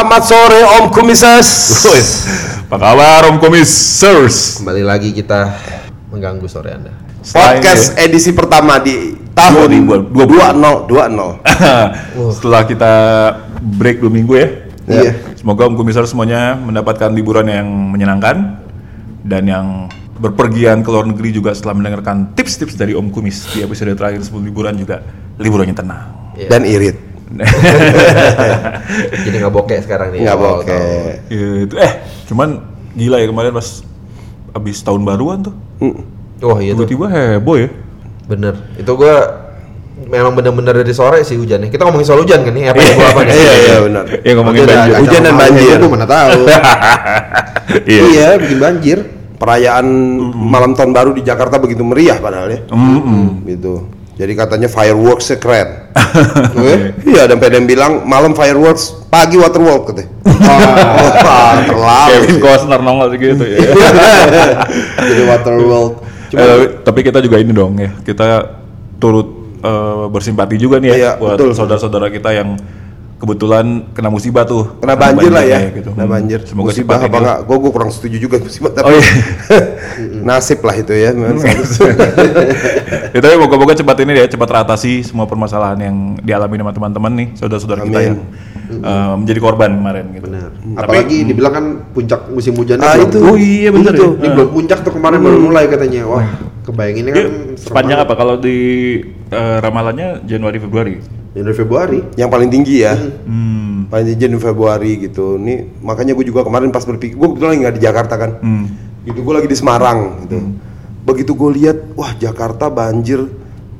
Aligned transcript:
Selamat 0.00 0.24
sore 0.24 0.60
Om 0.80 0.96
Kumisers. 0.96 1.50
Apa 2.72 2.76
kabar 2.80 3.20
Om 3.28 3.36
Komisers? 3.36 4.56
Kembali 4.56 4.80
lagi 4.80 5.12
kita 5.12 5.52
mengganggu 6.08 6.48
sore 6.48 6.72
Anda. 6.72 6.88
Podcast 7.20 8.00
edisi 8.00 8.32
pertama 8.32 8.80
di 8.80 9.12
tahun 9.36 9.68
2020. 10.08 10.88
2020. 10.88 11.44
Setelah 12.32 12.62
kita 12.64 12.92
break 13.60 14.00
dua 14.00 14.08
minggu 14.08 14.32
ya. 14.40 14.48
Iya. 14.88 15.12
Semoga 15.36 15.68
Om 15.68 15.76
Komisers 15.76 16.16
semuanya 16.16 16.56
mendapatkan 16.56 17.12
liburan 17.12 17.44
yang 17.52 17.68
menyenangkan 17.68 18.56
dan 19.28 19.44
yang 19.44 19.92
berpergian 20.16 20.80
ke 20.80 20.88
luar 20.88 21.12
negeri 21.12 21.36
juga 21.36 21.52
setelah 21.52 21.76
mendengarkan 21.76 22.32
tips-tips 22.32 22.72
dari 22.72 22.96
Om 22.96 23.12
Kumis 23.12 23.52
di 23.52 23.60
episode 23.60 23.92
terakhir 24.00 24.24
sebelum 24.24 24.48
liburan 24.48 24.80
juga 24.80 25.04
liburannya 25.36 25.76
tenang. 25.76 26.32
Dan 26.48 26.64
irit. 26.64 27.09
Jadi 29.24 29.36
nggak 29.38 29.54
bokeh 29.54 29.78
sekarang 29.86 30.10
nih. 30.14 30.26
Nggak 30.26 30.36
Oh, 30.36 30.42
bokeh. 30.60 31.30
Gitu. 31.30 31.74
Eh, 31.78 31.92
cuman 32.26 32.48
gila 32.94 33.16
ya 33.22 33.26
kemarin 33.30 33.52
pas 33.54 33.68
abis 34.50 34.82
tahun 34.82 35.06
baruan 35.06 35.46
tuh. 35.46 35.54
Wah 36.42 36.58
iya 36.58 36.74
tuh. 36.74 36.88
Tiba-tiba 36.88 37.06
heboh 37.38 37.56
ya. 37.60 37.68
Bener. 38.26 38.54
Itu 38.74 38.96
gua 38.98 39.46
memang 40.00 40.32
bener-bener 40.32 40.80
dari 40.80 40.94
sore 40.96 41.22
sih 41.22 41.36
hujannya. 41.36 41.68
Kita 41.68 41.86
ngomongin 41.86 42.06
soal 42.08 42.24
hujan 42.24 42.42
kan 42.42 42.52
nih? 42.54 42.72
Apa 42.72 42.80
yang 42.80 42.94
gua 42.96 43.08
apa 43.14 43.20
nih? 43.26 43.34
Iya 43.40 43.52
iya 43.54 43.76
benar. 43.84 44.04
Ya 44.24 44.32
ngomongin 44.34 44.62
banjir. 44.66 44.94
Hujan 44.98 45.20
dan 45.22 45.34
banjir. 45.36 45.76
itu 45.76 45.86
Gua 45.86 45.92
mana 45.94 46.06
tahu. 46.08 46.40
Iya. 47.70 48.02
iya, 48.10 48.28
bikin 48.34 48.58
banjir. 48.58 48.98
Perayaan 49.38 49.86
malam 50.34 50.74
tahun 50.74 50.90
baru 50.90 51.10
di 51.14 51.22
Jakarta 51.22 51.62
begitu 51.62 51.86
meriah 51.86 52.18
padahal 52.18 52.50
ya. 52.50 52.60
Mm-mm. 52.74 53.46
Gitu. 53.46 53.99
Jadi 54.20 54.32
katanya 54.36 54.68
fireworks 54.68 55.32
keren. 55.40 55.88
Oke. 56.60 56.92
Iya, 57.08 57.24
dan 57.24 57.40
PDM 57.40 57.64
bilang 57.64 58.04
malam 58.04 58.36
fireworks, 58.36 59.08
pagi 59.08 59.40
waterworld 59.40 59.88
katanya. 59.88 60.12
Wah, 61.24 61.56
terlalu. 61.64 62.10
Kevin. 62.12 62.36
Costner 62.44 62.80
nongol 62.84 63.16
gitu 63.16 63.40
ya. 63.48 63.58
Jadi 65.08 65.22
Waterworld. 65.24 65.94
Eh, 66.36 66.84
tapi, 66.84 67.00
kita 67.00 67.24
juga 67.24 67.40
ini 67.40 67.50
dong 67.50 67.80
ya, 67.80 67.90
kita 68.04 68.44
turut 69.00 69.56
eh, 69.64 70.04
bersimpati 70.12 70.54
juga 70.60 70.78
nih 70.78 70.88
ya 70.92 70.94
Iya, 70.94 71.10
buat 71.18 71.40
saudara-saudara 71.56 72.12
kita 72.12 72.30
yang 72.36 72.54
kebetulan 73.20 73.66
kena 73.92 74.08
musibah 74.08 74.42
tuh. 74.42 74.80
Kena 74.80 74.96
banjir 74.96 75.28
lah 75.28 75.44
ya. 75.44 75.60
banjirnya 75.60 75.76
gitu. 75.76 75.90
Kena 75.92 76.02
Hmm. 76.02 76.14
banjir. 76.16 76.40
Semoga 76.42 76.72
musibah 76.72 76.96
apa 76.96 77.04
ini- 77.06 77.18
enggak? 77.20 77.38
Gue 77.44 77.56
gue 77.58 77.70
kurang 77.70 77.90
setuju 77.92 78.16
juga 78.18 78.36
musibah 78.40 78.70
tapi 78.72 78.86
Oh 78.86 78.92
iya. 78.96 79.12
nasib 80.26 80.60
lah 80.60 80.74
itu 80.74 80.92
ya. 80.92 81.10
memang. 81.12 81.36
ya, 83.12 83.18
tapi 83.18 83.34
moga-moga 83.36 83.74
cepat 83.74 83.96
ini 84.00 84.12
ya, 84.14 84.26
cepat 84.26 84.48
teratasi 84.48 85.04
semua 85.04 85.24
permasalahan 85.24 85.78
yang 85.78 85.96
dialami 86.18 86.56
sama 86.56 86.72
teman-teman 86.72 87.12
nih, 87.14 87.28
saudara-saudara 87.34 87.80
kita 87.82 87.98
Amin. 87.98 88.08
yang 88.08 88.18
eh, 88.70 89.14
menjadi 89.16 89.40
korban 89.40 89.70
kemarin 89.74 90.04
gitu. 90.10 90.24
Benar. 90.24 90.50
Tapi- 90.54 90.78
Apalagi 90.78 91.16
dibilang 91.26 91.52
kan 91.52 91.64
puncak 91.90 92.20
musim 92.26 92.54
hujannya 92.54 92.80
Ah, 92.82 92.96
itu. 92.96 93.18
Oh 93.18 93.34
iya, 93.34 93.68
bener 93.68 93.92
Itu. 93.92 94.06
ya. 94.10 94.16
Ini 94.16 94.28
belum 94.32 94.48
puncak 94.50 94.78
tuh 94.80 94.92
kemarin 94.94 95.18
baru 95.18 95.38
mulai 95.42 95.64
katanya. 95.66 96.06
Wah, 96.06 96.24
kebayanginnya 96.62 97.12
kan 97.12 97.20
Dia 97.20 97.28
serem 97.28 97.58
sepanjang 97.58 97.98
apa 98.00 98.14
kalau 98.14 98.34
di 98.36 98.58
eh, 99.28 99.56
ramalannya 99.58 100.24
Januari 100.24 100.56
Februari? 100.56 101.19
Januari 101.30 101.54
Februari. 101.54 101.98
yang 102.18 102.26
paling 102.26 102.50
tinggi 102.50 102.82
ya. 102.82 102.94
Hmm. 102.98 103.86
Paling 103.86 104.04
tinggi 104.10 104.20
Januari 104.26 104.42
Februari 104.42 104.92
gitu. 104.98 105.38
Nih 105.38 105.66
makanya 105.78 106.18
gue 106.18 106.26
juga 106.26 106.42
kemarin 106.42 106.74
pas 106.74 106.82
berpikir, 106.82 107.14
gue 107.14 107.28
kebetulan 107.30 107.50
lagi 107.54 107.60
nggak 107.62 107.76
di 107.78 107.82
Jakarta 107.82 108.14
kan. 108.18 108.30
Hmm. 108.42 108.64
Gitu 109.06 109.18
gue 109.22 109.34
lagi 109.34 109.48
di 109.48 109.56
Semarang 109.56 110.26
gitu. 110.26 110.38
Begitu 111.06 111.32
gue 111.32 111.50
lihat, 111.62 111.78
wah 111.94 112.12
Jakarta 112.18 112.66
banjir 112.68 113.30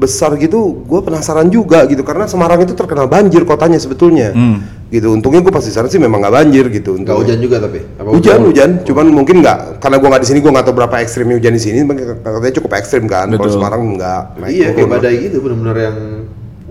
besar 0.01 0.33
gitu, 0.41 0.81
gue 0.89 1.01
penasaran 1.05 1.53
juga 1.53 1.84
gitu 1.84 2.01
karena 2.01 2.25
Semarang 2.25 2.65
itu 2.65 2.73
terkenal 2.73 3.05
banjir 3.05 3.44
kotanya 3.44 3.77
sebetulnya. 3.77 4.33
Hmm. 4.33 4.65
Gitu. 4.89 5.10
Untungnya 5.10 5.43
gue 5.43 5.53
pas 5.53 5.62
di 5.62 5.75
sana 5.75 5.91
sih 5.91 5.99
memang 5.99 6.22
nggak 6.22 6.34
banjir 6.34 6.65
gitu. 6.71 6.97
Untungnya. 7.03 7.19
hujan 7.19 7.39
juga 7.43 7.56
tapi. 7.66 7.78
Apa 7.99 8.09
Hujan, 8.15 8.39
hujan, 8.47 8.71
cuman 8.87 9.06
mungkin 9.10 9.43
nggak 9.43 9.83
karena 9.83 9.97
gua 10.03 10.09
nggak 10.15 10.22
di 10.22 10.28
sini 10.33 10.39
gua 10.43 10.50
nggak 10.55 10.66
tahu 10.66 10.75
berapa 10.83 10.97
ekstrimnya 11.03 11.37
hujan 11.37 11.55
di 11.55 11.62
sini, 11.62 11.78
katanya 12.22 12.55
cukup 12.62 12.71
ekstrim 12.78 13.05
kan. 13.10 13.27
Kalau. 13.31 13.53
Semarang 13.53 13.83
nggak. 13.99 14.22
Iya, 14.50 14.69
kayak 14.75 14.89
badai 14.89 15.16
gitu 15.31 15.43
bener-bener 15.44 15.77
yang 15.78 15.97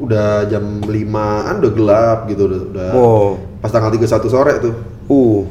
udah 0.09 0.49
jam 0.49 0.81
5-an 0.81 1.53
udah 1.61 1.71
gelap 1.71 2.19
gitu 2.25 2.49
udah, 2.49 2.61
udah 2.73 2.89
Oh. 2.91 3.37
pas 3.61 3.69
tanggal 3.69 3.93
31 3.93 4.09
sore 4.25 4.53
tuh. 4.57 4.73
Uh, 5.05 5.45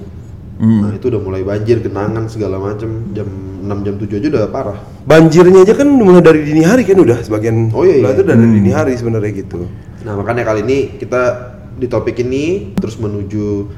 Nah, 0.59 0.91
itu 0.91 1.07
udah 1.07 1.23
mulai 1.23 1.47
banjir, 1.47 1.79
genangan 1.79 2.27
segala 2.27 2.59
macem 2.59 3.15
Jam 3.15 3.31
6 3.63 3.79
jam 3.79 3.95
7 3.95 4.19
aja 4.19 4.27
udah 4.29 4.45
parah. 4.51 4.79
banjirnya 5.07 5.63
aja 5.63 5.71
kan 5.73 5.87
mulai 5.87 6.19
dari 6.19 6.43
dini 6.43 6.67
hari 6.67 6.83
kan 6.83 6.99
udah 6.99 7.23
sebagian. 7.23 7.71
Oh, 7.71 7.87
iya, 7.87 8.03
iya. 8.03 8.11
itu 8.11 8.27
dari 8.27 8.43
dini 8.43 8.75
hari 8.75 8.99
sebenarnya 8.99 9.39
gitu. 9.39 9.71
Nah, 10.03 10.19
makanya 10.19 10.43
kali 10.43 10.67
ini 10.67 10.79
kita 10.99 11.23
di 11.75 11.87
topik 11.87 12.19
ini 12.19 12.75
terus 12.75 12.99
menuju 12.99 13.71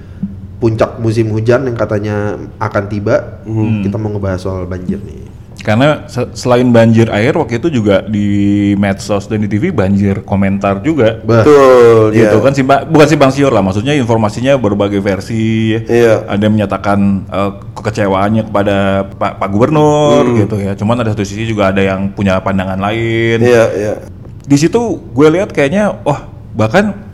puncak 0.57 0.97
musim 0.99 1.29
hujan 1.31 1.69
yang 1.69 1.77
katanya 1.77 2.17
akan 2.57 2.85
tiba. 2.89 3.45
Kita 3.85 4.01
mau 4.01 4.11
ngebahas 4.11 4.41
soal 4.41 4.65
banjir 4.65 4.99
nih. 5.01 5.29
Karena 5.61 6.05
se- 6.05 6.33
selain 6.33 6.65
banjir 6.67 7.07
air 7.09 7.33
waktu 7.33 7.57
itu 7.57 7.69
juga 7.71 8.01
di 8.01 8.29
medsos 8.75 9.25
dan 9.25 9.41
di 9.41 9.49
TV 9.49 9.71
banjir 9.71 10.25
komentar 10.25 10.81
juga. 10.81 11.21
Betul, 11.21 12.11
gitu 12.11 12.37
ya. 12.37 12.41
kan 12.41 12.53
simpang 12.53 12.81
bukan 12.87 13.07
simpang 13.07 13.31
siur 13.31 13.49
lah 13.49 13.61
maksudnya 13.61 13.93
informasinya 13.93 14.57
berbagai 14.57 14.99
versi 14.99 15.77
Iya. 15.77 16.25
ada 16.27 16.41
yang 16.41 16.55
menyatakan 16.55 16.99
eh, 17.27 17.51
kekecewaannya 17.73 18.43
kepada 18.45 18.77
Pak, 19.11 19.33
Pak 19.37 19.49
Gubernur 19.49 20.25
gitu 20.35 20.57
ya 20.57 20.73
cuman 20.73 20.97
ada 20.99 21.11
satu 21.11 21.23
sisi 21.23 21.45
juga 21.45 21.69
ada 21.69 21.81
yang 21.81 22.09
punya 22.09 22.39
pandangan 22.39 22.77
lain 22.77 23.39
Iya, 23.39 23.65
iya. 23.73 23.93
di 24.41 24.57
situ 24.57 24.81
gue 25.07 25.29
lihat 25.31 25.51
kayaknya 25.51 26.01
wah 26.03 26.25
bahkan 26.51 27.10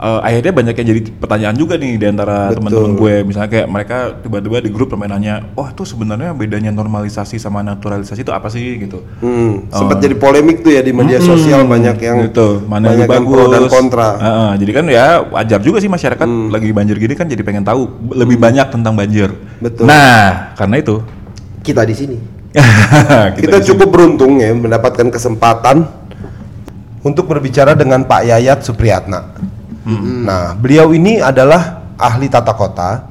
eh, 0.00 0.20
akhirnya 0.24 0.52
banyak 0.56 0.74
yang 0.80 0.88
jadi 0.96 1.00
pertanyaan 1.20 1.56
juga 1.60 1.74
nih 1.76 1.92
di 2.00 2.06
antara 2.08 2.48
teman-teman 2.56 2.92
gue 2.96 3.14
misalnya 3.28 3.50
kayak 3.52 3.68
mereka 3.68 3.96
tiba-tiba 4.24 4.58
di 4.64 4.70
grup 4.72 4.88
permainannya 4.90 5.52
wah 5.52 5.68
itu 5.68 5.84
sebenarnya 5.84 6.32
bedanya 6.32 6.72
normalisasi 6.72 7.36
sama 7.36 7.60
naturalisasi 7.60 8.24
itu 8.24 8.32
apa 8.32 8.48
sih 8.48 8.80
gitu 8.80 9.02
Hmm, 9.20 9.68
sempat 9.68 10.00
jadi 10.00 10.16
polemik 10.16 10.64
tuh 10.64 10.72
ya 10.72 10.80
di 10.80 10.96
media 10.96 11.20
sosial 11.20 11.68
banyak 11.68 11.96
yang 12.00 12.16
gitu 12.30 12.64
mana 12.64 12.94
banyak 12.94 13.04
yang 13.04 13.10
bagus 13.20 13.32
pro 13.36 13.44
dan 13.52 13.64
kontra. 13.68 14.08
Hmm. 14.16 14.24
Heeh, 14.24 14.50
jadi 14.64 14.72
kan 14.72 14.84
ya 14.88 15.06
wajar 15.28 15.60
juga 15.60 15.78
sih 15.82 15.90
masyarakat 15.92 16.28
lagi 16.48 16.70
banjir 16.72 16.96
gini 16.96 17.14
kan 17.18 17.28
jadi 17.28 17.42
pengen 17.44 17.64
tahu 17.66 17.90
lebih 18.16 18.40
banyak 18.40 18.66
tentang 18.72 18.96
banjir 18.96 19.28
Betul. 19.60 19.84
nah 19.84 20.54
karena 20.56 20.80
itu 20.80 21.04
kita 21.60 21.84
di 21.84 21.94
sini. 21.94 22.18
Kita, 23.38 23.60
di 23.60 23.62
sini. 23.62 23.68
cukup 23.70 23.88
beruntung 23.94 24.42
ya 24.42 24.50
mendapatkan 24.50 25.06
kesempatan 25.12 25.86
untuk 27.06 27.30
berbicara 27.30 27.78
dengan 27.78 28.02
Pak 28.04 28.22
Yayat 28.26 28.66
Supriyatna. 28.66 29.38
Nah, 29.88 30.52
beliau 30.56 30.92
ini 30.92 31.20
adalah 31.20 31.80
ahli 31.96 32.28
tata 32.28 32.52
kota 32.52 33.04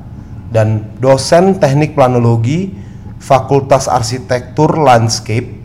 dan 0.50 0.97
dosen 0.97 1.57
teknik 1.57 1.94
planologi 1.94 2.74
Fakultas 3.19 3.85
Arsitektur 3.85 4.80
Landscape 4.80 5.59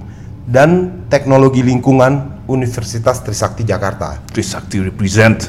dan 0.45 1.05
Teknologi 1.09 1.65
Lingkungan 1.65 2.45
Universitas 2.45 3.25
Trisakti 3.25 3.65
Jakarta. 3.65 4.21
Trisakti 4.29 4.81
represent. 4.85 5.49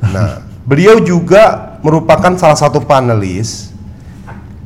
Nah, 0.00 0.40
beliau 0.64 1.00
juga 1.04 1.76
merupakan 1.84 2.32
salah 2.40 2.56
satu 2.56 2.80
panelis 2.80 3.75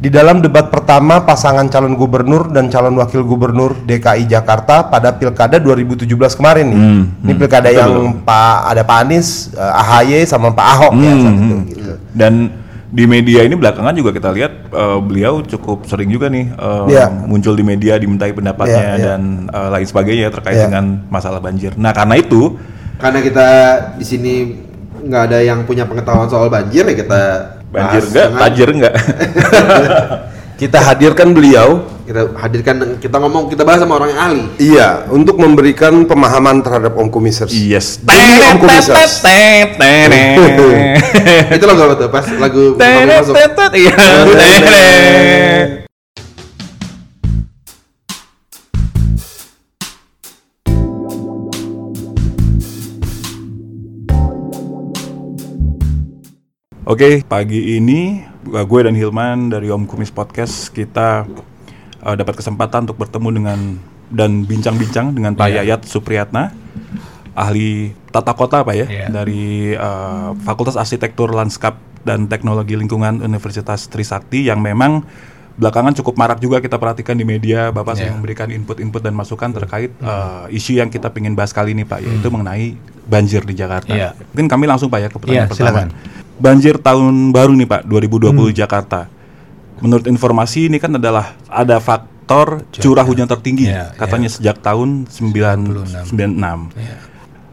di 0.00 0.08
dalam 0.08 0.40
debat 0.40 0.72
pertama 0.72 1.20
pasangan 1.20 1.68
calon 1.68 1.92
gubernur 1.92 2.48
dan 2.48 2.72
calon 2.72 2.96
wakil 2.96 3.20
gubernur 3.20 3.76
DKI 3.84 4.24
Jakarta 4.24 4.88
pada 4.88 5.12
Pilkada 5.12 5.60
2017 5.60 6.08
kemarin 6.32 6.72
nih. 6.72 6.80
Hmm, 6.80 7.02
Ini 7.20 7.32
pilkada 7.36 7.68
yang 7.68 8.24
Pak 8.24 8.56
ada 8.64 8.80
Pak 8.80 8.96
Anies, 8.96 9.52
eh, 9.52 9.60
AHY 9.60 10.24
sama 10.24 10.56
Pak 10.56 10.66
Ahok 10.66 10.92
ya 10.96 11.04
Hmm, 11.04 11.20
saat 11.20 11.36
itu 11.36 11.44
hmm. 11.52 11.62
gitu. 11.68 11.92
dan 12.16 12.32
di 12.90 13.04
media 13.06 13.44
ini 13.44 13.54
belakangan 13.54 13.92
juga 13.92 14.10
kita 14.10 14.32
lihat 14.32 14.72
eh, 14.72 14.98
beliau 15.04 15.44
cukup 15.44 15.84
sering 15.84 16.08
juga 16.08 16.32
nih 16.32 16.48
eh, 16.48 16.84
Iya. 16.90 17.06
muncul 17.28 17.52
di 17.52 17.62
media 17.62 18.00
dimintai 18.00 18.32
pendapatnya 18.32 18.80
Iya, 18.80 18.96
iya. 18.96 19.04
dan 19.04 19.20
eh, 19.52 19.68
lain 19.68 19.84
sebagainya 19.84 20.32
terkait 20.32 20.56
Iya. 20.56 20.64
dengan 20.64 21.04
masalah 21.12 21.44
banjir. 21.44 21.76
Nah 21.76 21.92
karena 21.92 22.16
itu 22.16 22.56
Karena 22.96 23.20
kita 23.20 23.48
di 23.96 24.04
sini 24.04 24.32
nggak 25.00 25.22
ada 25.28 25.38
yang 25.40 25.64
punya 25.64 25.84
pengetahuan 25.84 26.28
soal 26.28 26.48
banjir 26.48 26.84
ya 26.84 26.92
kita 26.94 27.20
banjir 27.70 28.02
enggak, 28.02 28.26
dengan- 28.26 28.40
tajir 28.42 28.68
enggak. 28.70 28.94
Kita 30.60 30.76
hadirkan 30.76 31.32
beliau 31.32 31.88
Kita 32.04 32.36
hadirkan 32.36 33.00
kita 33.00 33.16
ngomong 33.16 33.48
kita 33.48 33.64
bahas 33.64 33.80
sama 33.80 33.96
orang 33.96 34.12
yang 34.12 34.20
ahli. 34.20 34.42
iya 34.58 35.08
untuk 35.08 35.38
memberikan 35.38 36.04
pemahaman 36.04 36.60
terhadap 36.60 36.98
Om 36.98 37.08
Komisers. 37.08 37.48
yes. 37.48 38.02
Demi 38.02 38.44
Om 38.44 38.58
Komisers. 38.60 39.22
itu 41.56 41.64
lagu 41.64 41.80
apa 41.80 41.94
tuh? 41.96 42.08
Pas 42.12 42.26
lagu 42.36 42.76
pertama 42.76 43.24
masuk. 43.24 43.34
Iya. 43.72 43.94
Oke, 56.90 57.22
pagi 57.22 57.78
ini 57.78 58.18
uh, 58.50 58.66
gue 58.66 58.80
dan 58.82 58.98
Hilman 58.98 59.46
dari 59.46 59.70
Om 59.70 59.86
Kumis 59.86 60.10
Podcast 60.10 60.74
kita 60.74 61.22
uh, 62.02 62.14
dapat 62.18 62.34
kesempatan 62.34 62.90
untuk 62.90 62.98
bertemu 62.98 63.28
dengan 63.30 63.58
dan 64.10 64.42
bincang-bincang 64.42 65.14
dengan 65.14 65.38
Pak 65.38 65.54
Yayat 65.54 65.86
Supriyatna 65.86 66.50
ahli 67.30 67.94
tata 68.10 68.34
kota 68.34 68.66
Pak 68.66 68.74
ya 68.74 68.86
Iya. 68.90 69.06
dari 69.06 69.70
eh, 69.70 70.28
Fakultas 70.42 70.74
Arsitektur 70.74 71.30
Lanskap 71.30 71.78
dan 72.02 72.26
Teknologi 72.26 72.74
Lingkungan 72.74 73.22
Universitas 73.22 73.86
Trisakti 73.86 74.50
yang 74.50 74.58
memang 74.58 75.06
belakangan 75.54 75.94
cukup 76.02 76.18
marak 76.18 76.42
juga 76.42 76.58
kita 76.58 76.74
perhatikan 76.74 77.14
di 77.14 77.22
media 77.22 77.70
Bapak 77.70 78.02
sering 78.02 78.10
Iya. 78.10 78.18
memberikan 78.18 78.48
input-input 78.50 78.98
dan 78.98 79.14
masukan 79.14 79.54
terkait 79.54 79.94
eh, 79.94 80.44
isu 80.58 80.82
yang 80.82 80.90
kita 80.90 81.06
ingin 81.14 81.38
bahas 81.38 81.54
kali 81.54 81.70
ini 81.70 81.86
Pak 81.86 82.02
yaitu 82.02 82.26
mengenai 82.34 82.74
banjir 83.06 83.46
di 83.46 83.54
Jakarta. 83.54 83.94
Iya. 83.94 84.18
Mungkin 84.34 84.50
kami 84.50 84.66
langsung 84.66 84.90
Pak 84.90 84.98
ya 84.98 85.06
ke 85.06 85.22
pertanyaan 85.22 85.46
Iya, 85.46 85.50
pertama. 85.54 85.86
silakan. 85.86 85.88
Banjir 86.40 86.80
tahun 86.80 87.36
baru 87.36 87.52
nih 87.52 87.68
Pak 87.68 87.82
2020 87.84 88.32
Jakarta. 88.56 89.12
Menurut 89.84 90.08
informasi 90.08 90.72
ini 90.72 90.80
kan 90.80 90.96
adalah 90.96 91.36
ada 91.48 91.76
faktor 91.80 92.64
curah 92.72 93.04
hujan 93.04 93.28
tertinggi 93.28 93.68
Iya, 93.68 93.92
katanya 93.96 94.28
sejak 94.32 94.56
tahun 94.64 95.04
996. 95.08 96.16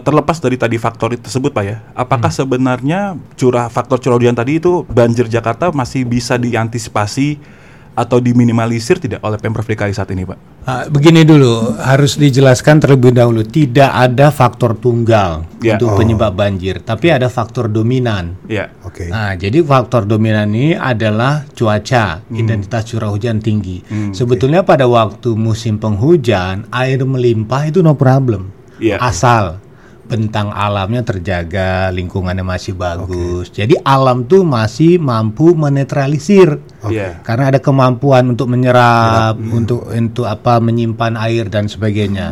Terlepas 0.08 0.38
dari 0.40 0.56
tadi 0.56 0.80
faktor 0.80 1.12
itu 1.12 1.28
tersebut 1.28 1.52
Pak 1.52 1.64
ya, 1.68 1.84
apakah 1.92 2.32
sebenarnya 2.32 3.20
curah 3.36 3.68
faktor 3.68 4.00
curah 4.00 4.16
hujan 4.16 4.36
tadi 4.40 4.64
itu 4.64 4.88
banjir 4.88 5.28
Jakarta 5.28 5.68
masih 5.76 6.08
bisa 6.08 6.40
diantisipasi 6.40 7.44
atau 7.92 8.24
diminimalisir 8.24 9.04
tidak 9.04 9.20
oleh 9.20 9.36
Pemprov 9.36 9.68
DKI 9.68 9.92
saat 9.92 10.08
ini 10.16 10.24
Pak? 10.24 10.57
Ah, 10.68 10.84
begini 10.92 11.24
dulu, 11.24 11.80
harus 11.80 12.20
dijelaskan 12.20 12.84
terlebih 12.84 13.16
dahulu 13.16 13.40
tidak 13.48 13.88
ada 13.88 14.36
faktor 14.36 14.76
tunggal 14.76 15.48
Ya. 15.64 15.80
untuk 15.80 15.96
penyebab 15.96 16.36
banjir, 16.36 16.84
tapi 16.84 17.08
ada 17.08 17.32
faktor 17.32 17.72
dominan. 17.72 18.36
Ya. 18.52 18.76
Oke. 18.84 19.08
Nah, 19.08 19.32
jadi 19.40 19.64
faktor 19.64 20.04
dominan 20.04 20.52
ini 20.52 20.76
adalah 20.76 21.48
cuaca, 21.56 22.20
intensitas 22.36 22.84
curah 22.92 23.08
hujan 23.08 23.40
tinggi. 23.40 23.80
Sebetulnya 24.12 24.68
pada 24.68 24.92
waktu 24.92 25.40
musim 25.40 25.80
penghujan, 25.80 26.68
air 26.68 27.00
melimpah 27.00 27.72
itu 27.72 27.80
no 27.80 27.96
problem. 27.96 28.52
Iya. 28.84 29.00
Asal 29.00 29.64
bentang 30.08 30.56
alamnya 30.56 31.04
terjaga, 31.04 31.92
lingkungannya 31.92 32.42
masih 32.42 32.74
bagus. 32.74 33.52
Jadi 33.52 33.76
alam 33.84 34.24
tuh 34.24 34.48
masih 34.48 34.98
mampu 34.98 35.52
menetralisir. 35.54 36.64
Iya. 36.88 37.20
Karena 37.22 37.52
ada 37.52 37.60
kemampuan 37.60 38.32
untuk 38.32 38.48
menyerap, 38.48 39.36
untuk 39.38 39.92
untuk 39.92 40.26
apa 40.26 40.64
menyimpan 40.64 41.20
air 41.20 41.52
dan 41.52 41.68
sebagainya. 41.68 42.32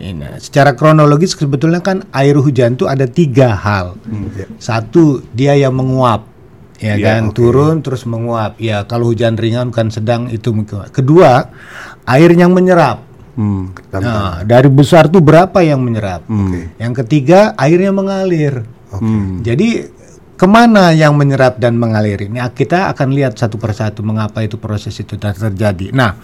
Ini, 0.00 0.40
secara 0.40 0.72
kronologis 0.72 1.36
sebetulnya 1.36 1.84
kan 1.84 2.08
air 2.16 2.32
hujan 2.40 2.80
itu 2.80 2.88
ada 2.88 3.04
tiga 3.04 3.52
hal. 3.52 4.00
Satu 4.56 5.20
dia 5.36 5.52
yang 5.52 5.76
menguap, 5.76 6.24
ya 6.80 6.96
Iya, 6.96 7.20
kan 7.20 7.36
turun 7.36 7.84
terus 7.84 8.08
menguap. 8.08 8.56
Ya 8.56 8.88
kalau 8.88 9.12
hujan 9.12 9.36
ringan 9.36 9.68
kan 9.68 9.92
sedang 9.92 10.32
itu 10.32 10.56
menguap. 10.56 10.88
Kedua 10.90 11.52
air 12.08 12.32
yang 12.32 12.56
menyerap. 12.56 13.09
Hmm. 13.38 13.70
Nah, 13.94 14.42
dari 14.42 14.68
besar 14.70 15.06
tuh 15.06 15.22
berapa 15.22 15.62
yang 15.62 15.80
menyerap? 15.80 16.26
Hmm. 16.26 16.74
Yang 16.76 17.04
ketiga 17.04 17.54
airnya 17.54 17.94
mengalir. 17.94 18.66
Hmm. 18.90 19.40
Jadi 19.46 19.86
ke 20.34 20.46
mana 20.48 20.90
yang 20.96 21.14
menyerap 21.14 21.60
dan 21.60 21.76
mengalir 21.76 22.26
ini? 22.26 22.40
Kita 22.40 22.90
akan 22.90 23.12
lihat 23.12 23.36
satu 23.36 23.60
persatu 23.60 24.00
mengapa 24.00 24.40
itu 24.42 24.56
proses 24.56 24.96
itu 24.96 25.20
ter- 25.20 25.36
terjadi. 25.36 25.92
Nah, 25.92 26.16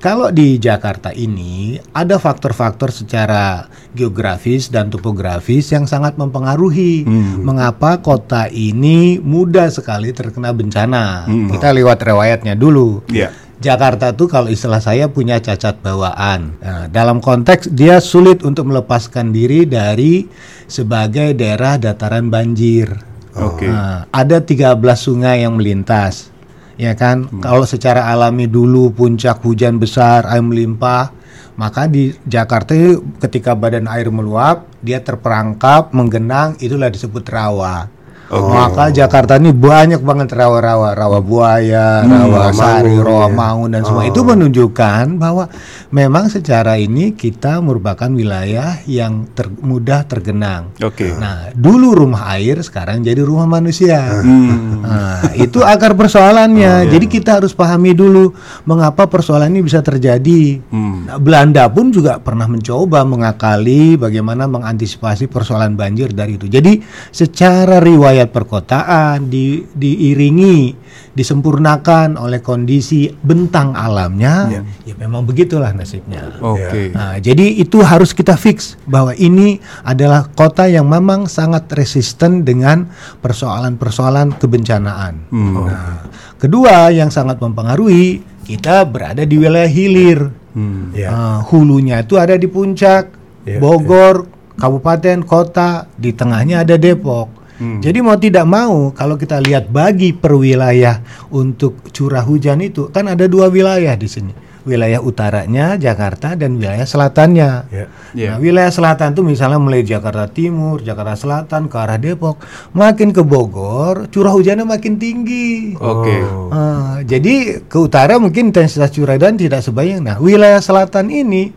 kalau 0.00 0.32
di 0.32 0.56
Jakarta 0.56 1.12
ini 1.12 1.76
ada 1.92 2.16
faktor-faktor 2.16 2.88
secara 2.88 3.68
geografis 3.92 4.72
dan 4.72 4.88
topografis 4.88 5.68
yang 5.76 5.84
sangat 5.84 6.16
mempengaruhi 6.16 7.04
mengapa 7.44 8.00
kota 8.00 8.48
ini 8.48 9.20
mudah 9.20 9.68
sekali 9.68 10.16
terkena 10.16 10.56
bencana. 10.56 11.28
Kita 11.28 11.68
lewat 11.76 12.00
riwayatnya 12.00 12.56
dulu. 12.56 13.04
Iya. 13.12 13.28
Jakarta 13.60 14.16
tuh 14.16 14.24
kalau 14.24 14.48
istilah 14.48 14.80
saya 14.80 15.12
punya 15.12 15.36
cacat 15.36 15.84
bawaan. 15.84 16.56
Nah, 16.64 16.88
dalam 16.88 17.20
konteks 17.20 17.68
dia 17.76 18.00
sulit 18.00 18.40
untuk 18.40 18.72
melepaskan 18.72 19.36
diri 19.36 19.68
dari 19.68 20.24
sebagai 20.64 21.36
daerah 21.36 21.76
dataran 21.76 22.32
banjir. 22.32 22.88
Oke. 23.36 23.68
Nah, 23.68 24.08
ada 24.08 24.40
13 24.40 24.80
sungai 24.96 25.44
yang 25.44 25.60
melintas. 25.60 26.32
Ya 26.80 26.96
kan? 26.96 27.28
Kalau 27.44 27.68
secara 27.68 28.08
alami 28.08 28.48
dulu 28.48 28.88
puncak 28.96 29.44
hujan 29.44 29.76
besar, 29.76 30.24
air 30.24 30.40
melimpah, 30.40 31.12
maka 31.60 31.84
di 31.84 32.16
Jakarta 32.24 32.72
ketika 33.20 33.52
badan 33.52 33.84
air 33.84 34.08
meluap, 34.08 34.64
dia 34.80 35.04
terperangkap, 35.04 35.92
menggenang, 35.92 36.56
itulah 36.56 36.88
disebut 36.88 37.28
rawa. 37.28 37.92
Maka 38.30 38.94
Jakarta 38.94 39.42
ini 39.42 39.50
banyak 39.50 40.06
banget 40.06 40.30
rawa-rawa, 40.30 40.94
rawa 40.94 41.18
buaya, 41.18 42.06
rawa 42.06 42.54
sari, 42.54 42.94
rawa 42.94 43.26
maung 43.26 43.74
dan 43.74 43.82
semua 43.82 44.06
itu 44.06 44.22
menunjukkan 44.22 45.18
bahwa 45.18 45.50
memang 45.90 46.30
secara 46.30 46.78
ini 46.78 47.10
kita 47.10 47.58
merupakan 47.58 48.06
wilayah 48.06 48.78
yang 48.86 49.26
ter- 49.34 49.50
mudah 49.50 50.06
tergenang. 50.06 50.70
Oke. 50.78 51.10
Nah, 51.18 51.50
dulu 51.58 52.06
rumah 52.06 52.30
air, 52.38 52.62
sekarang 52.62 53.02
jadi 53.02 53.18
rumah 53.18 53.50
manusia. 53.50 54.22
Hmm. 54.22 54.86
Nah, 54.86 55.34
itu 55.34 55.66
akar 55.66 55.98
persoalannya. 55.98 56.86
Jadi 56.86 57.10
kita 57.10 57.42
harus 57.42 57.50
pahami 57.50 57.98
dulu 57.98 58.30
mengapa 58.62 59.10
persoalan 59.10 59.50
ini 59.50 59.66
bisa 59.66 59.82
terjadi. 59.82 60.62
Hmm. 60.70 61.10
Nah, 61.10 61.18
Belanda 61.18 61.66
pun 61.66 61.90
juga 61.90 62.22
pernah 62.22 62.46
mencoba 62.46 63.02
mengakali 63.02 63.98
bagaimana 63.98 64.46
mengantisipasi 64.46 65.26
persoalan 65.26 65.74
banjir 65.74 66.14
dari 66.14 66.38
itu. 66.38 66.46
Jadi 66.46 66.78
secara 67.10 67.82
riwayat 67.82 68.19
perkotaan 68.28 69.32
di, 69.32 69.64
diiringi, 69.64 70.76
disempurnakan 71.16 72.20
oleh 72.20 72.44
kondisi 72.44 73.08
bentang 73.08 73.72
alamnya, 73.72 74.64
ya 74.84 74.94
memang 75.00 75.24
begitulah 75.24 75.72
nasibnya. 75.72 76.36
Oke. 76.42 76.92
Nah, 76.92 77.16
jadi 77.16 77.56
itu 77.56 77.80
harus 77.80 78.12
kita 78.12 78.36
fix 78.36 78.76
bahwa 78.84 79.16
ini 79.16 79.62
adalah 79.86 80.28
kota 80.28 80.68
yang 80.68 80.90
memang 80.90 81.24
sangat 81.24 81.70
resisten 81.72 82.44
dengan 82.44 82.92
persoalan-persoalan 83.24 84.36
kebencanaan. 84.36 85.14
Hmm. 85.32 85.64
Nah, 85.64 86.04
kedua 86.36 86.92
yang 86.92 87.08
sangat 87.08 87.40
mempengaruhi 87.40 88.20
kita 88.44 88.84
berada 88.84 89.24
di 89.24 89.36
wilayah 89.40 89.70
hilir. 89.70 90.20
Hmm. 90.50 90.90
Ya. 90.92 91.08
Ah, 91.14 91.38
hulunya 91.46 92.02
itu 92.02 92.18
ada 92.18 92.34
di 92.34 92.50
puncak, 92.50 93.20
Ya, 93.40 93.56
Bogor, 93.56 94.28
kabupaten, 94.60 95.24
kota, 95.24 95.88
di 95.96 96.12
tengahnya 96.12 96.60
ada 96.60 96.76
Depok. 96.76 97.39
Jadi 97.60 97.98
mau 98.00 98.16
tidak 98.16 98.48
mau 98.48 98.88
kalau 98.96 99.20
kita 99.20 99.36
lihat 99.36 99.68
bagi 99.68 100.16
per 100.16 100.32
wilayah 100.32 101.04
untuk 101.28 101.92
curah 101.92 102.24
hujan 102.24 102.64
itu 102.64 102.88
kan 102.88 103.04
ada 103.04 103.28
dua 103.28 103.52
wilayah 103.52 103.92
di 103.92 104.08
sini. 104.08 104.32
Wilayah 104.60 105.00
utaranya 105.00 105.80
Jakarta 105.80 106.36
dan 106.36 106.60
wilayah 106.60 106.84
selatannya. 106.84 107.50
Ya. 107.72 107.84
Iya. 108.12 108.36
Nah, 108.36 108.38
wilayah 108.44 108.68
selatan 108.68 109.16
tuh 109.16 109.24
misalnya 109.24 109.56
mulai 109.56 109.80
Jakarta 109.80 110.28
Timur, 110.28 110.84
Jakarta 110.84 111.16
Selatan 111.16 111.64
ke 111.64 111.76
arah 111.80 111.96
Depok, 111.96 112.44
makin 112.76 113.08
ke 113.08 113.24
Bogor, 113.24 114.12
curah 114.12 114.36
hujannya 114.36 114.68
makin 114.68 115.00
tinggi. 115.00 115.80
Oke. 115.80 116.16
Ah, 116.52 117.00
jadi 117.08 117.64
ke 117.64 117.78
utara 117.80 118.20
mungkin 118.20 118.52
intensitas 118.52 118.92
curah 118.92 119.16
hujan 119.16 119.40
tidak 119.40 119.64
sebanyak. 119.64 120.04
Nah, 120.04 120.16
wilayah 120.20 120.60
selatan 120.60 121.08
ini 121.08 121.56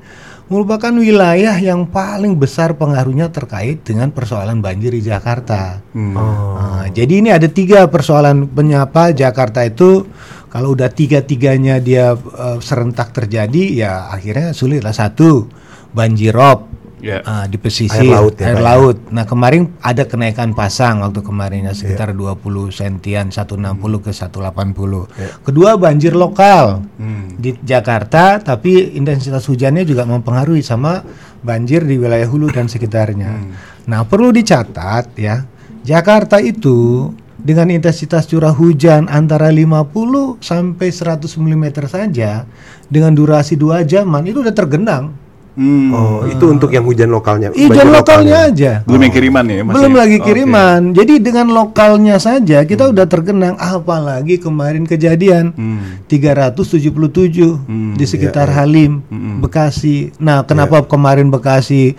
merupakan 0.53 0.93
wilayah 0.93 1.57
yang 1.57 1.89
paling 1.89 2.37
besar 2.37 2.77
pengaruhnya 2.77 3.33
terkait 3.33 3.81
dengan 3.81 4.13
persoalan 4.13 4.61
banjir 4.61 4.93
di 4.93 5.01
Jakarta. 5.01 5.81
Hmm. 5.97 6.13
Ah, 6.13 6.85
jadi 6.93 7.25
ini 7.25 7.33
ada 7.33 7.49
tiga 7.49 7.89
persoalan 7.89 8.45
penyapa 8.45 9.09
Jakarta 9.17 9.65
itu 9.65 10.05
kalau 10.53 10.77
udah 10.77 10.93
tiga-tiganya 10.93 11.81
dia 11.81 12.13
eh, 12.13 12.57
serentak 12.61 13.09
terjadi 13.09 13.63
ya 13.73 14.13
akhirnya 14.13 14.53
sulit 14.53 14.85
lah 14.85 14.93
satu 14.93 15.49
banjirop 15.89 16.82
Ya. 17.03 17.19
ah, 17.27 17.43
di 17.51 17.59
pesisir 17.59 17.99
Air 17.99 18.15
laut 18.15 18.39
ya, 18.39 18.47
air 18.47 18.55
Pak, 18.55 18.63
ya? 18.63 18.67
laut. 18.71 18.97
Nah 19.11 19.27
kemarin 19.27 19.75
ada 19.83 20.07
kenaikan 20.07 20.55
pasang 20.55 21.03
waktu 21.03 21.19
kemarinnya 21.19 21.75
sekitar 21.75 22.15
20 22.15 22.39
sentian 22.71 23.27
160 23.27 23.59
ke 23.99 24.11
180. 24.15 25.43
Kedua 25.43 25.75
banjir 25.75 26.15
lokal 26.15 26.87
di 27.35 27.59
Jakarta 27.59 28.39
tapi 28.39 28.95
intensitas 28.95 29.43
hujannya 29.51 29.83
juga 29.83 30.07
mempengaruhi 30.07 30.63
sama 30.63 31.03
banjir 31.43 31.83
di 31.83 31.99
wilayah 31.99 32.25
hulu 32.25 32.47
dan 32.55 32.71
sekitarnya. 32.71 33.35
Nah 33.83 34.07
perlu 34.07 34.31
dicatat 34.31 35.11
ya 35.19 35.43
Jakarta 35.83 36.39
itu 36.39 37.11
dengan 37.35 37.67
intensitas 37.67 38.23
curah 38.23 38.55
hujan 38.55 39.11
antara 39.11 39.51
50 39.51 39.91
sampai 40.39 40.87
100 40.87 41.27
mm 41.27 41.65
saja 41.91 42.47
dengan 42.87 43.11
durasi 43.11 43.59
dua 43.59 43.83
jaman 43.83 44.23
itu 44.23 44.39
udah 44.39 44.55
tergenang. 44.55 45.11
Hmm. 45.53 45.93
Oh, 45.93 46.25
itu 46.25 46.41
untuk 46.47 46.69
yang 46.69 46.81
hujan 46.81 47.07
lokalnya. 47.07 47.49
Hujan 47.49 47.69
banjir 47.69 47.85
lokalnya 47.85 48.37
aja. 48.43 48.71
Belum 48.83 49.01
yang 49.01 49.13
kiriman 49.13 49.45
ya 49.45 49.61
masih. 49.61 49.75
Belum 49.75 49.93
lagi 49.93 50.17
Oke. 50.17 50.25
kiriman. 50.25 50.81
Jadi 50.91 51.13
dengan 51.19 51.47
lokalnya 51.47 52.17
saja 52.17 52.57
kita 52.63 52.89
udah 52.89 53.05
tergenang 53.05 53.53
apalagi 53.55 54.37
kemarin 54.37 54.81
kejadian 54.83 55.53
Hmm. 55.53 56.01
377 56.09 57.61
Hmm, 57.61 57.93
di 57.93 58.03
sekitar 58.03 58.49
Halim, 58.49 59.05
Bekasi. 59.39 60.09
Nah, 60.17 60.41
kenapa 60.41 60.81
kemarin 60.83 61.29
Bekasi 61.29 61.93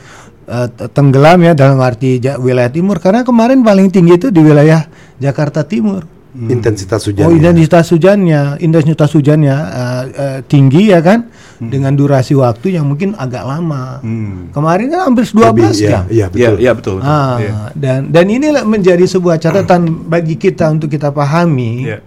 eh, 0.44 0.68
t- 0.68 0.88
tenggelam 0.90 1.40
ya 1.40 1.52
dalam 1.52 1.78
arti 1.78 2.18
ja- 2.18 2.36
wilayah 2.36 2.68
timur? 2.68 2.98
Karena 2.98 3.22
kemarin 3.22 3.62
paling 3.62 3.88
tinggi 3.88 4.16
itu 4.16 4.28
di 4.28 4.40
wilayah 4.40 4.82
Jakarta 5.16 5.62
Timur. 5.62 6.10
intensitas 6.34 7.06
hujan. 7.06 7.24
Oh, 7.24 7.32
intensitas 7.32 7.86
hujannya, 7.88 8.58
intensitas 8.58 9.06
hujannya 9.08 9.54
eh, 9.54 10.04
eh, 10.12 10.38
tinggi 10.42 10.90
ya 10.90 10.98
kan, 10.98 11.30
dengan 11.56 11.92
durasi 11.92 12.32
waktu 12.32 12.74
yang 12.74 12.84
mungkin 12.84 13.14
agak 13.14 13.42
lama. 13.42 13.98
Hmm. 14.00 14.50
Kemarin 14.50 14.86
kan 14.88 15.00
hampir 15.04 15.24
12 15.24 15.34
Lebih, 15.44 15.68
jam. 15.72 15.80
Iya, 15.80 16.00
iya, 16.04 16.04
Iya, 16.08 16.26
betul. 16.26 16.54
iya 16.58 16.72
betul. 16.72 16.94
betul. 16.98 17.08
Ah, 17.08 17.36
Iya. 17.36 17.52
dan 17.74 17.98
dan 18.08 18.26
inilah 18.26 18.62
menjadi 18.62 19.04
sebuah 19.04 19.36
catatan 19.36 19.80
bagi 20.04 20.34
kita 20.34 20.68
untuk 20.68 20.88
kita 20.88 21.10
pahami. 21.10 21.86
Iya. 21.86 22.00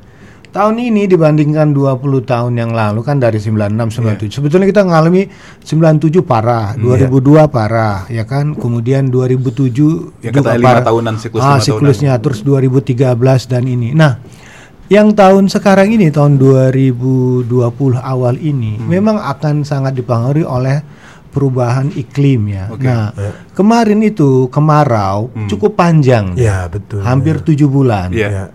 Tahun 0.48 0.74
ini 0.74 1.06
dibandingkan 1.06 1.70
20 1.70 2.02
tahun 2.24 2.54
yang 2.56 2.72
lalu 2.72 3.04
kan 3.04 3.20
dari 3.20 3.38
96 3.38 3.94
97. 3.94 4.26
Iya. 4.26 4.34
Sebetulnya 4.34 4.66
kita 4.66 4.82
mengalami 4.82 5.28
97 5.62 6.24
parah, 6.24 6.74
2002 6.74 7.46
parah, 7.46 8.08
ya 8.08 8.24
kan? 8.24 8.52
Kemudian 8.52 9.08
2007 9.08 10.18
Ya, 10.18 10.32
juga 10.32 10.50
kata 10.50 10.58
lima 10.58 10.68
parah. 10.72 10.84
tahunan, 10.84 11.14
siklus 11.18 11.42
ah, 11.42 11.56
lima 11.56 11.62
siklusnya 11.62 12.14
terus 12.18 12.42
2013 12.42 13.06
dan 13.46 13.64
ini. 13.64 13.94
Nah, 13.94 14.18
yang 14.88 15.12
tahun 15.12 15.52
sekarang 15.52 15.92
ini 15.92 16.08
tahun 16.10 16.40
2020 16.40 17.48
awal 17.98 18.36
ini 18.36 18.80
Hmm. 18.80 18.88
memang 18.88 19.18
akan 19.20 19.62
sangat 19.62 19.94
dipengaruhi 19.94 20.48
oleh 20.48 20.80
perubahan 21.28 21.92
iklim 21.94 22.50
ya. 22.50 22.72
Oke. 22.72 22.88
Nah, 22.88 23.12
kemarin 23.54 24.00
itu 24.02 24.48
kemarau 24.48 25.30
Hmm. 25.30 25.48
cukup 25.48 25.76
panjang, 25.76 26.34
Iya, 26.34 26.66
betul. 26.68 27.04
hampir 27.04 27.44
tujuh 27.44 27.68
bulan. 27.68 28.10
Iya. 28.10 28.28
Iya. 28.28 28.46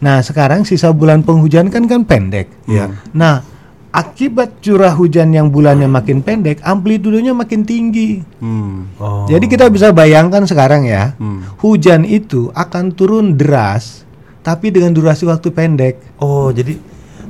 Nah, 0.00 0.20
sekarang 0.20 0.66
sisa 0.66 0.90
bulan 0.90 1.22
penghujan 1.22 1.70
kan 1.70 1.86
kan 1.86 2.02
pendek. 2.02 2.50
Iya. 2.66 2.90
Nah, 3.14 3.40
akibat 3.88 4.58
curah 4.58 4.90
hujan 4.90 5.30
yang 5.30 5.48
bulannya 5.48 5.86
makin 5.86 6.20
pendek, 6.20 6.58
amplitudenya 6.60 7.30
makin 7.30 7.62
tinggi. 7.62 8.20
Hmm. 8.42 8.90
Oh. 8.98 9.24
Jadi 9.24 9.46
kita 9.46 9.70
bisa 9.70 9.94
bayangkan 9.94 10.42
sekarang 10.44 10.84
ya, 10.84 11.14
Hmm. 11.16 11.46
hujan 11.62 12.02
itu 12.02 12.50
akan 12.52 12.90
turun 12.92 13.38
deras, 13.38 14.02
tapi 14.44 14.68
dengan 14.68 14.92
durasi 14.92 15.24
waktu 15.24 15.48
pendek. 15.48 16.20
Oh, 16.20 16.52
jadi 16.52 16.76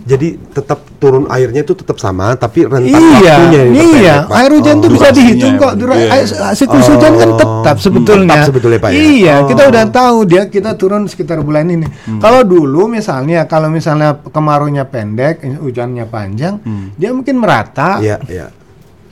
jadi 0.05 0.37
tetap 0.37 0.85
turun 1.01 1.25
airnya 1.33 1.65
itu 1.65 1.73
tetap 1.73 1.97
sama, 1.97 2.37
tapi 2.37 2.69
rentan 2.69 2.93
iya, 2.93 3.01
waktunya 3.01 3.61
yang 3.65 3.73
iya. 3.73 3.81
terpendek, 3.81 4.21
Pak. 4.29 4.37
Air 4.37 4.51
hujan 4.53 4.75
Oh. 4.77 4.83
tuh 4.85 4.91
bisa 4.93 5.09
dihitung 5.09 5.55
kok. 5.55 5.65
emang. 5.65 5.81
Dura- 5.81 5.97
Iya. 5.97 6.11
air- 6.13 6.33
siklus 6.53 6.87
hujan 6.93 7.13
kan 7.15 7.31
Oh. 7.33 7.39
tetap 7.41 7.77
sebetulnya. 7.81 8.29
Tetap 8.29 8.49
sebetulnya, 8.53 8.79
Pak, 8.85 8.91
ya? 8.93 8.97
Iya, 9.01 9.35
Oh. 9.41 9.49
kita 9.49 9.63
udah 9.65 9.85
tahu 9.89 10.17
dia 10.29 10.43
kita 10.45 10.71
turun 10.77 11.09
sekitar 11.09 11.41
bulan 11.41 11.65
ini. 11.67 11.89
Hmm. 11.89 12.21
Kalau 12.21 12.45
dulu 12.45 12.85
misalnya, 12.85 13.49
kalau 13.49 13.73
misalnya 13.73 14.21
kemaraunya 14.29 14.85
pendek, 14.85 15.41
hujannya 15.41 16.05
panjang, 16.05 16.61
dia 17.01 17.09
mungkin 17.09 17.41
merata. 17.41 17.97
Iya, 17.97 18.21
iya. 18.29 18.47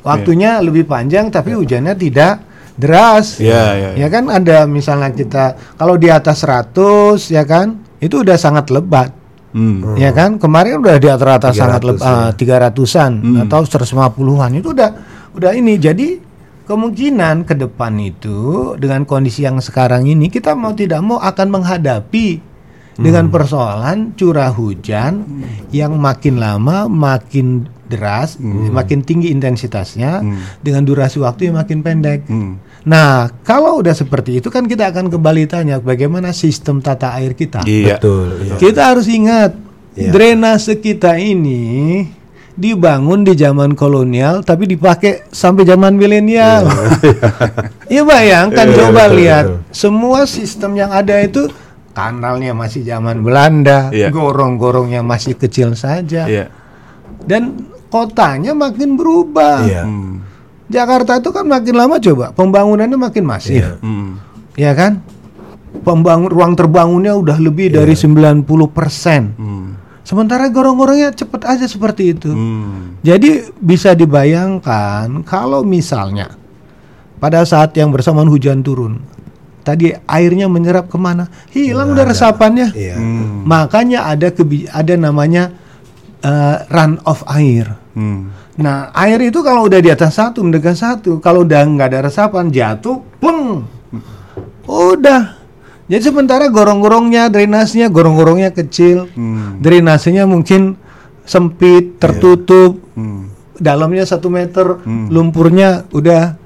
Waktunya 0.02 0.60
lebih 0.60 0.84
panjang, 0.84 1.30
tapi 1.30 1.56
hujannya 1.56 1.94
tidak 1.94 2.42
deras. 2.74 3.40
Iya, 3.40 3.64
iya, 3.72 3.88
iya. 3.94 4.04
Ya 4.04 4.08
kan 4.10 4.28
ada 4.28 4.68
misalnya 4.68 5.08
kita 5.08 5.56
kalau 5.78 5.96
di 5.96 6.12
atas 6.12 6.42
100 6.42 7.30
ya 7.30 7.48
kan, 7.48 7.80
itu 8.02 8.18
udah 8.18 8.34
sangat 8.34 8.68
lebat. 8.68 9.14
Hmm. 9.52 9.94
Ya 9.94 10.10
kan 10.10 10.36
kemarin 10.36 10.80
udah 10.80 10.96
di 10.96 11.06
300 11.06 11.52
sangat 11.52 11.82
leb- 11.84 12.00
ya. 12.00 12.08
ah, 12.26 12.30
300-an 12.32 13.12
Hmm. 13.14 13.36
atau 13.44 13.60
150-an 13.62 14.50
itu 14.54 14.72
udah 14.72 14.90
udah 15.32 15.52
ini. 15.52 15.76
Jadi 15.76 16.18
kemungkinan 16.64 17.44
ke 17.44 17.54
depan 17.54 17.94
itu 17.96 18.38
dengan 18.76 19.04
kondisi 19.04 19.42
yang 19.42 19.58
sekarang 19.58 20.04
ini 20.04 20.26
kita 20.26 20.52
mau 20.52 20.72
tidak 20.72 20.98
mau 21.00 21.18
akan 21.18 21.48
menghadapi 21.52 22.40
dengan 22.96 23.32
persoalan 23.32 24.12
curah 24.14 24.52
hujan 24.52 25.24
yang 25.72 25.96
makin 25.96 26.36
lama 26.36 26.86
makin 26.86 27.64
deras, 27.88 28.40
makin 28.72 29.04
tinggi 29.04 29.28
intensitasnya 29.28 30.24
dengan 30.60 30.82
durasi 30.84 31.20
waktu 31.20 31.52
yang 31.52 31.60
makin 31.60 31.84
pendek. 31.84 32.24
Hmm. 32.24 32.56
Nah, 32.82 33.30
kalau 33.46 33.78
udah 33.78 33.94
seperti 33.94 34.42
itu 34.42 34.48
kan 34.50 34.66
kita 34.66 34.90
akan 34.90 35.06
kembali 35.06 35.44
tanya 35.46 35.78
bagaimana 35.78 36.34
sistem 36.34 36.82
tata 36.82 37.14
air 37.14 37.36
kita. 37.36 37.62
Iya. 37.62 38.00
Betul, 38.00 38.28
iya. 38.42 38.54
Kita 38.58 38.80
harus 38.90 39.06
ingat 39.06 39.54
Iya. 39.92 40.08
drainase 40.08 40.80
kita 40.80 41.20
ini 41.20 42.00
dibangun 42.52 43.24
di 43.24 43.36
zaman 43.36 43.76
kolonial 43.76 44.40
tapi 44.40 44.64
dipakai 44.64 45.28
sampai 45.28 45.68
zaman 45.68 46.00
milenial. 46.00 46.64
Iya 47.88 48.02
bayangkan 48.08 48.72
Iya, 48.72 48.76
coba 48.76 49.02
betul, 49.08 49.16
lihat 49.20 49.44
betul. 49.48 49.60
semua 49.68 50.20
sistem 50.24 50.80
yang 50.80 50.88
ada 50.88 51.20
itu 51.20 51.44
kanalnya 51.92 52.56
masih 52.56 52.82
zaman 52.82 53.20
Belanda, 53.20 53.92
Iya. 53.92 54.08
gorong-gorongnya 54.08 55.04
masih 55.04 55.36
kecil 55.36 55.76
saja 55.76 56.24
Iya. 56.24 56.48
dan 57.24 57.68
kotanya 57.92 58.56
makin 58.56 58.96
berubah. 58.96 59.64
Iya. 59.64 59.84
Hmm. 59.84 60.24
Jakarta 60.72 61.20
itu 61.20 61.28
kan 61.28 61.44
makin 61.44 61.76
lama 61.76 62.00
coba 62.00 62.32
pembangunannya 62.32 62.96
makin 62.96 63.24
masif. 63.28 63.60
Iya. 63.60 63.76
Hmm. 63.84 64.16
Ya 64.56 64.72
kan? 64.72 65.04
Pembangun 65.84 66.28
ruang 66.28 66.52
terbangunnya 66.52 67.16
udah 67.16 67.36
lebih 67.36 67.72
dari 67.72 67.92
90%. 67.96 69.36
Hmm. 69.36 69.76
Sementara 70.02 70.48
gorong-gorongnya 70.48 71.12
cepet 71.12 71.44
aja 71.44 71.64
seperti 71.68 72.12
itu. 72.12 72.28
Hmm. 72.32 72.96
Jadi 73.00 73.52
bisa 73.60 73.92
dibayangkan 73.92 75.24
kalau 75.24 75.64
misalnya 75.64 76.32
pada 77.16 77.44
saat 77.46 77.72
yang 77.78 77.92
bersamaan 77.94 78.26
hujan 78.28 78.60
turun, 78.60 78.98
tadi 79.62 79.94
airnya 80.06 80.46
menyerap 80.50 80.90
ke 80.90 80.98
mana? 80.98 81.30
Hilang 81.54 81.94
udah 81.94 82.04
resapannya. 82.06 82.74
Iya. 82.74 82.98
Hmm. 82.98 83.46
Makanya 83.46 84.10
ada 84.10 84.28
kebi 84.30 84.66
ada 84.68 84.94
namanya 84.98 85.54
eh, 86.22 86.56
run 86.70 86.98
off 87.06 87.22
air. 87.30 87.74
Hmm. 87.94 88.30
Nah 88.60 88.92
air 88.92 89.18
itu 89.32 89.40
kalau 89.40 89.64
udah 89.66 89.80
di 89.80 89.88
atas 89.88 90.20
satu 90.20 90.44
mendekati 90.44 90.76
satu, 90.76 91.10
kalau 91.24 91.42
udah 91.46 91.64
nggak 91.64 91.88
ada 91.88 92.00
resapan 92.04 92.52
jatuh, 92.52 93.00
pleng, 93.16 93.64
udah. 94.68 95.40
Jadi 95.90 96.02
sementara 96.08 96.48
gorong-gorongnya, 96.48 97.28
drainasenya, 97.28 97.88
gorong-gorongnya 97.92 98.54
kecil, 98.54 99.10
Hmm. 99.12 99.60
drainasenya 99.60 100.24
mungkin 100.24 100.76
sempit, 101.24 101.96
tertutup, 102.00 102.80
Hmm. 102.96 103.28
dalamnya 103.60 104.04
satu 104.06 104.28
meter, 104.32 104.80
lumpurnya 104.86 105.84
udah 105.92 106.41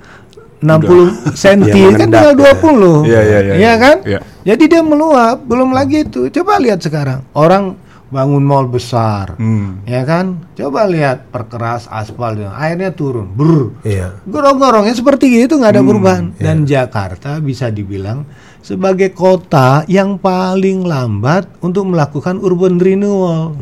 60 0.67 1.33
cm 1.33 1.61
Ya, 1.63 1.73
kan 1.73 1.81
mengendap 1.87 2.23
tinggal 2.27 2.29
ya. 2.29 2.53
20 2.53 3.07
Iya, 3.07 3.21
iya, 3.23 3.39
iya, 3.41 3.55
iya. 3.55 3.73
kan 3.77 3.97
Iya. 4.03 4.21
jadi 4.45 4.65
dia 4.67 4.83
meluap 4.83 5.37
belum 5.43 5.71
lagi 5.71 6.03
itu 6.03 6.27
coba 6.29 6.59
lihat 6.59 6.81
sekarang 6.81 7.23
orang 7.33 7.79
bangun 8.07 8.39
mall 8.41 8.67
besar 8.67 9.35
Hmm. 9.35 9.83
ya 9.83 10.03
kan 10.03 10.47
coba 10.53 10.87
lihat 10.87 11.27
perkeras 11.29 11.87
aspal 11.87 12.35
airnya 12.53 12.91
turun 12.91 13.27
brr 13.29 13.83
Iya. 13.83 14.23
gorong-gorongnya 14.23 14.93
seperti 14.93 15.27
itu 15.41 15.55
nggak 15.55 15.73
ada 15.73 15.81
Hmm, 15.81 15.89
perubahan 15.89 16.25
iya. 16.33 16.43
dan 16.45 16.57
Jakarta 16.63 17.39
bisa 17.39 17.67
dibilang 17.69 18.23
sebagai 18.61 19.11
kota 19.11 19.83
yang 19.87 20.19
paling 20.19 20.83
lambat 20.83 21.47
untuk 21.59 21.87
melakukan 21.87 22.39
urban 22.39 22.77
renewal 22.77 23.55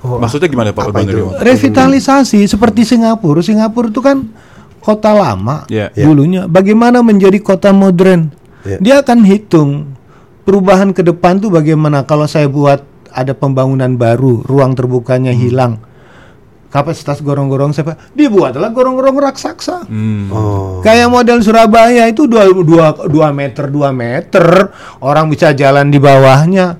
Maksudnya 0.00 0.48
gimana 0.48 0.72
Pak 0.72 0.80
Apa 0.80 0.90
Urban 0.90 1.04
itu? 1.04 1.12
Renewal? 1.12 1.36
revitalisasi 1.38 2.40
seperti 2.46 2.88
Singapura. 2.88 3.40
Singapura 3.40 3.84
itu 3.86 4.00
kan 4.00 4.32
kota 4.80 5.12
lama 5.12 5.64
Iya. 5.68 5.92
Iya. 5.92 6.04
dulunya. 6.04 6.42
Bagaimana 6.48 7.04
menjadi 7.04 7.36
kota 7.38 7.70
modern? 7.70 8.32
Iya. 8.64 8.78
Dia 8.80 8.94
akan 9.04 9.18
hitung 9.24 9.70
perubahan 10.44 10.90
ke 10.90 11.04
depan 11.04 11.38
tuh 11.38 11.52
bagaimana 11.52 12.02
kalau 12.04 12.24
saya 12.26 12.48
buat 12.50 12.82
ada 13.10 13.34
pembangunan 13.34 13.94
baru, 13.94 14.42
ruang 14.46 14.72
terbukanya 14.74 15.34
hilang. 15.34 15.82
Kapasitas 16.70 17.18
gorong-gorong 17.18 17.74
siapa? 17.74 17.98
Dibuatlah 18.14 18.70
gorong-gorong 18.70 19.18
raksasa. 19.18 19.90
Hmm. 19.90 20.30
Oh. 20.30 20.78
Kayak 20.86 21.10
model 21.10 21.42
Surabaya 21.42 22.06
itu 22.06 22.30
dua, 22.30 22.46
dua, 22.46 22.94
dua 23.10 23.34
meter 23.34 23.66
dua 23.66 23.90
meter 23.90 24.70
orang 25.02 25.26
bisa 25.26 25.50
jalan 25.50 25.90
di 25.90 25.98
bawahnya. 25.98 26.78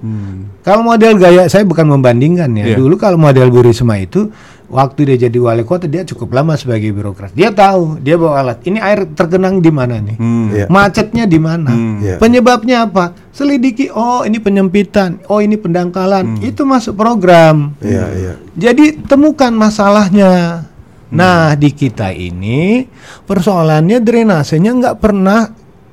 Kalau 0.63 0.87
model 0.87 1.19
gaya 1.19 1.51
saya 1.51 1.67
bukan 1.67 1.91
membandingkan 1.91 2.55
ya. 2.55 2.71
Iya. 2.71 2.77
Dulu 2.79 2.95
kalau 2.95 3.19
model 3.19 3.51
Bu 3.51 3.67
Risma 3.67 3.99
itu 3.99 4.31
waktu 4.71 5.13
dia 5.13 5.29
jadi 5.29 5.39
wali 5.43 5.67
kota 5.67 5.91
dia 5.91 6.07
cukup 6.07 6.33
lama 6.39 6.55
sebagai 6.55 6.95
birokrat. 6.95 7.35
Dia 7.35 7.51
tahu, 7.51 7.99
dia 7.99 8.15
bawa 8.15 8.41
alat. 8.41 8.63
Ini 8.63 8.79
air 8.79 9.11
tergenang 9.13 9.59
di 9.59 9.71
mana 9.75 9.99
nih? 9.99 10.17
Hmm. 10.17 10.49
Iya. 10.55 10.67
Macetnya 10.71 11.27
di 11.27 11.39
mana? 11.43 11.75
Hmm. 11.75 11.99
Iya. 12.01 12.17
Penyebabnya 12.23 12.87
apa? 12.87 13.13
Selidiki. 13.35 13.91
Oh, 13.91 14.23
ini 14.23 14.39
penyempitan. 14.39 15.21
Oh, 15.27 15.43
ini 15.43 15.59
pendangkalan. 15.59 16.39
Itu 16.41 16.63
masuk 16.63 16.97
program. 16.97 17.75
Iya, 17.83 18.07
iya. 18.15 18.33
Jadi 18.55 19.03
temukan 19.05 19.51
masalahnya. 19.51 20.65
Nah 21.11 21.59
di 21.59 21.75
kita 21.75 22.15
ini 22.15 22.87
persoalannya 23.27 23.99
drainasenya 23.99 24.71
nggak 24.79 24.97
pernah 25.03 25.51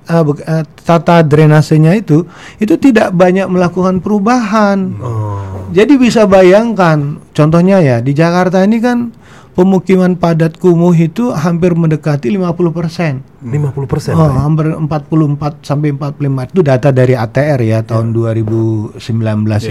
uh, 0.10 0.24
uh, 0.24 0.64
tata 0.84 1.22
drainasenya 1.22 1.94
itu 2.00 2.26
itu 2.58 2.76
tidak 2.80 3.14
banyak 3.14 3.48
melakukan 3.52 4.00
perubahan. 4.00 4.98
Oh. 5.00 5.68
Jadi 5.76 6.00
bisa 6.00 6.24
bayangkan 6.26 7.20
contohnya 7.36 7.84
ya 7.84 8.00
di 8.00 8.16
Jakarta 8.16 8.64
ini 8.64 8.80
kan 8.80 9.12
pemukiman 9.58 10.14
padat 10.14 10.62
kumuh 10.62 10.94
itu 10.94 11.34
hampir 11.34 11.74
mendekati 11.74 12.30
50%. 12.30 13.42
50% 13.42 14.14
Oh, 14.14 14.22
Pak, 14.22 14.30
ya? 14.30 14.32
hampir 14.46 14.66
44 14.70 15.66
sampai 15.66 15.90
45 15.98 16.54
itu 16.54 16.62
data 16.62 16.90
dari 16.94 17.18
ATR 17.18 17.60
ya 17.66 17.80
tahun 17.82 18.14
2019 18.14 19.02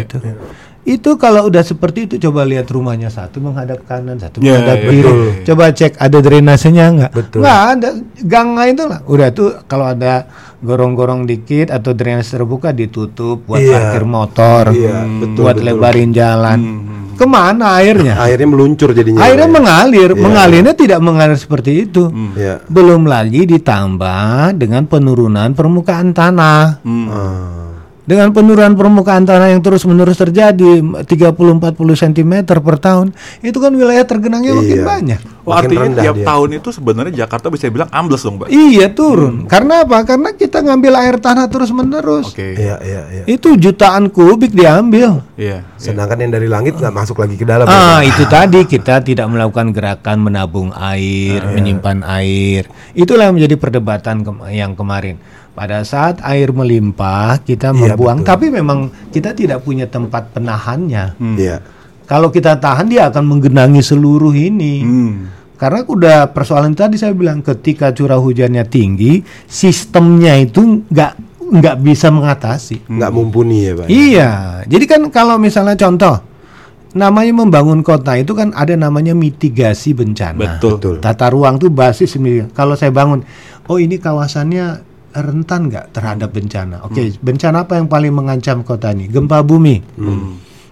itu. 0.03 0.19
Itu 0.87 1.19
kalau 1.19 1.51
udah 1.51 1.61
seperti 1.61 2.07
itu 2.07 2.15
coba 2.23 2.47
lihat 2.47 2.71
rumahnya 2.71 3.11
satu 3.11 3.43
menghadap 3.43 3.83
kanan, 3.85 4.17
satu 4.17 4.39
Ya, 4.39 4.55
menghadap 4.55 4.79
ya, 4.79 4.89
kiri. 4.89 5.03
ya, 5.11 5.31
Coba 5.45 5.65
cek 5.69 5.93
ada 5.99 6.19
drainasenya 6.19 6.85
nggak? 6.89 7.11
Nggak 7.35 7.61
ada. 7.69 7.89
Gangnya 8.23 8.65
itu 8.71 8.83
lah. 8.87 9.01
Udah 9.03 9.29
tuh 9.31 9.51
kalau 9.67 9.91
ada 9.91 10.31
gorong-gorong 10.57 11.27
dikit 11.27 11.69
atau 11.69 11.91
drainase 11.91 12.33
terbuka 12.33 12.71
ditutup 12.71 13.43
buat 13.45 13.59
Iya. 13.59 13.75
parkir 13.75 14.05
motor, 14.07 14.65
Iya, 14.71 14.95
hmm, 15.03 15.19
betul, 15.21 15.43
buat 15.43 15.57
betul. 15.57 15.67
lebarin 15.69 16.11
jalan. 16.13 16.61
Ke 17.17 17.25
mana 17.25 17.81
airnya? 17.81 18.15
Akhirnya 18.15 18.47
meluncur 18.47 18.93
jadinya. 18.93 19.25
Airnya 19.25 19.49
ya. 19.49 19.53
mengalir, 19.53 20.11
Iya. 20.13 20.21
mengalirnya 20.21 20.75
tidak 20.77 21.01
mengalir 21.01 21.35
seperti 21.35 21.83
itu. 21.83 22.13
Iya. 22.37 22.63
Belum 22.69 23.05
lagi 23.05 23.43
ditambah 23.43 24.55
dengan 24.55 24.87
penurunan 24.87 25.51
permukaan 25.51 26.13
tanah. 26.13 26.79
Hmm. 26.81 27.09
Ah. 28.07 28.09
Dengan 28.09 28.31
penurunan 28.31 28.73
permukaan 28.73 29.27
tanah 29.27 29.51
yang 29.51 29.59
terus-menerus 29.59 30.15
terjadi 30.15 30.79
30-40 31.03 31.59
cm 31.99 32.33
per 32.47 32.79
tahun, 32.79 33.11
itu 33.41 33.57
kan 33.57 33.75
wilayah 33.75 34.07
tergenangnya 34.07 34.55
makin 34.55 34.79
Iya. 34.79 34.87
banyak. 34.87 35.21
Oh, 35.43 35.55
Makin 35.55 35.79
artinya 35.79 36.03
tiap 36.03 36.17
dia. 36.17 36.27
tahun 36.27 36.49
itu 36.55 36.69
sebenarnya 36.71 37.13
Jakarta 37.17 37.47
bisa 37.49 37.67
bilang 37.67 37.87
ambles 37.89 38.19
dong, 38.21 38.35
Mbak. 38.37 38.49
Iya 38.49 38.87
turun. 38.91 39.47
Karena 39.47 39.83
apa? 39.83 40.03
Karena 40.03 40.31
kita 40.33 40.59
ngambil 40.59 40.93
air 40.97 41.17
tanah 41.17 41.47
terus-menerus. 41.47 42.31
Oke. 42.31 42.59
Iya, 42.59 42.79
iya, 42.81 43.03
iya. 43.09 43.25
Itu 43.27 43.55
jutaan 43.55 44.11
kubik 44.11 44.51
diambil. 44.51 45.23
Iya. 45.35 45.63
Sedangkan 45.77 46.19
yang 46.19 46.33
dari 46.33 46.47
langit 46.47 46.75
nggak 46.75 46.91
masuk 46.91 47.19
lagi 47.19 47.35
ke 47.35 47.43
dalam. 47.43 47.63
Ah, 47.65 48.03
ya. 48.03 48.11
itu 48.11 48.27
tadi 48.27 48.67
kita 48.67 49.03
tidak 49.03 49.27
melakukan 49.27 49.71
gerakan 49.71 50.19
menabung 50.21 50.71
air, 50.73 51.39
menyimpan 51.49 52.03
air. 52.03 52.67
Itulah 52.93 53.31
yang 53.31 53.39
menjadi 53.39 53.55
perdebatan 53.55 54.23
kem- 54.23 54.51
yang 54.51 54.75
kemarin. 54.75 55.19
Pada 55.57 55.81
saat 55.89 56.21
air 56.21 56.53
melimpah, 56.53 57.41
kita 57.41 57.73
Iya, 57.73 57.97
membuang, 57.97 58.21
betul. 58.21 58.29
tapi 58.29 58.47
memang 58.53 58.93
kita 59.09 59.33
tidak 59.33 59.65
punya 59.65 59.89
tempat 59.89 60.37
penahannya. 60.37 61.17
Iya. 61.17 61.65
Kalau 62.05 62.29
kita 62.29 62.61
tahan, 62.61 62.93
dia 62.93 63.09
akan 63.09 63.25
menggenangi 63.25 63.81
seluruh 63.81 64.37
ini. 64.37 64.85
Hmm. 64.85 65.33
Karena 65.57 65.81
udah 65.89 66.29
persoalan 66.37 66.77
tadi 66.77 67.01
saya 67.01 67.17
bilang, 67.17 67.41
ketika 67.41 67.89
curah 67.97 68.21
hujannya 68.21 68.69
tinggi, 68.69 69.25
sistemnya 69.49 70.37
itu 70.37 70.85
nggak 70.93 71.13
nggak 71.41 71.77
bisa 71.81 72.13
mengatasi. 72.13 72.85
Nggak 72.93 73.11
mumpuni 73.17 73.65
ya, 73.65 73.73
Pak. 73.81 73.87
Iya, 73.89 74.31
jadi 74.69 74.85
kan 74.85 75.01
kalau 75.09 75.41
misalnya 75.41 75.73
contoh, 75.73 76.21
namanya 76.93 77.33
membangun 77.33 77.81
kota 77.81 78.17
itu 78.21 78.37
kan 78.37 78.53
ada 78.53 78.77
namanya 78.77 79.17
mitigasi 79.17 79.97
bencana. 79.97 80.61
Betul. 80.61 81.01
Tata 81.01 81.33
ruang 81.33 81.57
tuh 81.57 81.73
basis. 81.73 82.15
Kalau 82.53 82.77
saya 82.77 82.93
bangun, 82.93 83.25
oh 83.67 83.81
ini 83.81 83.97
kawasannya 83.97 84.86
rentan 85.23 85.73
nggak 85.73 85.97
terhadap 85.97 86.31
bencana? 86.33 86.85
Oke, 86.85 87.17
bencana 87.21 87.65
apa 87.65 87.81
yang 87.81 87.89
paling 87.89 88.13
mengancam 88.13 88.61
kota 88.61 88.93
ini? 88.93 89.09
Gempa 89.09 89.41
bumi. 89.41 89.81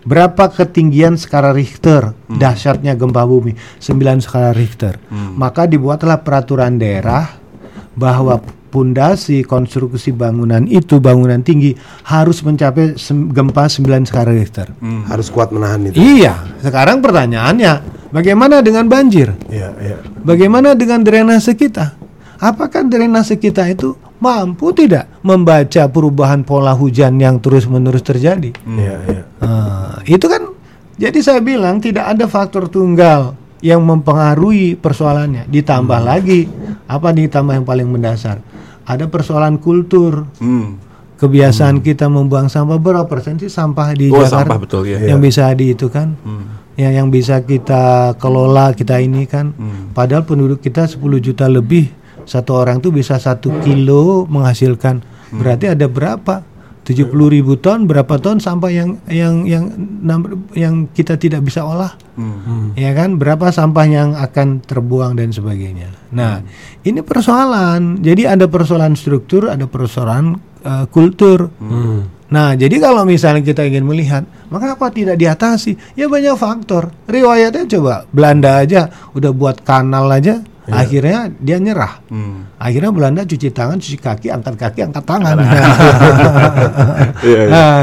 Berapa 0.05 0.53
ketinggian 0.53 1.17
skala 1.17 1.57
Richter 1.57 2.13
dahsyatnya 2.29 2.93
gempa 2.93 3.25
bumi? 3.25 3.57
9 3.81 4.21
skala 4.21 4.53
Richter. 4.53 5.01
Maka 5.33 5.65
dibuatlah 5.65 6.21
peraturan 6.21 6.77
daerah 6.77 7.41
bahwa 7.97 8.43
pondasi 8.69 9.47
konstruksi 9.47 10.11
bangunan 10.11 10.67
itu 10.67 10.99
bangunan 10.99 11.39
tinggi 11.41 11.79
harus 12.05 12.43
mencapai 12.43 12.99
gempa 13.33 13.65
9 13.65 14.05
skala 14.05 14.35
Richter. 14.35 14.77
Harus 15.09 15.33
kuat 15.33 15.49
menahan 15.55 15.89
itu. 15.89 15.97
Iya, 15.97 16.53
sekarang 16.61 17.01
pertanyaannya, 17.01 17.73
bagaimana 18.13 18.61
dengan 18.61 18.85
banjir? 18.91 19.33
Iya, 19.49 19.73
iya. 19.81 19.99
Bagaimana 20.21 20.77
dengan 20.77 21.01
drainase 21.01 21.57
kita? 21.57 21.97
Apakah 22.37 22.83
drainase 22.83 23.37
kita 23.37 23.67
itu 23.67 23.93
mampu 24.17 24.73
tidak 24.73 25.07
membaca 25.21 25.87
perubahan 25.87 26.43
pola 26.43 26.73
hujan 26.73 27.17
yang 27.17 27.39
terus-menerus 27.39 28.03
terjadi? 28.03 28.51
Iya, 28.65 28.97
iya. 29.05 29.23
Nah, 29.39 29.99
itu 30.05 30.25
kan 30.25 30.51
jadi 30.95 31.19
saya 31.19 31.41
bilang 31.41 31.79
tidak 31.79 32.07
ada 32.09 32.25
faktor 32.25 32.67
tunggal 32.67 33.35
yang 33.59 33.81
mempengaruhi 33.81 34.75
persoalannya. 34.75 35.47
Ditambah 35.47 36.01
lagi 36.01 36.47
apa 36.85 37.11
ditambah 37.11 37.55
yang 37.55 37.67
paling 37.67 37.89
mendasar? 37.89 38.39
Ada 38.85 39.09
persoalan 39.09 39.57
kultur. 39.57 40.29
Hmm. 40.39 40.77
Kebiasaan 41.15 41.81
kita 41.81 42.11
membuang 42.11 42.51
sampah 42.51 42.77
berapa 42.77 43.07
persen 43.07 43.39
sih 43.39 43.49
sampah 43.49 43.95
di 43.95 44.11
Oh, 44.11 44.21
Jakarta? 44.21 44.45
sampah 44.45 44.59
betul 44.59 44.83
ya. 44.85 44.99
Yang 45.01 45.21
bisa 45.23 45.47
di 45.55 45.73
itu 45.73 45.87
kan? 45.89 46.19
Ya 46.75 46.91
yang 46.91 47.09
bisa 47.09 47.39
kita 47.41 48.13
kelola 48.19 48.75
kita 48.75 48.99
ini 48.99 49.25
kan. 49.25 49.55
Padahal 49.95 50.27
penduduk 50.27 50.59
kita 50.61 50.85
10 50.85 51.01
juta 51.19 51.47
lebih. 51.47 51.89
Satu 52.25 52.57
orang 52.57 52.81
tuh 52.81 52.91
bisa 52.91 53.17
satu 53.21 53.53
kilo 53.61 54.25
menghasilkan. 54.27 55.01
Berarti 55.35 55.73
ada 55.73 55.87
berapa? 55.89 56.45
70 56.85 57.17
ribu 57.33 57.57
ton, 57.57 57.89
berapa 57.89 58.21
ton 58.21 58.45
sampah 58.45 58.69
yang 58.69 59.01
yang 59.09 59.49
yang 59.49 59.73
yang 60.53 60.75
kita 60.93 61.17
tidak 61.17 61.41
bisa 61.41 61.65
olah? 61.65 61.97
Ya 62.77 62.93
kan? 62.93 63.17
Berapa 63.17 63.49
sampah 63.49 63.89
yang 63.89 64.13
akan 64.13 64.61
terbuang 64.61 65.17
dan 65.17 65.33
sebagainya. 65.33 65.89
Nah, 66.13 66.45
ini 66.85 67.01
persoalan. 67.01 68.05
Jadi 68.05 68.29
ada 68.29 68.45
persoalan 68.53 69.01
struktur, 69.01 69.49
ada 69.49 69.65
persoalan 69.65 70.37
eh, 70.61 70.85
kultur. 70.93 71.49
Nah, 72.25 72.53
jadi 72.53 72.77
kalau 72.83 73.09
misalnya 73.09 73.41
kita 73.41 73.65
ingin 73.65 73.89
melihat, 73.89 74.29
maka 74.53 74.77
apa 74.77 74.93
tidak 74.93 75.17
diatasi? 75.17 75.97
Ya 75.97 76.05
banyak 76.11 76.37
faktor. 76.37 76.93
Riwayatnya 77.09 77.65
coba 77.79 78.05
Belanda 78.13 78.61
aja 78.61 78.93
udah 79.17 79.33
buat 79.33 79.65
kanal 79.65 80.13
aja, 80.13 80.45
akhirnya 80.69 81.29
dia 81.37 81.61
nyerah. 81.61 82.01
Hmm. 82.09 82.49
Akhirnya 82.57 82.91
Belanda 82.95 83.21
cuci 83.25 83.53
tangan, 83.53 83.77
cuci 83.77 83.99
kaki, 84.01 84.29
angkat 84.33 84.55
kaki, 84.57 84.81
angkat 84.85 85.05
tangan. 85.05 85.37
Iya, 87.25 87.41
iya. 87.49 87.49
Nah, 87.49 87.81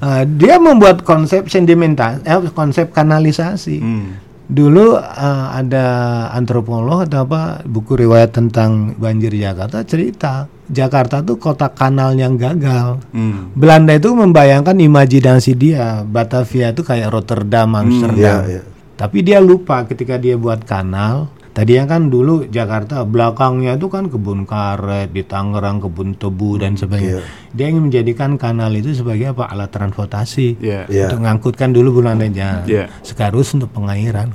nah, 0.00 0.22
dia 0.24 0.56
membuat 0.56 1.04
konsep 1.04 1.44
sedimental, 1.52 2.24
eh, 2.24 2.40
konsep 2.56 2.88
kanalisasi. 2.88 3.76
Hmm. 3.80 4.16
Dulu 4.48 4.96
eh, 4.96 5.46
ada 5.52 5.86
antropolog 6.32 7.04
atau 7.04 7.28
apa 7.28 7.60
buku 7.68 8.00
riwayat 8.00 8.32
tentang 8.32 8.96
banjir 8.96 9.32
Jakarta 9.36 9.84
cerita 9.84 10.48
Jakarta 10.68 11.24
tuh 11.24 11.40
kota 11.40 11.72
kanal 11.72 12.12
yang 12.12 12.36
gagal. 12.36 13.00
Hmm. 13.12 13.56
Belanda 13.56 13.96
itu 13.96 14.12
membayangkan 14.12 14.76
imajinasi 14.76 15.56
dia 15.56 16.04
Batavia 16.04 16.76
itu 16.76 16.84
kayak 16.84 17.08
Rotterdam, 17.08 17.72
Amsterdam. 17.72 18.44
iya, 18.44 18.60
iya. 18.60 18.62
Tapi 18.98 19.24
dia 19.24 19.40
lupa 19.40 19.86
ketika 19.88 20.20
dia 20.20 20.36
buat 20.36 20.66
kanal. 20.68 21.32
Tadinya 21.58 21.90
kan 21.90 22.06
dulu 22.06 22.46
Jakarta 22.46 23.02
belakangnya 23.02 23.74
itu 23.74 23.90
kan 23.90 24.06
kebun 24.06 24.46
karet, 24.46 25.10
di 25.10 25.26
Tangerang 25.26 25.82
kebun 25.82 26.14
tebu 26.14 26.54
dan 26.54 26.78
sebagainya. 26.78 27.18
Dia 27.50 27.66
ingin 27.66 27.90
menjadikan 27.90 28.38
kanal 28.38 28.70
itu 28.78 28.94
sebagai 28.94 29.34
apa 29.34 29.50
alat 29.50 29.66
transportasi 29.74 30.62
Iya. 30.62 30.86
Iya. 30.86 31.10
untuk 31.10 31.26
ngangkutkan 31.26 31.74
dulu 31.74 31.98
Belandanya. 31.98 32.62
Iya. 32.62 32.86
Sekarus 33.02 33.58
untuk 33.58 33.74
pengairan. 33.74 34.30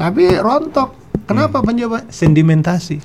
Tapi 0.00 0.32
rontok. 0.40 0.96
Kenapa 1.28 1.60
penyebab 1.60 2.08
sedimentasi? 2.08 3.04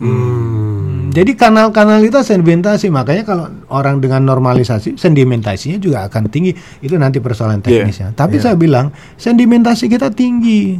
Hmm, 0.00 1.08
Jadi 1.16 1.32
kanal-kanal 1.40 2.04
itu 2.04 2.20
sedimentasi, 2.20 2.92
makanya 2.92 3.24
kalau 3.24 3.48
orang 3.72 4.00
dengan 4.04 4.28
normalisasi, 4.28 5.00
sedimentasinya 5.00 5.80
juga 5.80 6.04
akan 6.04 6.28
tinggi. 6.28 6.52
Itu 6.84 7.00
nanti 7.00 7.16
persoalan 7.20 7.64
teknisnya. 7.64 8.12
Tapi 8.12 8.36
saya 8.44 8.60
bilang 8.60 8.92
sedimentasi 9.16 9.88
kita 9.88 10.12
tinggi. 10.12 10.76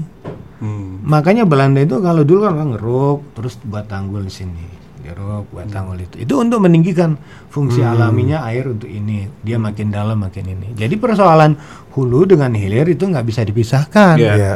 Hmm. 0.60 1.00
Makanya 1.02 1.48
Belanda 1.48 1.80
itu 1.80 1.96
kalau 1.98 2.20
dulu 2.20 2.44
kan 2.44 2.76
ngeruk, 2.76 3.32
terus 3.32 3.56
buat 3.64 3.88
tanggul 3.88 4.28
di 4.28 4.32
sini, 4.32 4.66
diruk 5.00 5.48
buat 5.50 5.72
tanggul 5.72 5.96
itu. 6.04 6.20
Itu 6.20 6.36
untuk 6.36 6.60
meninggikan 6.60 7.16
fungsi 7.48 7.80
alaminya 7.80 8.44
air 8.44 8.68
untuk 8.68 8.86
ini. 8.86 9.24
Dia 9.40 9.56
makin 9.56 9.88
dalam 9.88 10.20
makin 10.20 10.52
ini. 10.52 10.76
Jadi 10.76 11.00
persoalan 11.00 11.56
hulu 11.96 12.28
dengan 12.28 12.52
hilir 12.52 12.84
itu 12.86 13.08
nggak 13.08 13.24
bisa 13.24 13.40
dipisahkan. 13.40 14.20
Iya. 14.20 14.34
Iya. 14.36 14.54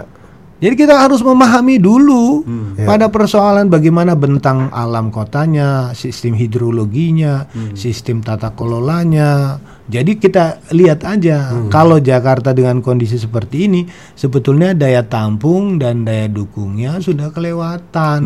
Jadi 0.55 0.75
kita 0.79 0.97
harus 1.03 1.21
memahami 1.21 1.77
dulu 1.83 2.47
Ya. 2.79 2.87
pada 2.88 3.11
persoalan 3.11 3.69
bagaimana 3.69 4.14
bentang 4.14 4.71
alam 4.71 5.11
kotanya, 5.11 5.93
sistem 5.93 6.33
hidrologinya, 6.33 7.49
sistem 7.75 8.21
tata 8.21 8.55
kelolanya. 8.55 9.59
Jadi 9.85 10.16
kita 10.16 10.64
lihat 10.73 11.05
aja 11.05 11.53
kalau 11.68 12.01
Jakarta 12.01 12.57
dengan 12.57 12.81
kondisi 12.81 13.20
seperti 13.20 13.68
ini 13.68 13.85
sebetulnya 14.16 14.73
daya 14.73 15.05
tampung 15.05 15.77
dan 15.77 16.09
daya 16.09 16.25
dukungnya 16.25 16.97
sudah 17.05 17.29
kelewatan. 17.29 18.20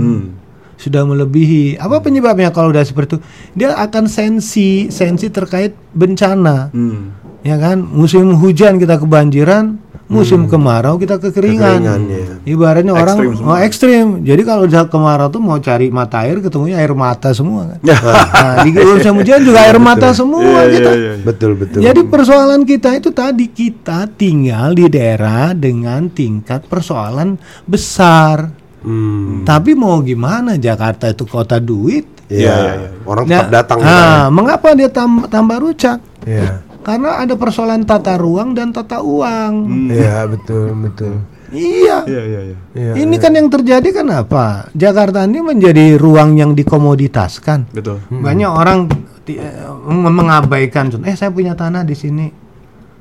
Sudah 0.78 1.02
melebihi. 1.02 1.74
Apa 1.82 1.98
penyebabnya 1.98 2.54
kalau 2.54 2.70
udah 2.70 2.86
seperti 2.86 3.18
itu? 3.18 3.20
Dia 3.58 3.74
akan 3.74 4.06
sensi, 4.06 4.86
sensi 4.94 5.26
terkait 5.26 5.74
bencana. 5.90 6.70
Hmm. 6.70 7.27
Ya 7.48 7.56
kan? 7.56 7.80
Musim 7.80 8.28
hujan 8.34 8.76
kita 8.76 8.98
kebanjiran, 8.98 9.80
musim 10.06 10.44
kemarau 10.46 10.96
kita 10.96 11.16
kekeringan. 11.16 11.80
Kekeringan, 11.80 12.00
ya. 12.06 12.24
Ibaratnya 12.46 12.92
orang 12.92 13.16
Ekstrim 13.16 13.32
semua. 13.34 13.48
oh, 13.48 13.58
ekstrim. 13.58 14.06
Jadi 14.20 14.42
kalau 14.42 14.64
kemarau 14.86 15.28
tuh 15.28 15.40
mau 15.40 15.56
cari 15.58 15.88
mata 15.88 16.20
air 16.20 16.38
ketemunya 16.38 16.76
air 16.76 16.92
mata 16.92 17.30
semua 17.30 17.68
kan. 17.70 17.78
nah, 17.80 18.54
di 18.62 18.70
musim 18.74 19.16
hujan 19.18 19.40
juga 19.42 19.58
air 19.62 19.78
mata 19.78 20.12
semua 20.12 20.44
Iya, 20.44 20.62
kita. 20.70 20.90
iya, 20.90 21.12
iya. 21.14 21.24
Betul, 21.24 21.56
betul. 21.56 21.80
Jadi 21.80 22.00
persoalan 22.04 22.62
kita 22.62 22.90
itu 22.94 23.10
tadi 23.10 23.46
kita 23.46 24.08
tinggal 24.10 24.72
di 24.72 24.84
daerah 24.86 25.52
dengan 25.52 26.08
tingkat 26.08 26.64
persoalan 26.64 27.40
besar. 27.64 28.52
Hmm. 28.78 29.42
Tapi 29.42 29.72
mau 29.72 29.98
gimana 30.00 30.54
Jakarta 30.54 31.08
itu 31.08 31.24
kota 31.24 31.56
duit. 31.58 32.04
Iya, 32.28 32.36
Iya, 32.38 32.52
iya, 32.54 32.72
iya. 32.76 32.88
Orang 33.02 33.24
Nah, 33.24 33.40
tetap 33.40 33.48
datang. 33.50 33.78
Nah, 33.80 34.28
mengapa 34.28 34.68
dia 34.72 34.88
tam- 34.88 35.24
tambah 35.26 35.56
rucak? 35.58 35.96
Iya. 36.22 36.60
Karena 36.88 37.20
ada 37.20 37.36
persoalan 37.36 37.84
tata 37.84 38.16
ruang 38.16 38.56
dan 38.56 38.72
tata 38.72 39.04
uang. 39.04 39.52
Iya, 39.92 40.24
betul, 40.24 40.72
betul. 40.72 41.20
Iya. 41.52 42.08
Iya, 42.08 42.22
iya, 42.24 42.40
iya. 42.48 42.56
Iya, 42.72 42.92
ini 43.04 43.20
kan 43.20 43.36
yang 43.36 43.52
terjadi 43.52 43.92
kan 43.92 44.08
apa? 44.08 44.72
Jakarta 44.72 45.28
ini 45.28 45.44
menjadi 45.44 46.00
ruang 46.00 46.40
yang 46.40 46.56
dikomoditaskan. 46.56 47.76
Betul. 47.76 48.00
Banyak 48.08 48.48
orang 48.48 48.88
eh, 49.28 49.68
meng- 49.84 50.16
mengabaikan 50.16 50.88
eh 51.04 51.12
saya 51.12 51.28
punya 51.28 51.52
tanah 51.52 51.84
di 51.84 51.92
sini. 51.92 52.32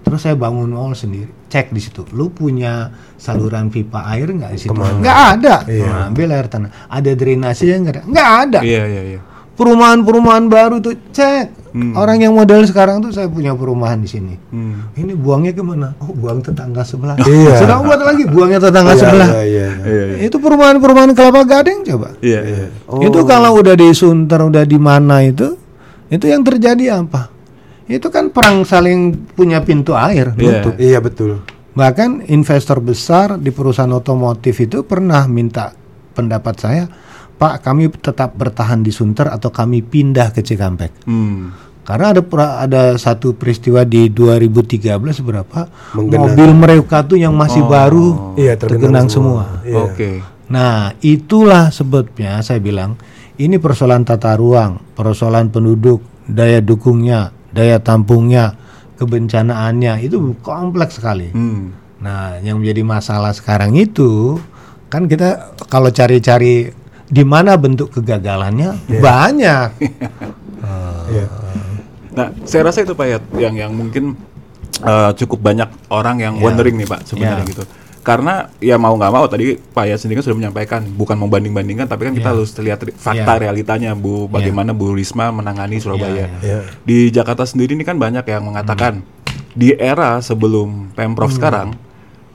Terus 0.03 0.19
saya 0.19 0.35
bangun 0.35 0.67
mall 0.67 0.91
sendiri. 0.91 1.31
Cek 1.47 1.71
di 1.71 1.79
situ. 1.79 2.03
Lu 2.11 2.27
punya 2.31 2.91
saluran 3.15 3.71
pipa 3.71 4.03
air 4.11 4.27
nggak 4.31 4.51
di 4.51 4.59
situ? 4.59 4.75
Nggak 4.75 5.19
ada. 5.39 5.55
Nah, 5.63 6.11
ambil 6.11 6.27
air 6.35 6.47
tanah. 6.51 6.91
Ada 6.91 7.11
drainase 7.15 7.63
nggak 7.63 7.95
ada? 7.95 8.03
Nggak 8.03 8.29
ada. 8.43 8.59
Iya, 8.67 8.83
iya, 8.83 9.01
iya. 9.15 9.21
Perumahan-perumahan 9.57 10.45
baru 10.47 10.77
tuh 10.77 10.93
cek. 11.11 11.67
Orang 11.93 12.17
yang 12.17 12.33
modal 12.33 12.65
sekarang 12.65 13.05
tuh 13.05 13.13
saya 13.13 13.29
punya 13.29 13.53
perumahan 13.53 14.01
di 14.01 14.09
sini. 14.09 14.33
Hmm. 14.49 14.89
Ini 14.97 15.13
buangnya 15.13 15.53
ke 15.53 15.61
mana? 15.61 15.93
Oh, 16.01 16.09
buang 16.09 16.41
tetangga 16.41 16.81
sebelah. 16.81 17.13
Iya. 17.21 17.53
Sudah 17.53 17.77
buat 17.85 18.01
lagi 18.01 18.25
buangnya 18.25 18.57
tetangga 18.57 18.97
Iya, 18.97 19.01
sebelah. 19.05 19.29
iya, 19.29 19.45
iya. 19.45 19.69
Iya, 19.85 20.03
iya. 20.17 20.17
Itu 20.25 20.41
perumahan-perumahan 20.41 21.13
kelapa 21.13 21.45
gading 21.45 21.85
coba. 21.85 22.17
Iya, 22.17 22.39
iya. 22.41 22.67
Itu 23.05 23.19
kalau 23.29 23.61
udah 23.61 23.77
di 23.77 23.93
Sunter, 23.93 24.41
udah 24.41 24.65
di 24.65 24.79
mana 24.81 25.21
itu, 25.21 25.53
itu 26.09 26.25
yang 26.25 26.41
terjadi 26.41 26.97
apa? 26.97 27.29
Itu 27.85 28.09
kan 28.09 28.33
perang 28.33 28.65
saling 28.65 29.13
punya 29.37 29.61
pintu 29.61 29.93
air. 29.93 30.33
Iya. 30.33 30.65
nutup. 30.65 30.73
Iya, 30.81 30.97
betul. 30.97 31.45
Bahkan 31.77 32.25
investor 32.33 32.81
besar 32.81 33.37
di 33.37 33.53
perusahaan 33.53 33.93
otomotif 33.93 34.57
itu 34.65 34.81
pernah 34.81 35.29
minta 35.29 35.77
pendapat 36.17 36.55
saya, 36.57 36.83
Pak, 37.37 37.61
kami 37.61 37.93
tetap 37.93 38.33
bertahan 38.33 38.81
di 38.81 38.89
Sunter 38.89 39.29
atau 39.29 39.53
kami 39.53 39.85
pindah 39.85 40.33
ke 40.33 40.41
Cikampek. 40.41 41.05
Hmm. 41.05 41.53
Karena 41.87 42.11
ada 42.11 42.21
ada 42.59 42.83
satu 42.99 43.31
peristiwa 43.37 43.87
di 43.87 44.11
2013 44.11 45.23
berapa 45.23 45.71
Menggenang. 45.95 46.19
mobil 46.19 46.49
mereka 46.51 47.07
tuh 47.07 47.15
yang 47.15 47.31
masih 47.31 47.63
baru 47.63 48.35
Iya, 48.35 48.59
tergenang, 48.59 49.07
tergenang 49.07 49.07
semua. 49.07 49.43
Iya. 49.63 49.75
Oke. 49.87 50.11
Nah, 50.51 50.91
itulah 50.99 51.71
sebabnya 51.71 52.43
saya 52.43 52.59
bilang 52.59 52.99
ini 53.39 53.55
persoalan 53.55 54.03
tata 54.03 54.35
ruang, 54.35 54.83
persoalan 54.99 55.47
penduduk, 55.47 56.03
daya 56.27 56.59
dukungnya, 56.59 57.31
daya 57.55 57.79
tampungnya, 57.79 58.57
kebencanaannya 58.99 60.03
itu 60.03 60.35
kompleks 60.43 60.99
sekali. 60.99 61.31
Hmm. 61.31 61.71
Nah, 62.03 62.41
yang 62.43 62.59
menjadi 62.59 62.83
masalah 62.83 63.31
sekarang 63.31 63.77
itu 63.79 64.37
kan 64.91 65.07
kita 65.07 65.55
kalau 65.71 65.87
cari-cari 65.91 66.71
di 67.07 67.23
mana 67.23 67.55
bentuk 67.55 67.91
kegagalannya 67.91 68.99
banyak. 68.99 69.69
Iya. 71.07 71.23
Nah, 72.11 72.27
saya 72.43 72.67
rasa 72.67 72.83
itu 72.83 72.91
Pak 72.91 73.07
ya 73.07 73.17
yang 73.39 73.55
yang 73.55 73.71
mungkin 73.71 74.19
eh, 74.77 75.11
cukup 75.15 75.39
banyak 75.39 75.69
orang 75.87 76.19
yang 76.19 76.35
wondering 76.37 76.75
nih 76.75 76.83
Pak 76.83 77.07
sebenarnya 77.07 77.45
Ya. 77.45 77.47
gitu. 77.47 77.63
Karena 78.03 78.51
ya 78.59 78.75
mau 78.75 78.91
nggak 78.91 79.11
mau 79.11 79.23
tadi 79.23 79.55
Pak 79.55 79.83
ya 79.83 79.95
sendiri 79.95 80.19
kan 80.19 80.25
sudah 80.27 80.35
menyampaikan 80.35 80.83
bukan 80.83 81.15
membanding-bandingkan 81.15 81.87
tapi 81.87 82.07
kan 82.07 82.13
kita 82.13 82.27
Ya. 82.27 82.33
harus 82.35 82.51
lihat 82.57 82.79
fakta 82.91 83.33
Ya. 83.33 83.39
realitanya 83.39 83.95
Bu 83.95 84.27
bagaimana 84.27 84.75
Bu 84.75 84.91
Risma 84.91 85.31
menangani 85.31 85.79
Surabaya. 85.79 86.27
Iya. 86.43 86.67
Di 86.83 87.07
Jakarta 87.07 87.47
sendiri 87.47 87.71
ini 87.71 87.87
kan 87.87 87.95
banyak 87.95 88.27
yang 88.27 88.43
mengatakan 88.43 88.99
di 89.53 89.71
era 89.71 90.19
sebelum 90.19 90.91
Pemprov 90.91 91.31
sekarang 91.31 91.71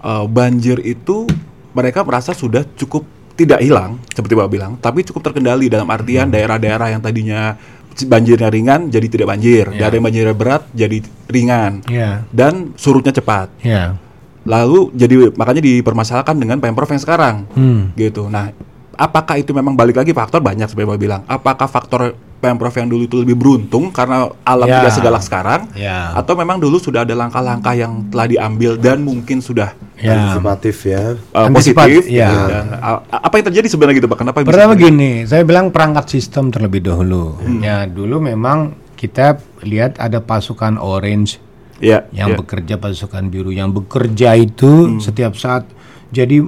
eh, 0.01 0.25
banjir 0.25 0.81
itu 0.81 1.29
mereka 1.73 2.05
merasa 2.05 2.33
sudah 2.33 2.65
cukup 2.73 3.05
tidak 3.33 3.61
hilang 3.61 3.97
seperti 4.09 4.33
Bapak 4.33 4.51
bilang, 4.51 4.73
tapi 4.77 5.03
cukup 5.03 5.31
terkendali 5.31 5.67
dalam 5.67 5.87
artian 5.87 6.29
daerah-daerah 6.29 6.91
yang 6.91 7.01
tadinya 7.01 7.57
banjirnya 7.93 8.49
ringan 8.49 8.89
jadi 8.89 9.07
tidak 9.07 9.29
banjir, 9.29 9.69
daerah 9.71 9.93
yang 9.93 10.07
banjirnya 10.07 10.33
berat 10.33 10.63
jadi 10.73 10.97
ringan 11.27 11.85
Ya, 11.87 12.25
dan 12.29 12.73
surutnya 12.75 13.13
cepat. 13.13 13.53
ya. 13.61 13.97
Lalu 14.43 14.91
jadi 14.93 15.15
makanya 15.33 15.61
dipermasalahkan 15.61 16.35
dengan 16.35 16.59
Pemprov 16.59 16.89
yang 16.89 16.99
sekarang 16.99 17.37
Hmm. 17.53 17.95
gitu. 17.95 18.27
Nah, 18.27 18.51
apakah 18.93 19.39
itu 19.39 19.53
memang 19.53 19.73
balik 19.73 19.95
lagi 19.95 20.11
faktor 20.11 20.41
banyak 20.41 20.67
seperti 20.67 20.83
Bapak 20.85 20.99
bilang. 20.99 21.23
Apakah 21.27 21.69
faktor 21.69 22.17
Pemprov 22.43 22.75
yang 22.75 22.91
dulu 22.91 23.07
itu 23.07 23.17
lebih 23.17 23.39
beruntung 23.39 23.89
karena 23.89 24.27
alam 24.43 24.67
Ya. 24.67 24.83
tidak 24.83 24.93
segalak 24.93 25.23
sekarang 25.23 25.71
Ya. 25.73 26.11
atau 26.13 26.35
memang 26.35 26.59
dulu 26.59 26.77
sudah 26.77 27.07
ada 27.07 27.15
langkah-langkah 27.15 27.71
yang 27.71 28.11
telah 28.11 28.27
diambil 28.27 28.75
dan 28.75 28.99
mungkin 29.01 29.39
sudah 29.39 29.79
Ya. 29.95 30.19
Antisipatif 30.19 30.77
ya. 30.83 31.15
uh, 31.31 31.47
positif 31.49 32.03
ya. 32.11 32.27
gitu. 32.27 32.39
Dan, 32.51 32.65
uh, 32.75 32.99
apa 33.07 33.35
yang 33.39 33.47
terjadi 33.47 33.67
sebenarnya 33.71 33.97
gitu 33.97 34.11
Pak? 34.11 34.19
Kenapa 34.19 34.43
bisa 34.43 34.51
Pertama 34.51 34.75
terjadi? 34.75 34.91
gini, 34.91 35.11
saya 35.23 35.43
bilang 35.43 35.71
perangkat 35.71 36.11
sistem 36.11 36.51
terlebih 36.51 36.83
dahulu. 36.83 37.39
Ya, 37.63 37.87
dulu 37.87 38.19
memang 38.19 38.75
kita 38.93 39.39
lihat 39.63 39.97
ada 39.97 40.19
pasukan 40.19 40.75
orange 40.77 41.39
Iya, 41.79 42.11
yang 42.11 42.35
iya. 42.35 42.37
bekerja 42.37 42.75
pasukan 42.77 43.27
biru 43.27 43.51
yang 43.51 43.71
bekerja 43.71 44.35
itu 44.35 44.99
setiap 44.99 45.35
saat. 45.35 45.71
Jadi 46.11 46.43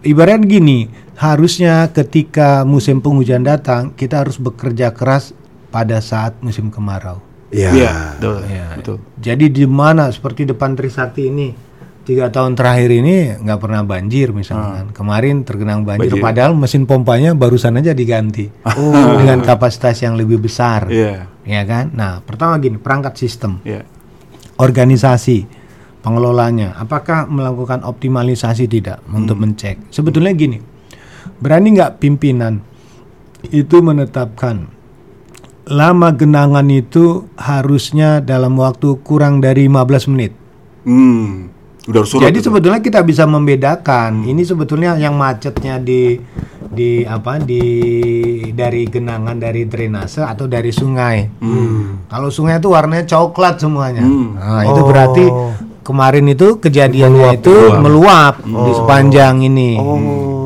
ibarat 0.00 0.42
gini, 0.42 0.86
harusnya 1.18 1.90
ketika 1.90 2.62
musim 2.62 3.02
penghujan 3.02 3.42
datang, 3.42 3.90
kita 3.90 4.22
harus 4.22 4.38
bekerja 4.38 4.94
keras 4.94 5.34
pada 5.74 5.98
saat 5.98 6.38
musim 6.38 6.70
kemarau. 6.70 7.18
Iya. 7.50 7.70
Iya, 7.74 7.94
betul. 8.16 8.38
Ya. 8.46 8.66
betul. 8.78 8.96
Jadi 9.18 9.46
di 9.50 9.64
mana 9.66 10.06
seperti 10.14 10.46
depan 10.46 10.78
Trisakti 10.78 11.26
ini 11.26 11.48
tiga 12.06 12.32
tahun 12.32 12.56
terakhir 12.56 12.88
ini 12.88 13.36
nggak 13.44 13.60
pernah 13.60 13.82
banjir 13.84 14.32
misalkan. 14.32 14.94
Kemarin 14.94 15.42
tergenang 15.44 15.84
banjir, 15.84 16.08
Banjir. 16.08 16.24
padahal 16.24 16.52
mesin 16.56 16.88
pompanya 16.88 17.34
barusan 17.36 17.76
aja 17.76 17.92
diganti 17.92 18.48
dengan 19.20 19.44
kapasitas 19.44 20.00
yang 20.00 20.16
lebih 20.16 20.40
besar, 20.40 20.88
Iya, 20.88 21.28
ya 21.44 21.62
kan? 21.68 21.92
Nah 21.92 22.24
pertama 22.24 22.56
gini 22.56 22.80
perangkat 22.80 23.20
sistem, 23.20 23.60
iya. 23.60 23.84
organisasi 24.56 25.44
pengelolanya, 26.00 26.78
apakah 26.80 27.28
melakukan 27.28 27.84
optimalisasi 27.84 28.64
tidak 28.70 29.04
untuk 29.12 29.36
mencek? 29.36 29.92
Sebetulnya 29.92 30.32
gini, 30.32 30.64
berani 31.38 31.78
nggak 31.78 32.02
pimpinan 32.02 32.60
itu 33.54 33.78
menetapkan 33.78 34.78
lama 35.68 36.08
genangan 36.16 36.64
itu 36.72 37.28
harusnya 37.36 38.24
dalam 38.24 38.56
waktu 38.56 38.96
kurang 39.04 39.44
dari 39.44 39.68
15 39.68 40.10
menit. 40.16 40.32
Hmm. 40.88 41.52
Udah 41.88 42.04
surut. 42.04 42.24
Jadi 42.24 42.40
itu. 42.40 42.48
sebetulnya 42.48 42.80
kita 42.80 43.04
bisa 43.04 43.28
membedakan. 43.28 44.24
Ini 44.24 44.42
sebetulnya 44.44 44.96
yang 44.96 45.16
macetnya 45.16 45.76
di 45.76 46.16
di 46.68 47.00
apa 47.04 47.40
di 47.40 47.64
dari 48.52 48.84
genangan 48.88 49.36
dari 49.40 49.64
drainase 49.64 50.24
atau 50.24 50.44
dari 50.48 50.72
sungai. 50.72 51.28
Kalau 52.08 52.28
sungai 52.32 52.60
itu 52.60 52.68
warnanya 52.72 53.04
coklat 53.08 53.60
semuanya. 53.60 54.04
Nah, 54.04 54.64
itu 54.68 54.80
berarti 54.84 55.24
kemarin 55.84 56.28
itu 56.28 56.60
kejadiannya 56.60 57.40
itu 57.40 57.56
meluap 57.80 58.44
di 58.44 58.72
sepanjang 58.76 59.44
ini. 59.44 59.70
Oh. 59.80 60.37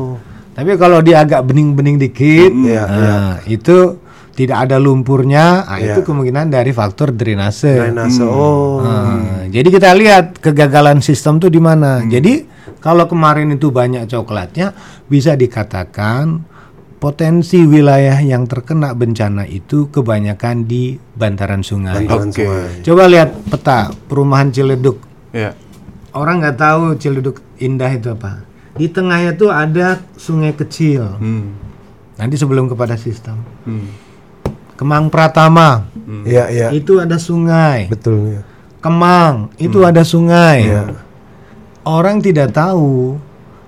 Tapi 0.53 0.77
kalau 0.77 1.01
dia 1.01 1.25
agak 1.25 1.49
bening-bening 1.49 1.97
dikit, 1.97 2.53
Iya, 2.53 2.83
nah, 2.85 3.33
itu 3.49 3.97
tidak 4.33 4.69
ada 4.69 4.77
lumpurnya, 4.81 5.65
nah, 5.65 5.77
Iya. 5.77 5.97
itu 5.97 5.99
kemungkinan 6.05 6.49
dari 6.49 6.69
faktor 6.73 7.13
drainase. 7.13 7.73
Drainase. 7.73 8.21
Oh. 8.25 8.81
Nah, 8.81 9.45
jadi 9.49 9.69
kita 9.69 9.93
lihat 9.93 10.37
kegagalan 10.41 11.01
sistem 11.01 11.37
tuh 11.41 11.49
di 11.49 11.61
mana. 11.61 12.01
Jadi 12.05 12.45
kalau 12.81 13.05
kemarin 13.09 13.53
itu 13.53 13.69
banyak 13.69 14.09
coklatnya, 14.09 14.73
bisa 15.09 15.37
dikatakan 15.37 16.45
potensi 16.97 17.59
wilayah 17.67 18.15
yang 18.23 18.47
terkena 18.47 18.95
bencana 18.95 19.43
itu 19.43 19.91
kebanyakan 19.91 20.63
di 20.63 20.95
bantaran 20.95 21.59
sungai. 21.59 22.07
Bantaran 22.07 22.31
Oke. 22.31 22.45
sungai. 22.45 22.79
Coba 22.79 23.03
lihat 23.11 23.29
peta 23.49 23.91
perumahan 24.07 24.49
Ciledug. 24.55 24.97
Iya. 25.35 25.51
Orang 26.13 26.39
nggak 26.39 26.57
tahu 26.57 26.95
Ciledug 26.95 27.41
indah 27.59 27.91
itu 27.91 28.13
apa. 28.13 28.52
Di 28.73 28.89
tengahnya 28.89 29.37
tuh 29.37 29.53
ada 29.53 30.01
sungai 30.17 30.53
kecil. 30.57 31.05
Hmm. 31.21 31.53
Nanti 32.17 32.35
sebelum 32.37 32.69
kepada 32.69 32.97
sistem. 32.97 33.41
Hmm. 33.65 33.89
Kemang 34.73 35.13
Pratama 35.13 35.85
Iya, 36.25 36.49
iya. 36.49 36.67
itu 36.73 36.99
ada 36.99 37.15
sungai. 37.21 37.87
Betul 37.87 38.39
ya. 38.39 38.41
Kemang 38.83 39.53
itu 39.55 39.79
ada 39.87 40.03
sungai. 40.03 40.67
Orang 41.87 42.19
tidak 42.19 42.51
tahu. 42.51 43.15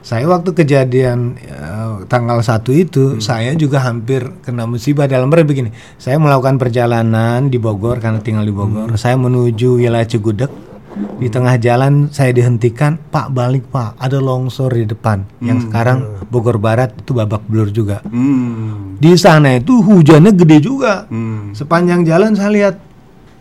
Saya 0.06 0.30
waktu 0.30 0.54
kejadian 0.54 1.34
eh, 1.42 2.06
tanggal 2.06 2.38
1 2.38 2.62
itu 2.78 3.18
saya 3.18 3.58
juga 3.58 3.82
hampir 3.82 4.22
kena 4.46 4.70
musibah 4.70 5.10
dalam 5.10 5.34
arti 5.34 5.42
begini. 5.42 5.74
Saya 5.98 6.22
melakukan 6.22 6.62
perjalanan 6.62 7.50
di 7.50 7.58
Bogor 7.58 7.98
karena 7.98 8.22
tinggal 8.22 8.46
di 8.46 8.54
Bogor. 8.54 8.94
Saya 9.02 9.18
menuju 9.18 9.82
wilayah 9.82 10.06
Cigudeg. 10.06 10.65
Di 10.96 11.28
tengah 11.28 11.60
jalan 11.60 12.08
saya 12.12 12.32
dihentikan, 12.32 12.96
"Pak, 13.12 13.36
balik, 13.36 13.68
Pak. 13.68 14.00
Ada 14.00 14.24
longsor 14.24 14.72
di 14.72 14.88
depan." 14.88 15.28
Yang 15.44 15.68
sekarang 15.68 16.28
Bogor 16.32 16.56
Barat 16.56 16.96
itu 16.96 17.12
babak 17.12 17.44
belur 17.48 17.68
juga. 17.72 18.00
Hmm. 18.08 18.96
Di 19.00 19.16
sana 19.20 19.60
itu 19.60 19.84
hujannya 19.84 20.32
gede 20.32 20.58
juga. 20.64 21.04
Hmm. 21.12 21.52
Sepanjang 21.52 22.08
jalan 22.08 22.32
saya 22.36 22.52
lihat, 22.52 22.76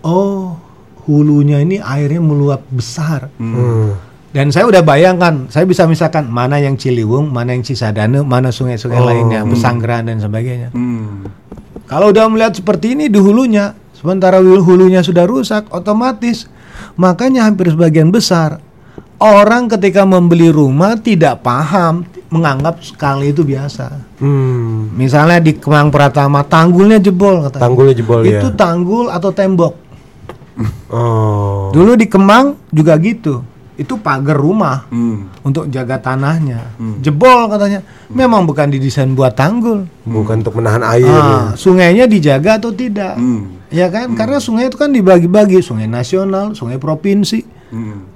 oh 0.02 0.58
hulunya 1.06 1.60
ini 1.60 1.78
airnya 1.78 2.20
meluap 2.20 2.64
besar. 2.72 3.30
Hmm. 3.38 3.94
Dan 4.34 4.50
saya 4.50 4.66
udah 4.66 4.82
bayangkan, 4.82 5.46
saya 5.46 5.62
bisa 5.62 5.86
misalkan 5.86 6.26
mana 6.26 6.58
yang 6.58 6.74
Ciliwung, 6.74 7.30
mana 7.30 7.54
yang 7.54 7.62
Cisadane, 7.62 8.18
mana 8.26 8.50
sungai-sungai 8.50 8.98
lainnya, 8.98 9.46
Pesanggerahan 9.46 10.10
dan 10.10 10.18
sebagainya. 10.18 10.74
Hmm. 10.74 11.30
Kalau 11.86 12.10
udah 12.10 12.26
melihat 12.26 12.58
seperti 12.58 12.98
ini 12.98 13.06
di 13.06 13.22
hulunya, 13.22 13.78
sementara 13.94 14.42
hulunya 14.42 15.06
sudah 15.06 15.22
rusak, 15.22 15.70
otomatis 15.70 16.50
Makanya 16.94 17.50
hampir 17.50 17.70
sebagian 17.70 18.14
besar 18.14 18.62
orang 19.24 19.70
ketika 19.70 20.02
membeli 20.04 20.50
rumah 20.50 20.98
tidak 20.98 21.40
paham, 21.40 22.04
menganggap 22.28 22.82
sekali 22.82 23.30
itu 23.30 23.46
biasa. 23.46 24.18
Hmm. 24.18 24.90
Misalnya 24.98 25.38
di 25.38 25.54
Kemang 25.56 25.88
Pratama 25.88 26.42
tanggulnya 26.42 26.98
jebol 26.98 27.46
katanya. 27.46 27.64
Tanggulnya 27.64 27.94
jebol 27.94 28.20
itu 28.26 28.48
ya. 28.50 28.54
tanggul 28.54 29.06
atau 29.08 29.30
tembok. 29.30 29.74
Oh. 30.90 31.74
Dulu 31.74 31.98
di 31.98 32.06
Kemang 32.06 32.54
juga 32.70 32.94
gitu. 32.98 33.42
Itu 33.74 33.98
pagar 33.98 34.38
rumah 34.38 34.86
Hmm. 34.86 35.26
untuk 35.42 35.66
jaga 35.66 35.98
tanahnya. 35.98 36.78
Jebol 37.02 37.50
katanya. 37.50 37.82
Memang 38.06 38.46
bukan 38.46 38.70
didesain 38.70 39.10
buat 39.12 39.34
tanggul. 39.34 39.90
Bukan 40.06 40.46
untuk 40.46 40.54
menahan 40.54 40.86
air. 40.86 41.10
Ah, 41.10 41.50
sungainya 41.58 42.06
dijaga 42.06 42.62
atau 42.62 42.70
tidak? 42.70 43.18
Hmm. 43.18 43.58
Ya 43.74 43.90
kan? 43.90 44.14
Karena 44.14 44.38
sungai 44.38 44.70
itu 44.70 44.78
kan 44.78 44.94
dibagi-bagi, 44.94 45.58
sungai 45.58 45.90
nasional, 45.90 46.54
sungai 46.54 46.78
provinsi. 46.78 47.42
Hmm. 47.74 48.06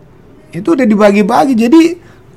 Itu 0.54 0.78
udah 0.78 0.86
dibagi-bagi. 0.86 1.58
Jadi 1.58 1.82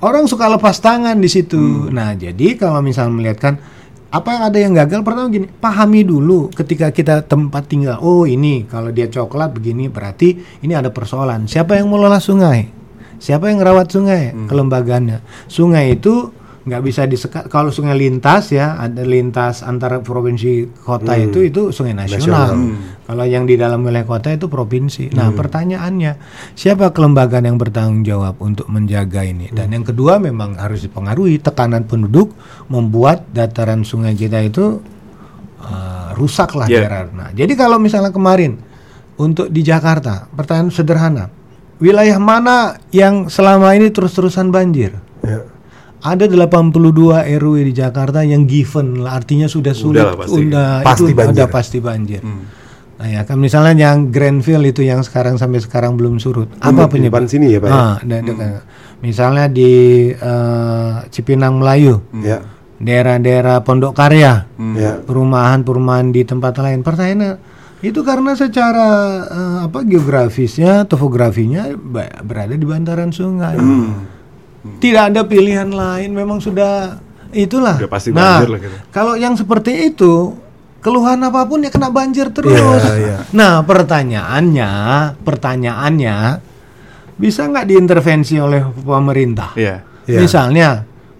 orang 0.01 0.25
suka 0.25 0.49
lepas 0.49 0.81
tangan 0.81 1.21
di 1.21 1.29
situ. 1.29 1.93
Nah, 1.93 2.17
jadi 2.17 2.57
kalau 2.57 2.81
misal 2.81 3.13
melihatkan 3.13 3.61
apa 4.09 4.27
yang 4.27 4.43
ada 4.43 4.57
yang 4.57 4.73
gagal 4.75 4.99
pertama 5.05 5.29
gini, 5.29 5.45
pahami 5.47 6.01
dulu 6.03 6.49
ketika 6.49 6.89
kita 6.89 7.21
tempat 7.21 7.69
tinggal. 7.69 8.01
Oh, 8.01 8.25
ini 8.25 8.65
kalau 8.65 8.89
dia 8.89 9.05
coklat 9.05 9.53
begini 9.53 9.87
berarti 9.87 10.35
ini 10.59 10.73
ada 10.73 10.89
persoalan. 10.89 11.45
Siapa 11.45 11.77
yang 11.77 11.85
mengelola 11.87 12.17
sungai? 12.17 12.80
Siapa 13.21 13.53
yang 13.53 13.61
merawat 13.61 13.93
sungai? 13.93 14.33
Kelembagaannya. 14.49 15.21
Sungai 15.45 15.93
itu 15.93 16.33
nggak 16.61 16.81
bisa 16.85 17.09
disekat 17.09 17.49
kalau 17.49 17.73
sungai 17.73 17.97
lintas 17.97 18.53
ya 18.53 18.77
ada 18.77 19.01
lintas 19.01 19.65
antara 19.65 19.97
provinsi 19.97 20.69
kota 20.85 21.17
itu 21.17 21.41
itu 21.41 21.73
sungai 21.73 21.97
nasional. 21.97 22.53
Kalau 23.09 23.25
yang 23.25 23.49
di 23.49 23.57
dalam 23.57 23.81
wilayah 23.81 24.05
kota 24.05 24.29
itu 24.29 24.45
provinsi. 24.45 25.09
Nah 25.09 25.33
pertanyaannya 25.33 26.21
siapa 26.53 26.93
kelembagaan 26.93 27.49
yang 27.49 27.57
bertanggung 27.57 28.05
jawab 28.05 28.37
untuk 28.37 28.69
menjaga 28.69 29.25
ini? 29.25 29.49
Dan 29.49 29.73
yang 29.73 29.81
kedua 29.81 30.21
memang 30.21 30.53
harus 30.61 30.85
dipengaruhi 30.85 31.41
tekanan 31.41 31.89
penduduk 31.89 32.29
membuat 32.69 33.25
dataran 33.33 33.81
sungai 33.81 34.13
kita 34.13 34.45
itu 34.45 34.85
uh, 35.65 36.13
rusak 36.13 36.53
lah 36.53 36.69
Yeah. 36.69 36.85
daerah. 36.85 37.09
Nah 37.09 37.29
jadi 37.33 37.57
kalau 37.57 37.81
misalnya 37.81 38.13
kemarin 38.13 38.61
untuk 39.17 39.49
di 39.49 39.65
Jakarta 39.65 40.29
pertanyaan 40.29 40.69
sederhana 40.69 41.40
wilayah 41.81 42.15
mana 42.15 42.57
yang 42.89 43.27
selama 43.27 43.73
ini 43.73 43.89
terus-terusan 43.89 44.47
banjir? 44.47 44.95
Ya. 45.19 45.43
Ada 45.99 46.25
82 46.25 46.73
RW 47.35 47.55
di 47.61 47.73
Jakarta 47.75 48.21
yang 48.21 48.45
given 48.45 49.01
lah, 49.01 49.17
artinya 49.17 49.45
sudah 49.45 49.69
sulit, 49.71 50.01
lah 50.01 50.13
pasti. 50.15 50.33
udah 50.39 50.69
Pasti 50.81 51.03
itu 51.03 51.13
banjir. 51.13 51.33
udah 51.35 51.47
pasti 51.47 51.77
banjir. 51.77 52.21
Nah 52.97 53.07
ya 53.07 53.21
kan 53.21 53.37
misalnya 53.37 53.73
yang 53.75 54.09
Grandville 54.09 54.65
itu 54.67 54.81
yang 54.81 55.01
sekarang 55.01 55.35
sampai 55.35 55.57
sekarang 55.57 55.93
belum 55.93 56.17
surut. 56.17 56.49
Apa 56.55 56.85
depan 56.85 56.89
penyebab? 56.91 57.25
sini 57.25 57.49
ya, 57.49 57.57
Pak. 57.57 57.67
ya? 57.67 57.73
Ah, 57.75 57.95
da- 57.99 58.61
Misalnya 58.99 59.45
di 59.45 59.73
eh, 60.09 60.93
Cipinang 61.07 61.57
Melayu, 61.57 62.01
Ya. 62.15 62.45
daerah-daerah 62.77 63.61
Pondok 63.61 63.93
Karya, 63.93 64.45
Ya. 64.73 65.01
perumahan-perumahan 65.01 66.09
di 66.09 66.21
tempat 66.21 66.57
lain. 66.57 66.81
Pertanyaannya 66.81 67.31
itu 67.81 67.99
karena 68.05 68.37
secara 68.37 68.89
eh, 69.25 69.57
apa 69.65 69.81
geografisnya, 69.81 70.85
topografinya 70.85 71.69
berada 72.21 72.53
di 72.53 72.65
bantaran 72.65 73.09
sungai. 73.09 73.57
Tidak 74.61 75.03
ada 75.09 75.25
pilihan 75.25 75.73
lain, 75.73 76.13
memang 76.13 76.37
sudah 76.37 77.01
itulah. 77.33 77.81
Udah 77.81 77.89
pasti 77.89 78.13
nah, 78.13 78.37
banjir 78.37 78.49
lah 78.53 78.59
gitu. 78.61 78.77
kalau 78.93 79.13
yang 79.17 79.33
seperti 79.33 79.89
itu 79.89 80.37
keluhan 80.81 81.21
apa 81.25 81.45
pun 81.49 81.65
ya 81.65 81.73
kena 81.73 81.89
banjir 81.89 82.29
terus. 82.29 82.53
Iya, 82.53 82.93
iya. 82.97 83.17
Nah, 83.33 83.65
pertanyaannya, 83.65 84.71
pertanyaannya 85.21 86.17
bisa 87.17 87.45
nggak 87.49 87.65
diintervensi 87.69 88.35
oleh 88.41 88.61
pemerintah? 88.81 89.53
Iya. 89.57 89.85
Iya. 90.09 90.19
Misalnya 90.21 90.69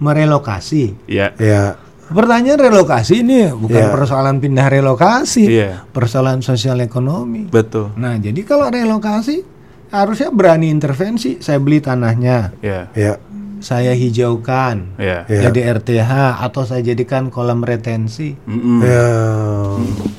merelokasi. 0.02 1.06
Iya. 1.06 1.34
Ya. 1.38 1.78
Pertanyaan 2.12 2.60
relokasi 2.60 3.24
ini 3.24 3.48
bukan 3.48 3.82
Iya. 3.82 3.92
persoalan 3.92 4.36
pindah 4.38 4.66
relokasi, 4.68 5.44
Iya. 5.48 5.82
persoalan 5.88 6.40
sosial 6.40 6.78
ekonomi. 6.80 7.48
Betul. 7.48 7.96
Nah, 7.96 8.16
jadi 8.16 8.40
kalau 8.44 8.68
relokasi 8.68 9.42
harusnya 9.88 10.28
berani 10.28 10.68
intervensi. 10.68 11.40
Saya 11.40 11.58
beli 11.58 11.80
tanahnya, 11.80 12.52
Iya. 12.60 12.88
Ya. 12.92 13.12
saya 13.58 13.92
hijaukan, 13.92 14.96
Iya. 14.96 15.24
Iya. 15.26 15.40
jadi 15.48 15.60
RTH 15.76 16.12
atau 16.40 16.62
saya 16.62 16.80
jadikan 16.82 17.28
kolam 17.28 17.60
retensi. 17.60 18.36
Mm-mm. 18.44 18.78
Ya. 18.80 19.08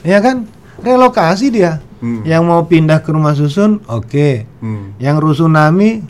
Ya 0.03 0.17
kan? 0.19 0.49
Relokasi 0.79 1.47
dia. 1.47 1.79
Yang 2.03 2.43
mau 2.43 2.67
pindah 2.67 2.99
ke 2.99 3.15
rumah 3.15 3.32
susun, 3.32 3.79
oke. 3.88 4.43
Hmm. 4.60 4.91
Yang 4.99 5.17
rusunami 5.23 6.03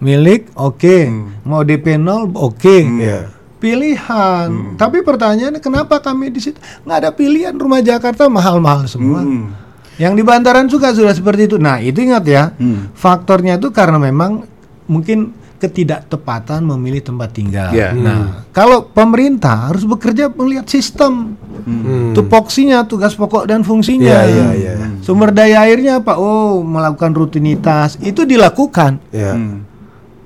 milik, 0.00 0.48
oke. 0.56 1.04
Mau 1.44 1.60
DP 1.60 2.00
0, 2.00 2.32
oke. 2.32 2.76
Ya. 2.96 3.28
Pilihan. 3.64 4.48
Tapi 4.76 5.00
pertanyaannya 5.00 5.60
kenapa 5.64 6.04
kami 6.04 6.28
di 6.28 6.40
situ 6.44 6.60
nggak 6.84 6.98
ada 7.00 7.10
pilihan 7.16 7.56
rumah 7.56 7.80
Jakarta 7.80 8.28
mahal-mahal 8.28 8.84
semua. 8.84 9.24
Hmm. 9.24 9.56
Yang 9.96 10.12
di 10.20 10.22
bantaran 10.26 10.66
juga 10.68 10.92
sudah 10.92 11.14
seperti 11.16 11.48
itu. 11.48 11.56
Nah, 11.56 11.80
itu 11.80 12.02
ingat 12.04 12.24
ya. 12.28 12.52
Hmm. 12.60 12.92
Faktornya 12.92 13.56
itu 13.56 13.72
karena 13.72 13.96
memang 13.96 14.44
mungkin 14.84 15.32
ketidaktepatan 15.64 16.60
memilih 16.60 17.00
tempat 17.00 17.32
tinggal. 17.32 17.72
Iya. 17.72 17.96
Nah, 17.96 18.44
kalau 18.52 18.84
pemerintah 18.84 19.72
harus 19.72 19.88
bekerja 19.88 20.28
melihat 20.34 20.68
sistem. 20.68 21.38
Hmm. 21.64 22.12
Tupoksinya, 22.12 22.84
tugas 22.84 23.16
pokok 23.16 23.48
dan 23.48 23.64
fungsinya. 23.64 24.28
Iya, 24.28 24.50
iya, 24.52 24.74
iya. 24.76 24.86
Sumber 25.00 25.32
daya 25.32 25.64
airnya 25.64 26.04
apa? 26.04 26.20
Oh, 26.20 26.60
melakukan 26.60 27.16
rutinitas. 27.16 27.96
Itu 28.04 28.28
dilakukan. 28.28 29.00
Ya. 29.08 29.32
Hmm. 29.32 29.64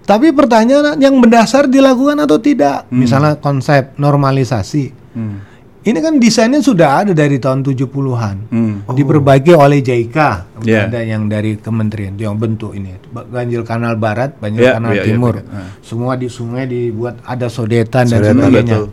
Tapi 0.08 0.32
pertanyaan 0.32 0.96
yang 0.96 1.20
mendasar 1.20 1.68
dilakukan 1.68 2.16
atau 2.18 2.40
tidak? 2.40 2.88
Misalnya 2.88 3.36
konsep 3.36 3.92
normalisasi. 4.00 4.84
Hmm. 5.12 5.44
Ini 5.78 6.00
kan 6.00 6.16
desainnya 6.16 6.60
sudah 6.60 7.00
ada 7.00 7.12
dari 7.12 7.36
tahun 7.36 7.60
70-an. 7.60 8.36
Hmm. 8.48 8.74
Diperbaiki 8.88 9.52
oleh 9.52 9.80
JIK. 9.80 10.18
Iya. 10.64 10.88
Ada 10.88 11.00
yang 11.02 11.28
dari 11.28 11.56
kementerian 11.56 12.16
yang 12.16 12.36
bentuk 12.36 12.72
ini. 12.72 12.96
Ganjil 13.08 13.62
Kanal 13.62 13.96
Barat, 13.96 14.36
Banjir 14.36 14.64
Iya, 14.64 14.72
Kanal 14.74 14.92
iya, 14.92 15.00
iya, 15.00 15.06
Timur. 15.06 15.34
iya. 15.36 15.44
Ah. 15.48 15.68
Semua 15.80 16.16
di 16.16 16.28
sungai 16.28 16.64
dibuat 16.64 17.20
ada 17.22 17.48
sodetan 17.48 18.04
dan 18.04 18.20
Sodetan, 18.20 18.36
sebagainya. 18.42 18.76
betul. 18.80 18.84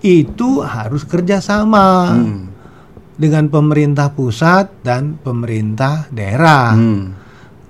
Itu 0.00 0.50
harus 0.60 1.02
kerjasama 1.02 1.86
Hmm. 2.14 2.40
dengan 3.14 3.46
pemerintah 3.46 4.10
pusat 4.10 4.70
dan 4.82 5.18
pemerintah 5.18 6.06
daerah 6.10 6.74
Hmm. 6.74 7.14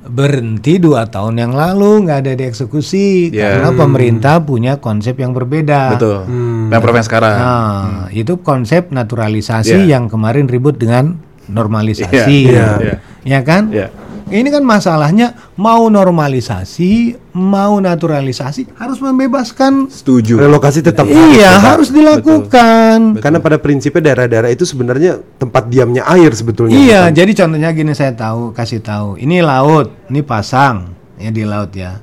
Berhenti 0.04 0.76
dua 0.76 1.08
tahun 1.08 1.40
yang 1.40 1.52
lalu 1.56 2.04
nggak 2.04 2.18
ada 2.20 2.32
dieksekusi 2.36 3.32
Ya. 3.32 3.56
karena 3.56 3.72
pemerintah 3.72 4.36
punya 4.38 4.76
konsep 4.76 5.16
yang 5.16 5.32
berbeda. 5.32 5.96
Betul. 5.96 6.28
Hmm. 6.28 6.68
Pemprov 6.68 6.94
yang 6.94 7.06
sekarang. 7.08 7.36
Nah, 7.40 7.88
itu 8.12 8.36
konsep 8.44 8.92
naturalisasi 8.92 9.88
Ya. 9.88 9.96
yang 9.96 10.12
kemarin 10.12 10.44
ribut 10.44 10.76
dengan 10.76 11.16
normalisasi. 11.48 12.52
Iya, 12.52 12.68
iya. 12.80 12.96
Ya 13.24 13.40
kan? 13.40 13.72
Iya. 13.72 13.88
Ini 14.34 14.50
kan 14.50 14.66
masalahnya 14.66 15.54
mau 15.54 15.86
normalisasi, 15.86 17.14
mau 17.38 17.78
naturalisasi 17.78 18.74
harus 18.74 18.98
membebaskan. 18.98 19.86
Setuju. 19.86 20.42
Relokasi 20.42 20.82
tetap 20.82 21.06
iya, 21.06 21.54
Pak. 21.54 21.62
harus 21.62 21.94
dilakukan. 21.94 23.22
Karena 23.22 23.38
pada 23.38 23.62
prinsipnya 23.62 24.10
daerah-daerah 24.10 24.50
itu 24.50 24.66
sebenarnya 24.66 25.22
tempat 25.38 25.70
diamnya 25.70 26.02
air 26.10 26.34
sebetulnya. 26.34 26.74
Iya, 26.74 27.00
bukan? 27.06 27.14
jadi 27.14 27.32
contohnya 27.46 27.70
gini 27.70 27.94
saya 27.94 28.10
tahu, 28.10 28.50
kasih 28.50 28.82
tahu. 28.82 29.22
Ini 29.22 29.38
laut, 29.46 29.94
ini 30.10 30.26
pasang, 30.26 30.98
ya 31.14 31.30
di 31.30 31.46
laut 31.46 31.70
ya. 31.70 32.02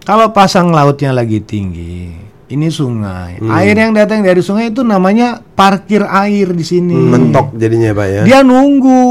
Kalau 0.00 0.32
pasang 0.32 0.72
lautnya 0.72 1.12
lagi 1.12 1.44
tinggi, 1.44 2.29
ini 2.50 2.66
sungai. 2.66 3.38
Air 3.38 3.76
yang 3.78 3.94
datang 3.94 4.20
dari 4.20 4.42
sungai 4.42 4.74
itu 4.74 4.82
namanya 4.82 5.38
parkir 5.54 6.02
air 6.02 6.50
di 6.50 6.66
sini. 6.66 6.98
mentok 6.98 7.54
jadinya 7.54 7.94
Pak 7.94 8.06
ya. 8.10 8.22
Dia 8.26 8.38
nunggu, 8.42 9.02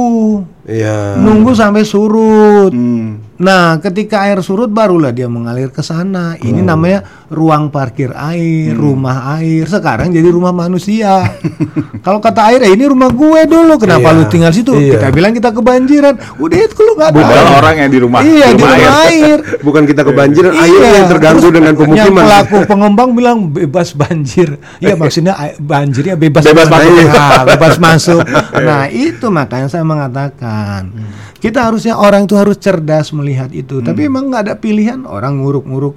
Iya. 0.67 1.23
nunggu 1.23 1.56
sampai 1.56 1.88
surut. 1.88 2.75
Hmm. 2.75 3.29
Nah, 3.39 3.80
ketika 3.80 4.21
air 4.21 4.36
surut 4.39 4.67
barulah 4.67 5.10
dia 5.10 5.25
mengalir 5.25 5.67
ke 5.67 5.80
sana. 5.80 6.36
Ini 6.36 6.60
namanya 6.60 6.99
ruang 7.28 7.69
parkir 7.69 8.12
air, 8.12 8.75
rumah 8.75 9.36
air. 9.36 9.63
Sekarang 9.63 10.12
jadi 10.12 10.28
rumah 10.28 10.52
manusia. 10.52 11.23
Kalau 12.06 12.19
kata 12.19 12.52
air, 12.52 12.60
"Eh, 12.62 12.75
ini 12.75 12.84
rumah 12.84 13.08
gue 13.08 13.41
dulu. 13.45 13.80
Kenapa 13.80 14.12
Iya. 14.12 14.17
lu 14.17 14.23
tinggal 14.28 14.52
situ? 14.52 14.75
Iya. 14.75 14.99
Kita 14.99 15.08
bilang 15.10 15.32
kita 15.32 15.49
kebanjiran. 15.49 16.19
Udah 16.36 16.58
itu 16.60 16.75
lu 16.78 16.91
nggak 16.93 17.10
ada. 17.10 17.17
Padahal 17.17 17.39
air. 17.41 17.58
orang 17.58 17.75
yang 17.78 17.89
di 17.89 17.99
rumah- 17.99 18.21
Iya, 18.21 18.28
di 18.28 18.36
di 18.49 18.56
rumah 18.58 18.75
rumah 18.75 18.95
air. 19.06 19.38
Bukan 19.65 19.84
kita 19.86 20.02
kebanjiran, 20.04 20.52
air 20.54 20.67
Iya. 20.75 20.89
yang 20.93 21.08
terganggu 21.08 21.39
Terus 21.41 21.56
dengan 21.56 21.71
Yang 21.71 21.80
pemukiman. 21.82 22.23
pelaku 22.25 22.58
pengembang 22.65 23.10
bilang 23.13 23.38
bebas 23.47 23.89
banjir. 23.93 24.49
Iya 24.78 24.95
maksudnya 25.02 25.34
air- 25.34 25.56
banjirnya 25.58 26.15
bebas 26.15 26.43
Bebas 26.43 26.67
masuk. 26.67 26.91
Nah, 27.08 27.43
bebas 27.47 27.75
masuk. 27.78 28.21
Nah 28.54 28.84
itu 28.86 29.25
makanya 29.30 29.67
saya 29.67 29.84
mengatakan 29.84 30.91
kita 31.39 31.71
harusnya 31.71 31.95
orang 31.95 32.28
itu 32.28 32.36
harus 32.36 32.60
cerdas 32.60 33.15
melihat 33.15 33.52
itu. 33.56 33.80
Tapi 33.80 34.12
emang 34.12 34.28
nggak 34.28 34.43
ada 34.47 34.56
pilihan 34.60 35.08
orang 35.08 35.39
nguruk-nguruk. 35.39 35.95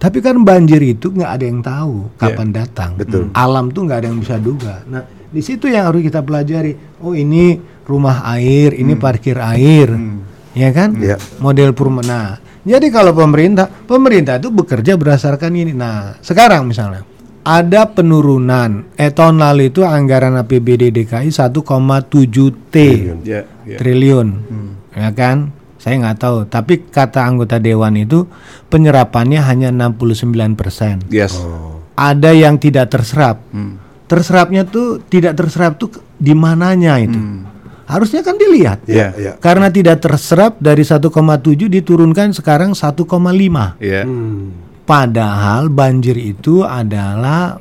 Tapi 0.00 0.18
kan 0.24 0.40
banjir 0.42 0.80
itu 0.82 1.12
nggak 1.12 1.30
ada 1.30 1.44
yang 1.44 1.60
tahu 1.60 1.94
kapan 2.18 2.48
datang. 2.50 2.96
Betul. 2.98 3.30
Alam 3.36 3.70
tuh 3.70 3.86
nggak 3.86 3.98
ada 4.02 4.06
yang 4.10 4.18
bisa 4.18 4.36
duga. 4.40 4.82
Nah 4.88 5.06
di 5.30 5.42
situ 5.44 5.70
yang 5.70 5.86
harus 5.86 6.02
kita 6.02 6.24
pelajari. 6.26 6.74
Oh 7.04 7.14
ini 7.14 7.54
rumah 7.86 8.26
air, 8.34 8.74
ini 8.74 8.98
parkir 8.98 9.38
air, 9.38 9.94
ya 10.54 10.70
kan? 10.74 10.98
Iya. 10.98 11.16
Model 11.38 11.70
perumahan. 11.74 12.06
Nah 12.06 12.28
Jadi 12.60 12.92
kalau 12.92 13.16
pemerintah, 13.16 13.64
pemerintah 13.64 14.36
itu 14.36 14.52
bekerja 14.52 14.92
berdasarkan 15.00 15.48
ini. 15.56 15.72
Nah, 15.72 16.20
sekarang 16.20 16.68
misalnya 16.68 17.08
ada 17.40 17.88
penurunan. 17.88 18.84
Eh 19.00 19.08
tahun 19.08 19.40
lalu 19.40 19.72
itu 19.72 19.80
anggaran 19.80 20.36
APBD 20.36 20.92
DKI 20.92 21.32
1,7 21.32 21.56
T 22.68 22.76
Ya, 23.24 23.48
ya. 23.64 23.76
triliun, 23.80 24.28
ya 24.94 25.10
kan? 25.14 25.54
Saya 25.80 25.96
nggak 25.96 26.18
tahu. 26.20 26.38
Tapi 26.44 26.74
kata 26.92 27.24
anggota 27.24 27.56
dewan 27.56 27.96
itu 27.96 28.28
penyerapannya 28.68 29.40
hanya 29.40 29.72
69 29.72 30.52
persen. 30.52 31.00
Yes. 31.08 31.40
Ada 31.96 32.36
yang 32.36 32.60
tidak 32.60 32.92
terserap. 32.92 33.40
Hmm. 33.48 33.80
Terserapnya 34.04 34.68
tuh 34.68 35.00
tidak 35.08 35.40
terserap 35.40 35.80
tuh 35.80 35.88
di 36.20 36.36
mananya 36.36 37.00
itu. 37.00 37.16
Harusnya 37.88 38.20
kan 38.22 38.36
dilihat. 38.36 38.84
Ya. 38.86 39.10
ya. 39.16 39.32
Karena 39.40 39.72
tidak 39.72 40.04
terserap 40.04 40.60
dari 40.60 40.84
1,7 40.86 41.10
diturunkan 41.56 42.36
sekarang 42.36 42.76
1,5. 42.76 43.02
Ya. 43.80 44.02
Hmm. 44.04 44.54
Padahal 44.84 45.70
banjir 45.70 46.18
itu 46.18 46.62
adalah 46.66 47.58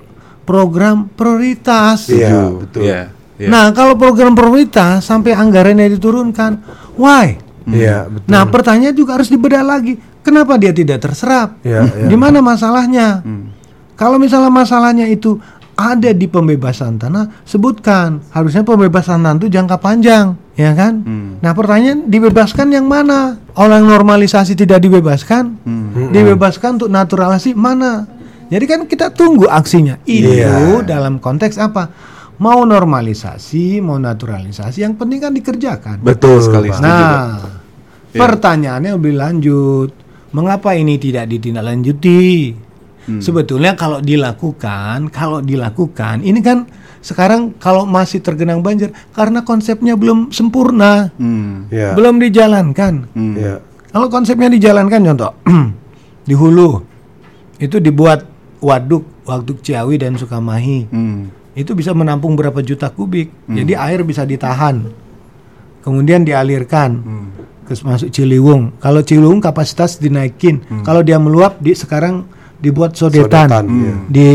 program 0.49 1.09
prioritas. 1.13 2.09
Iya, 2.09 2.49
betul. 2.57 2.81
Ya. 2.85 3.13
Ya. 3.39 3.47
Nah, 3.47 3.71
kalau 3.71 3.95
program 3.95 4.35
prioritas 4.35 5.07
sampai 5.07 5.31
anggarannya 5.33 5.95
diturunkan, 5.95 6.51
why? 6.99 7.39
Iya, 7.69 8.09
betul. 8.09 8.27
Nah, 8.27 8.43
pertanyaan 8.49 8.93
juga 8.93 9.15
harus 9.15 9.29
dibedah 9.31 9.63
lagi. 9.63 9.95
Kenapa 10.19 10.59
dia 10.59 10.75
tidak 10.75 10.99
terserap? 10.99 11.57
Iya, 11.63 11.87
iya. 11.87 12.07
Di 12.11 12.17
mana 12.19 12.43
masalahnya? 12.43 13.23
Hmm. 13.23 13.55
Kalau 13.95 14.19
misalnya 14.19 14.51
masalahnya 14.51 15.07
itu 15.07 15.39
ada 15.79 16.11
di 16.11 16.27
pembebasan 16.27 16.99
tanah, 16.99 17.31
sebutkan. 17.47 18.19
Harusnya 18.35 18.67
pembebasan 18.67 19.23
tanah 19.23 19.39
itu 19.39 19.47
jangka 19.47 19.79
panjang, 19.79 20.35
ya 20.59 20.75
kan? 20.75 20.99
Hmm. 21.07 21.29
Nah, 21.39 21.51
pertanyaan 21.55 22.03
dibebaskan 22.11 22.67
yang 22.75 22.83
mana? 22.83 23.39
Orang 23.55 23.87
normalisasi 23.87 24.59
tidak 24.59 24.83
dibebaskan, 24.83 25.55
Hmm. 25.63 26.11
dibebaskan 26.11 26.75
untuk 26.79 26.91
naturalisasi 26.91 27.55
mana? 27.55 28.03
Jadi 28.49 28.65
kan 28.65 28.79
kita 28.89 29.13
tunggu 29.13 29.45
aksinya. 29.47 30.01
Itu 30.03 30.25
Iya. 30.25 30.81
dalam 30.83 31.21
konteks 31.21 31.55
apa? 31.61 31.87
Mau 32.39 32.63
normalisasi, 32.63 33.83
mau 33.83 33.99
naturalisasi, 33.99 34.79
yang 34.79 34.95
penting 34.95 35.19
kan 35.19 35.31
dikerjakan. 35.31 35.99
Betul 35.99 36.39
sekali. 36.39 36.71
Nah, 36.71 37.43
Iya. 38.09 38.17
pertanyaannya 38.17 38.91
lebih 38.95 39.13
lanjut. 39.13 39.89
Mengapa 40.31 40.71
ini 40.71 40.95
tidak 40.95 41.27
ditindaklanjuti? 41.27 42.55
Hmm. 43.05 43.19
Sebetulnya 43.19 43.73
kalau 43.73 43.99
dilakukan, 43.99 45.09
kalau 45.09 45.41
dilakukan, 45.41 46.21
ini 46.21 46.39
kan 46.39 46.63
sekarang 46.99 47.57
kalau 47.57 47.83
masih 47.83 48.19
tergenang 48.19 48.59
banjir 48.59 48.91
karena 49.11 49.41
konsepnya 49.41 49.97
belum 49.97 50.29
sempurna, 50.29 51.11
Hmm. 51.15 51.67
Iya. 51.67 51.91
belum 51.91 52.19
dijalankan. 52.19 52.93
Hmm. 53.11 53.35
Iya. 53.35 53.55
Kalau 53.89 54.07
konsepnya 54.07 54.47
dijalankan 54.47 55.01
contoh 55.03 55.31
di 56.29 56.33
hulu 56.33 56.85
itu 57.57 57.81
dibuat 57.81 58.23
waduk 58.59 59.25
waduk 59.25 59.59
Ciawi 59.59 59.97
dan 59.97 60.13
Sukamahi. 60.15 60.87
Hmm. 60.87 61.33
Itu 61.59 61.75
bisa 61.75 61.91
menampung 61.91 62.39
berapa 62.39 62.63
juta 62.63 62.87
kubik. 62.87 63.27
Jadi 63.51 63.75
air 63.75 63.99
bisa 64.07 64.23
ditahan. 64.23 64.87
Kemudian 65.83 66.23
dialirkan 66.23 66.89
Hmm. 66.95 67.27
ke 67.67 67.75
masuk 67.83 68.09
Ciliwung. 68.09 68.79
Kalau 68.79 69.03
Ciliwung 69.03 69.43
kapasitas 69.43 69.99
dinaikin. 69.99 70.63
Kalau 70.87 71.03
dia 71.03 71.19
meluap 71.19 71.59
di 71.59 71.75
sekarang 71.75 72.23
dibuat 72.59 72.95
sodetan, 72.95 73.47
Sodetan, 73.47 73.65
iya. 73.67 73.93
di 74.07 74.27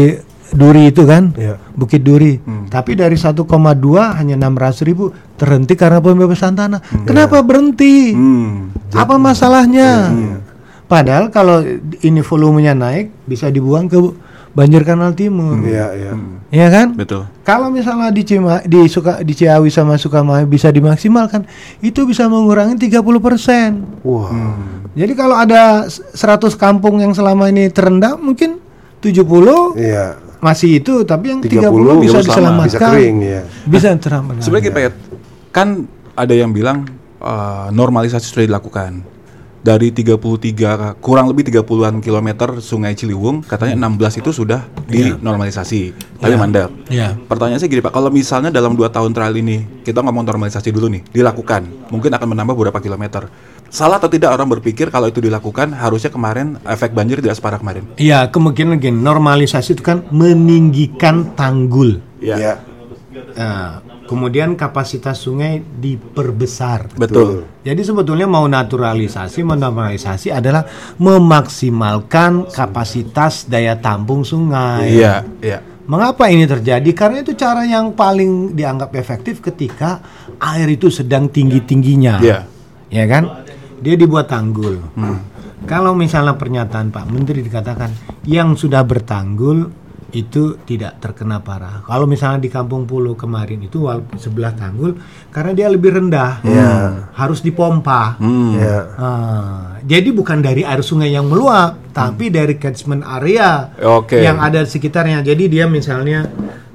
Duri 0.55 0.93
itu 0.93 1.03
kan. 1.03 1.33
Iya. 1.35 1.57
Bukit 1.73 2.05
Duri. 2.05 2.37
Tapi 2.69 2.93
dari 2.95 3.17
1,2 3.17 4.13
hanya 4.15 4.37
600 4.37 4.85
ribu 4.85 5.11
terhenti 5.35 5.75
karena 5.75 5.99
pembebasan 5.99 6.55
tanah. 6.55 6.81
Kenapa 7.09 7.41
berhenti? 7.41 8.13
Hmm. 8.13 8.69
Apa 8.93 9.17
masalahnya? 9.17 10.13
Padahal 10.85 11.33
kalau 11.33 11.65
ini 12.05 12.21
volumenya 12.21 12.77
naik 12.77 13.09
bisa 13.25 13.49
dibuang 13.49 13.89
ke 13.89 13.97
banjir 14.55 14.83
kanal 14.83 15.12
timur. 15.12 15.59
Iya, 15.61 15.87
iya. 15.93 16.12
Iya 16.49 16.67
kan? 16.71 16.87
Betul. 16.95 17.27
Kalau 17.43 17.69
misalnya 17.69 18.09
di 18.09 18.23
Cima, 18.23 18.62
di 18.62 18.87
Suka 18.87 19.19
di 19.21 19.35
Ciawi 19.35 19.69
sama 19.69 19.99
Sukamahi 19.99 20.47
bisa 20.47 20.71
dimaksimalkan, 20.71 21.43
itu 21.81 22.07
bisa 22.07 22.25
mengurangi 22.25 22.79
30%. 22.79 24.01
Wah. 24.01 24.31
Jadi 24.95 25.12
kalau 25.12 25.35
ada 25.35 25.85
s- 25.85 25.99
100 26.14 26.55
kampung 26.55 26.99
yang 26.99 27.11
selama 27.11 27.51
ini 27.51 27.67
terendam 27.69 28.14
mungkin 28.17 28.62
70 29.03 29.75
Iya. 29.75 30.23
masih 30.38 30.79
itu, 30.79 31.03
tapi 31.03 31.35
yang 31.35 31.40
30 31.43 31.99
30, 31.99 31.99
bisa 31.99 32.19
diselamatkan. 32.23 32.71
Bisa 32.71 32.79
kering 32.81 33.17
ya. 33.21 33.43
Bisa 33.67 33.87
terambat. 33.99 34.38
Sebenarnya 34.38 34.71
Pak, 34.71 34.83
kan 35.51 35.69
ada 36.14 36.31
yang 36.31 36.55
bilang 36.55 36.87
eh, 37.19 37.67
normalisasi 37.71 38.23
sudah 38.25 38.47
dilakukan. 38.47 39.03
Dari 39.64 39.88
33 39.96 41.00
kurang 41.00 41.33
lebih 41.33 41.48
30-an 41.48 42.05
kilometer 42.05 42.61
Sungai 42.61 42.92
Ciliwung, 42.92 43.40
katanya 43.40 43.88
16 43.88 44.20
itu 44.20 44.31
sudah 44.44 44.61
dinormalisasi. 44.85 45.96
Tapi 46.20 46.37
mandek. 46.37 46.68
Iya. 46.92 47.16
Pertanyaan 47.16 47.57
saya 47.57 47.72
gini 47.72 47.81
Pak, 47.81 47.96
kalau 47.96 48.12
misalnya 48.12 48.53
dalam 48.53 48.77
dua 48.77 48.92
tahun 48.92 49.16
terakhir 49.16 49.40
ini 49.40 49.64
kita 49.81 50.05
ngomong 50.05 50.29
normalisasi 50.29 50.68
dulu 50.68 50.92
nih, 50.92 51.09
dilakukan, 51.16 51.64
mungkin 51.88 52.12
akan 52.12 52.29
menambah 52.37 52.53
beberapa 52.53 52.77
kilometer. 52.77 53.24
Salah 53.72 53.96
atau 53.96 54.12
tidak 54.12 54.37
orang 54.37 54.53
berpikir 54.53 54.92
kalau 54.92 55.09
itu 55.09 55.24
dilakukan 55.24 55.72
harusnya 55.72 56.12
kemarin 56.12 56.61
efek 56.68 56.92
banjir 56.92 57.24
tidak 57.24 57.40
separah 57.40 57.57
kemarin. 57.57 57.88
Iya, 57.96 58.29
kemungkinan 58.29 58.77
gini, 58.77 59.00
normalisasi 59.00 59.81
itu 59.81 59.83
kan 59.83 60.05
meninggikan 60.12 61.33
tanggul. 61.33 62.05
Iya. 62.20 62.61
Nah, 63.33 63.81
kemudian 64.05 64.55
kapasitas 64.55 65.21
sungai 65.21 65.61
diperbesar. 65.61 66.97
Betul. 66.97 67.49
Jadi 67.64 67.83
sebetulnya 67.83 68.29
mau 68.29 68.45
naturalisasi, 68.45 69.40
menormalisasi 69.43 70.29
adalah 70.33 70.64
memaksimalkan 71.01 72.53
kapasitas 72.53 73.49
daya 73.49 73.81
tampung 73.81 74.23
sungai. 74.23 74.93
Iya, 74.93 75.25
iya. 75.40 75.59
Mengapa 75.85 76.33
ini 76.33 76.49
terjadi? 76.49 76.90
Karena 76.97 77.21
itu 77.21 77.37
cara 77.37 77.69
yang 77.69 77.93
paling 77.93 78.57
dianggap 78.57 78.97
efektif 78.97 79.45
ketika 79.45 80.01
air 80.40 80.64
itu 80.73 80.88
sedang 80.88 81.29
tinggi-tingginya. 81.29 82.25
Iya. 82.25 82.38
Ya 82.88 83.05
kan? 83.05 83.45
Dia 83.85 84.01
dibuat 84.01 84.33
tanggul. 84.33 84.81
Kalau 85.64 85.93
misalnya 85.93 86.37
pernyataan 86.37 86.88
Pak 86.88 87.09
Menteri 87.09 87.45
dikatakan 87.45 87.93
yang 88.25 88.57
sudah 88.57 88.85
bertanggul 88.85 89.84
itu 90.14 90.62
tidak 90.62 91.03
terkena 91.03 91.42
parah. 91.42 91.83
Kalau 91.83 92.07
misalnya 92.07 92.38
di 92.38 92.50
Kampung 92.50 92.87
Pulau 92.87 93.18
kemarin 93.18 93.59
itu 93.66 93.90
walaupun 93.90 94.14
sebelah 94.14 94.55
tanggul 94.55 94.94
karena 95.35 95.50
dia 95.50 95.66
lebih 95.66 95.90
rendah, 95.90 96.38
harus 97.18 97.42
dipompa. 97.42 98.14
Hmm. 98.22 98.55
Iya. 98.55 98.79
Ah, 98.94 99.62
jadi 99.83 100.14
bukan 100.14 100.38
dari 100.38 100.62
air 100.62 100.87
sungai 100.87 101.11
yang 101.11 101.27
meluap, 101.27 101.90
tapi 101.90 102.31
dari 102.31 102.55
catchment 102.55 103.03
area 103.03 103.74
Oke. 103.83 104.22
yang 104.22 104.38
ada 104.38 104.62
di 104.62 104.70
sekitarnya. 104.70 105.20
Jadi 105.27 105.50
dia 105.50 105.66
misalnya 105.66 106.31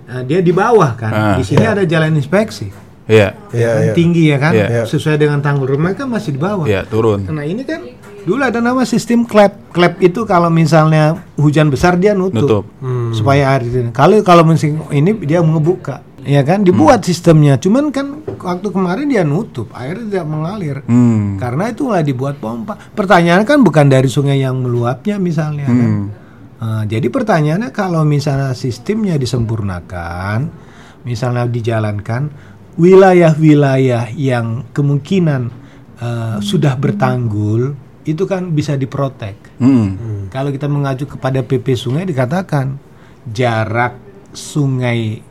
eh, 0.09 0.23
dia 0.27 0.43
di 0.43 0.51
bawah 0.51 0.99
kan, 0.99 1.11
Ah, 1.15 1.35
di 1.39 1.43
sini 1.47 1.63
ada 1.63 1.87
jalan 1.87 2.11
inspeksi, 2.19 2.67
Iya. 3.09 3.33
Iya, 3.49 3.69
kan 3.73 3.83
iya. 3.89 3.93
tinggi 3.97 4.23
ya 4.29 4.37
kan, 4.37 4.53
Iya. 4.53 4.83
sesuai 4.85 5.17
dengan 5.17 5.41
tanggul 5.41 5.73
rumah 5.79 5.97
kan 5.97 6.05
masih 6.11 6.35
di 6.35 6.39
bawah. 6.41 6.67
Iya, 6.69 6.85
turun. 6.85 7.25
Nah 7.25 7.41
ini 7.41 7.65
kan 7.65 7.81
dulu 8.25 8.41
ada 8.41 8.59
nama 8.59 8.83
sistem 8.83 9.23
klep. 9.23 9.71
Klep 9.71 10.01
itu 10.01 10.25
kalau 10.25 10.49
misalnya 10.49 11.21
hujan 11.37 11.69
besar 11.69 11.95
dia 11.95 12.17
nutup, 12.17 12.65
Nutup. 12.65 13.15
supaya 13.15 13.53
air 13.55 13.67
itu. 13.67 13.93
Kalau 13.93 14.19
kalau 14.25 14.43
musim 14.43 14.81
ini 14.89 15.13
dia 15.23 15.39
ngebuka, 15.39 16.01
ya 16.25 16.41
kan 16.41 16.65
dibuat 16.65 17.05
sistemnya. 17.05 17.61
Cuman 17.61 17.93
kan 17.93 18.25
waktu 18.25 18.67
kemarin 18.73 19.07
dia 19.07 19.21
nutup, 19.21 19.69
air 19.77 19.99
tidak 19.99 20.25
mengalir. 20.25 20.81
Hmm. 20.89 21.37
Karena 21.37 21.69
itu 21.69 21.87
nggak 21.87 22.05
dibuat 22.05 22.35
pompa. 22.41 22.75
Pertanyaan 22.95 23.45
kan 23.45 23.61
bukan 23.61 23.87
dari 23.87 24.09
sungai 24.09 24.41
yang 24.41 24.59
meluapnya 24.59 25.21
misalnya 25.21 25.67
kan. 25.69 25.89
Hmm. 25.89 26.07
Nah, 26.59 26.83
jadi 26.83 27.07
pertanyaannya 27.07 27.71
kalau 27.71 28.03
misalnya 28.03 28.51
sistemnya 28.51 29.15
disempurnakan, 29.15 30.51
misalnya 31.07 31.47
dijalankan, 31.47 32.27
wilayah-wilayah 32.75 34.11
yang 34.15 34.67
kemungkinan 34.75 35.41
eh, 36.03 36.37
sudah 36.43 36.75
bertanggul 36.75 37.75
itu 38.09 38.25
kan 38.25 38.51
bisa 38.51 38.73
diprotek. 38.73 39.37
Hmm. 39.61 40.27
Kalau 40.33 40.49
kita 40.49 40.65
mengacu 40.65 41.05
kepada 41.05 41.45
PP 41.45 41.77
sungai 41.77 42.03
dikatakan 42.09 42.77
jarak 43.29 43.97
sungai 44.33 45.21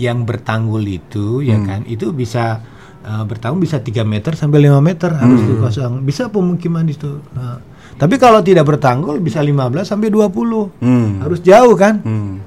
yang 0.00 0.24
bertanggul 0.24 0.80
itu 0.80 1.44
ya 1.44 1.60
kan 1.60 1.84
itu 1.84 2.16
bisa 2.16 2.64
uh, 3.04 3.24
bertanggul 3.28 3.60
bisa 3.60 3.84
3 3.84 4.08
meter 4.08 4.32
sampai 4.32 4.64
5 4.64 4.80
meter 4.80 5.10
harus 5.12 5.40
dikosong. 5.44 6.00
Bisa 6.06 6.32
pemukiman 6.32 6.88
itu. 6.88 7.20
Nah, 7.36 7.60
tapi 8.00 8.16
kalau 8.16 8.40
tidak 8.40 8.64
bertanggul 8.64 9.20
bisa 9.20 9.44
15 9.44 9.84
sampai 9.84 10.08
20. 10.08 10.80
Hmm. 10.80 11.20
Harus 11.20 11.40
jauh 11.44 11.74
kan? 11.76 12.00
Hmm. 12.00 12.40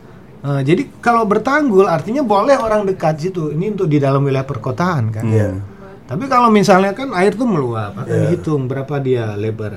Nah, 0.45 0.61
jadi 0.61 0.86
kalau 1.01 1.25
bertanggul 1.25 1.89
artinya 1.89 2.21
boleh 2.21 2.57
orang 2.57 2.86
dekat 2.86 3.17
situ. 3.17 3.49
Ini 3.53 3.73
untuk 3.73 3.89
di 3.89 3.97
dalam 3.97 4.21
wilayah 4.25 4.45
perkotaan 4.45 5.09
kan. 5.09 5.25
Iya. 5.25 5.74
Tapi 6.05 6.29
kalau 6.29 6.53
misalnya 6.53 6.93
kan 6.93 7.09
air 7.17 7.33
tuh 7.33 7.49
meluap, 7.49 7.97
akan 7.97 8.29
dihitung 8.29 8.69
berapa 8.69 9.01
dia 9.01 9.33
lebar 9.33 9.73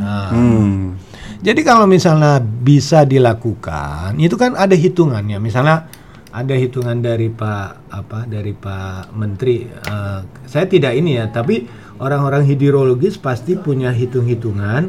nah, 0.00 0.32
Hmm. 0.32 0.96
jadi 1.44 1.60
kalau 1.60 1.84
misalnya 1.84 2.40
bisa 2.40 3.04
dilakukan, 3.04 4.16
itu 4.16 4.40
kan 4.40 4.56
ada 4.56 4.72
hitungannya. 4.72 5.36
Misalnya 5.36 5.92
ada 6.32 6.54
hitungan 6.56 7.04
dari 7.04 7.28
Pak 7.28 7.92
apa 7.92 8.24
dari 8.24 8.56
Pak 8.56 9.12
Menteri. 9.12 9.68
eh, 9.68 10.20
saya 10.48 10.64
tidak 10.64 10.96
ini 10.96 11.20
ya, 11.20 11.28
tapi 11.28 11.68
orang-orang 12.00 12.48
hidrologis 12.48 13.20
pasti 13.20 13.60
punya 13.60 13.92
hitung-hitungan 13.92 14.88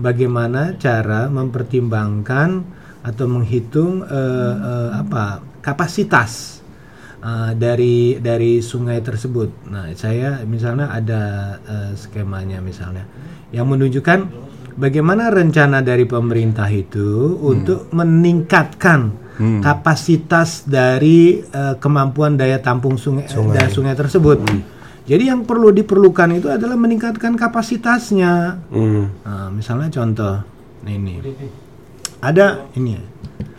bagaimana 0.00 0.80
cara 0.80 1.28
mempertimbangkan 1.28 2.64
atau 3.04 3.26
menghitung 3.28 4.02
eh, 4.08 4.54
eh, 4.56 4.90
apa 4.96 5.44
kapasitas 5.60 6.55
eh, 7.20 7.52
dari 7.56 8.18
dari 8.20 8.60
sungai 8.60 9.00
tersebut. 9.00 9.68
Nah, 9.70 9.90
saya 9.96 10.42
misalnya 10.44 10.92
ada 10.92 11.22
eh, 11.62 11.92
skemanya 11.96 12.58
misalnya 12.60 13.04
yang 13.54 13.70
menunjukkan 13.70 14.18
bagaimana 14.76 15.32
rencana 15.32 15.80
dari 15.80 16.04
pemerintah 16.04 16.68
itu 16.68 17.38
untuk 17.40 17.88
meningkatkan 17.92 19.28
kapasitas 19.60 20.64
dari 20.64 21.44
eh, 21.44 21.74
kemampuan 21.76 22.40
daya 22.40 22.56
tampung 22.60 22.96
sungai, 22.96 23.28
dan 23.52 23.68
sungai 23.68 23.92
tersebut. 23.92 24.40
Jadi 25.06 25.30
yang 25.30 25.46
perlu 25.46 25.70
diperlukan 25.70 26.34
itu 26.34 26.50
adalah 26.50 26.74
meningkatkan 26.74 27.38
kapasitasnya. 27.38 28.64
Hmm. 28.74 29.06
Nah, 29.22 29.48
misalnya 29.54 29.86
contoh 29.92 30.42
ini 30.82 31.22
ada 32.18 32.66
ini 32.74 32.98
Nah, 32.98 33.55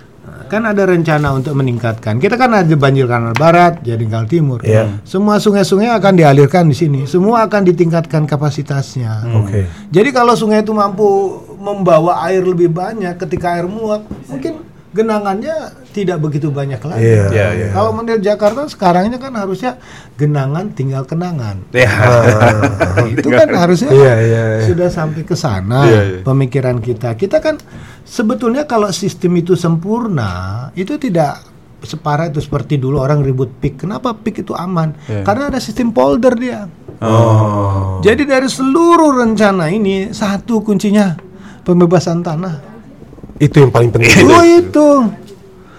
kan 0.47 0.63
ada 0.63 0.87
rencana 0.87 1.35
untuk 1.35 1.53
meningkatkan. 1.53 2.17
Kita 2.17 2.39
kan 2.39 2.55
ada 2.55 2.75
banjir 2.75 3.05
kanal 3.05 3.35
barat, 3.35 3.83
jadi 3.83 4.01
kanal 4.07 4.25
timur. 4.25 4.59
Iya. 4.63 5.03
Semua 5.03 5.37
sungai-sungai 5.37 5.91
akan 5.93 6.13
dialirkan 6.15 6.71
di 6.71 6.75
sini. 6.75 7.03
Semua 7.05 7.45
akan 7.45 7.67
ditingkatkan 7.67 8.23
kapasitasnya. 8.25 9.27
Oke. 9.43 9.67
Jadi 9.91 10.09
kalau 10.15 10.33
sungai 10.33 10.63
itu 10.63 10.71
mampu 10.71 11.07
membawa 11.59 12.23
air 12.25 12.41
lebih 12.41 12.71
banyak 12.71 13.19
ketika 13.19 13.59
air 13.59 13.67
meluap, 13.67 14.07
mungkin 14.31 14.63
genangannya 14.97 15.55
tidak 15.93 16.17
begitu 16.17 16.49
banyak 16.49 16.81
lagi. 16.81 17.05
Iya. 17.05 17.25
Iya, 17.29 17.47
iya. 17.53 17.67
Kalau 17.69 17.93
menurut 17.93 18.21
Jakarta 18.25 18.65
sekarangnya 18.65 19.21
kan 19.21 19.37
harusnya 19.37 19.77
genangan 20.17 20.73
tinggal 20.73 21.05
kenangan. 21.05 21.61
Ya. 21.71 21.89
itu 23.13 23.29
kan 23.29 23.49
harusnya 23.53 23.93
Iya, 23.93 24.15
iya, 24.25 24.43
iya. 24.57 24.65
sudah 24.65 24.89
sampai 24.89 25.21
ke 25.21 25.37
sana 25.37 25.85
Iya, 25.85 26.01
iya. 26.01 26.19
pemikiran 26.25 26.81
kita. 26.81 27.13
Kita 27.13 27.37
kan 27.37 27.61
sebetulnya 28.01 28.65
kalau 28.65 28.89
sistem 28.89 29.37
itu 29.37 29.53
sempurna 29.53 30.67
itu 30.73 30.97
tidak 30.97 31.45
separah 31.85 32.33
itu 32.33 32.41
seperti 32.41 32.81
dulu 32.81 32.97
orang 32.97 33.21
ribut 33.21 33.53
pik. 33.61 33.85
Kenapa 33.85 34.17
pik 34.17 34.41
itu 34.41 34.57
aman? 34.57 34.97
Iya. 35.05 35.21
Karena 35.21 35.53
ada 35.53 35.59
sistem 35.61 35.93
polder 35.93 36.33
dia. 36.33 36.65
Oh. 36.97 38.01
Jadi 38.01 38.25
dari 38.25 38.49
seluruh 38.49 39.21
rencana 39.21 39.69
ini 39.69 40.09
satu 40.09 40.65
kuncinya 40.65 41.13
pembebasan 41.61 42.25
tanah. 42.25 42.76
Itu 43.38 43.61
yang 43.61 43.71
paling 43.71 43.89
penting. 43.93 44.09
Oh 44.25 44.43
itu. 44.43 44.89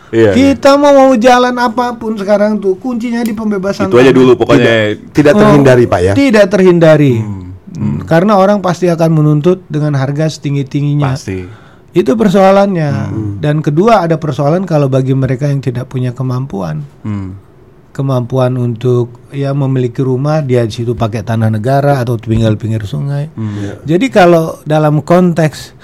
Iya. 0.08 0.32
Kita 0.32 0.80
mau 0.80 0.96
mau 0.96 1.12
jalan 1.14 1.52
apa 1.60 1.92
pun 2.00 2.16
sekarang 2.16 2.56
tuh 2.56 2.80
kuncinya 2.80 3.20
di 3.20 3.36
pembebasan 3.36 3.92
Itu 3.92 4.00
aja 4.00 4.08
dulu 4.08 4.40
pokoknya. 4.40 4.96
Tidak 5.12 5.32
Oh, 5.36 5.38
terhindari, 5.38 5.84
Pak 5.84 6.00
ya. 6.00 6.12
Tidak 6.16 6.46
terhindari. 6.48 7.20
Hmm, 7.20 8.08
Karena 8.08 8.40
orang 8.40 8.64
pasti 8.64 8.88
akan 8.88 9.10
menuntut 9.12 9.68
dengan 9.68 9.92
harga 10.00 10.32
setinggi-tingginya. 10.32 11.12
Pasti. 11.12 11.44
Itu 11.92 12.16
persoalannya. 12.16 13.12
Dan 13.36 13.60
kedua 13.60 14.00
ada 14.08 14.16
persoalan 14.16 14.64
kalau 14.64 14.88
bagi 14.88 15.12
mereka 15.12 15.44
yang 15.44 15.60
tidak 15.60 15.92
punya 15.92 16.16
kemampuan. 16.16 16.80
Hmm. 17.04 17.36
Kemampuan 17.92 18.54
untuk 18.54 19.10
ya 19.34 19.50
memiliki 19.50 20.00
rumah 20.00 20.38
dia 20.38 20.62
di 20.62 20.70
situ 20.70 20.94
pakai 20.94 21.26
tanah 21.26 21.50
negara 21.50 21.98
atau 21.98 22.14
tinggal 22.14 22.54
pinggir 22.54 22.86
sungai. 22.86 23.26
Jadi 23.82 24.06
kalau 24.08 24.62
dalam 24.62 25.02
konteks 25.02 25.74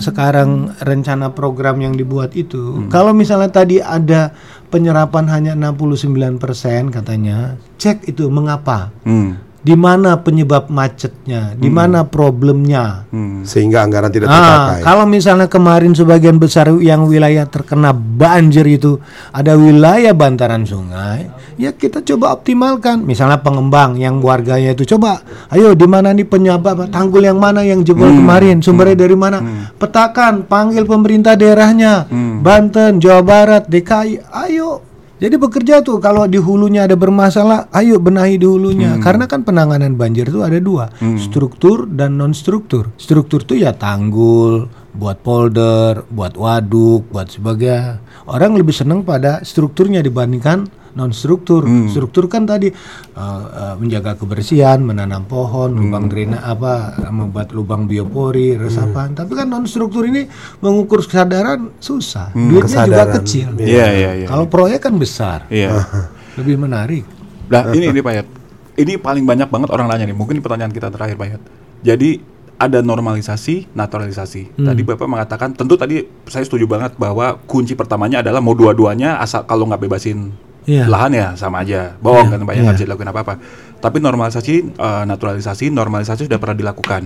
sekarang 0.00 0.72
rencana 0.80 1.34
program 1.36 1.82
yang 1.82 1.92
dibuat 1.92 2.32
itu, 2.32 2.88
kalau 2.88 3.12
misalnya 3.12 3.52
tadi 3.52 3.82
ada 3.82 4.32
penyerapan 4.72 5.28
hanya 5.28 5.52
69% 5.52 6.40
katanya, 6.88 7.60
cek 7.76 8.08
itu 8.08 8.30
mengapa? 8.32 8.88
Hmm. 9.04 9.36
Di 9.62 9.72
mana 9.72 10.18
penyebab 10.18 10.66
macetnya? 10.66 11.54
Di 11.54 11.70
mana 11.70 12.02
problemnya? 12.02 13.06
Hmm. 13.08 13.46
Sehingga 13.46 13.80
anggaran 13.80 14.10
tidak 14.10 14.26
Ah, 14.26 14.34
terpakai. 14.34 14.80
kalau 14.82 15.04
misalnya 15.06 15.46
kemarin 15.46 15.94
sebagian 15.94 16.36
besar 16.36 16.66
yang 16.76 17.06
wilayah 17.06 17.46
terkena 17.46 17.94
banjir 17.94 18.66
itu 18.66 18.98
ada 19.30 19.54
wilayah 19.54 20.10
bantaran 20.10 20.66
sungai, 20.66 21.30
ya 21.54 21.70
kita 21.70 22.02
coba 22.04 22.34
optimalkan. 22.34 23.02
Misalnya 23.02 23.38
pengembang 23.38 23.94
yang 23.94 24.18
warganya 24.18 24.74
itu 24.74 24.82
coba, 24.88 25.22
ayo 25.48 25.72
di 25.72 25.86
mana 25.86 26.10
nih 26.10 26.26
penyebab 26.26 26.90
tanggul 26.90 27.22
yang 27.22 27.38
mana 27.38 27.62
yang 27.62 27.82
jebol 27.82 28.10
kemarin, 28.10 28.58
sumbernya 28.58 28.98
dari 28.98 29.14
mana? 29.14 29.38
Petakan, 29.78 30.42
panggil 30.42 30.82
pemerintah 30.82 31.34
daerahnya, 31.34 32.10
Banten, 32.42 32.98
Jawa 32.98 33.22
Barat, 33.22 33.62
DKI, 33.66 34.18
ayo. 34.42 34.90
Jadi 35.22 35.38
bekerja 35.38 35.86
tuh 35.86 36.02
kalau 36.02 36.26
di 36.26 36.34
hulunya 36.34 36.82
ada 36.82 36.98
bermasalah, 36.98 37.70
ayo 37.70 38.02
benahi 38.02 38.42
di 38.42 38.46
hulunya. 38.50 38.98
Karena 38.98 39.30
kan 39.30 39.46
penanganan 39.46 39.94
banjir 39.94 40.26
itu 40.26 40.42
ada 40.42 40.58
dua, 40.58 40.90
struktur 41.14 41.86
dan 41.86 42.18
non 42.18 42.34
struktur. 42.34 42.90
Struktur 42.98 43.46
tuh 43.46 43.54
ya 43.54 43.70
tanggul, 43.70 44.66
buat 44.98 45.22
polder, 45.22 46.02
buat 46.10 46.34
waduk, 46.34 47.06
buat 47.14 47.30
sebagainya. 47.30 48.02
Orang 48.26 48.58
lebih 48.58 48.74
senang 48.74 49.06
pada 49.06 49.46
strukturnya 49.46 50.02
dibandingkan 50.02 50.66
non 50.92 51.10
struktur. 51.10 51.64
Struktur 51.88 52.28
kan 52.28 52.44
tadi 52.44 52.68
uh, 52.68 53.16
uh, 53.16 53.74
menjaga 53.76 54.14
kebersihan, 54.14 54.78
menanam 54.78 55.24
pohon, 55.24 55.72
lubang 55.72 56.06
drena 56.06 56.44
apa, 56.44 56.96
membuat 57.08 57.52
lubang 57.52 57.88
biopori, 57.88 58.56
resapan. 58.56 59.12
Tapi 59.12 59.32
kan 59.32 59.48
non 59.48 59.64
struktur 59.64 60.04
ini 60.04 60.28
mengukur 60.60 61.00
kesadaran 61.00 61.72
susah. 61.80 62.30
Duitnya 62.32 62.84
juga 62.84 63.04
Kesadaran. 63.08 63.14
kecil. 63.20 63.48
Iya, 63.56 63.86
iya, 63.92 64.10
iya. 64.22 64.26
Kalau 64.28 64.46
proyek 64.46 64.84
kan 64.84 64.94
besar, 64.96 65.48
Iya. 65.48 65.80
lebih 66.40 66.56
menarik. 66.56 67.04
Nah, 67.48 67.72
ini 67.72 67.88
ini 67.88 68.00
Pak 68.00 68.12
Yat. 68.12 68.26
Ini 68.72 68.96
paling 68.96 69.24
banyak 69.28 69.52
banget 69.52 69.68
orang 69.68 69.84
nanya 69.84 70.08
nih. 70.08 70.16
Mungkin 70.16 70.40
pertanyaan 70.40 70.72
kita 70.72 70.88
terakhir 70.88 71.20
Pak 71.20 71.28
Yat. 71.28 71.42
Jadi 71.84 72.10
ada 72.56 72.78
normalisasi, 72.78 73.74
naturalisasi. 73.74 74.54
Hmm. 74.54 74.70
Tadi 74.70 74.80
Bapak 74.86 75.08
mengatakan, 75.10 75.50
tentu 75.50 75.74
tadi 75.74 76.00
saya 76.30 76.46
setuju 76.46 76.70
banget 76.70 76.94
bahwa 76.94 77.36
kunci 77.44 77.74
pertamanya 77.74 78.22
adalah 78.22 78.38
mau 78.38 78.54
dua-duanya 78.54 79.18
asal 79.18 79.42
kalau 79.42 79.66
nggak 79.66 79.82
bebasin 79.82 80.30
Iya. 80.62 80.86
lahan 80.86 81.10
ya 81.10 81.26
sama 81.34 81.66
aja, 81.66 81.98
bohong 81.98 82.30
kan 82.30 82.38
Pak 82.46 82.54
ya 82.54 82.54
iya. 82.54 82.62
nggak 82.62 82.76
bisa 82.78 82.86
dilakukan 82.86 83.10
apa-apa. 83.10 83.34
Tapi 83.82 83.98
normalisasi, 83.98 84.54
eh, 84.78 85.04
naturalisasi, 85.10 85.74
normalisasi 85.74 86.30
sudah 86.30 86.38
pernah 86.38 86.54
dilakukan. 86.54 87.02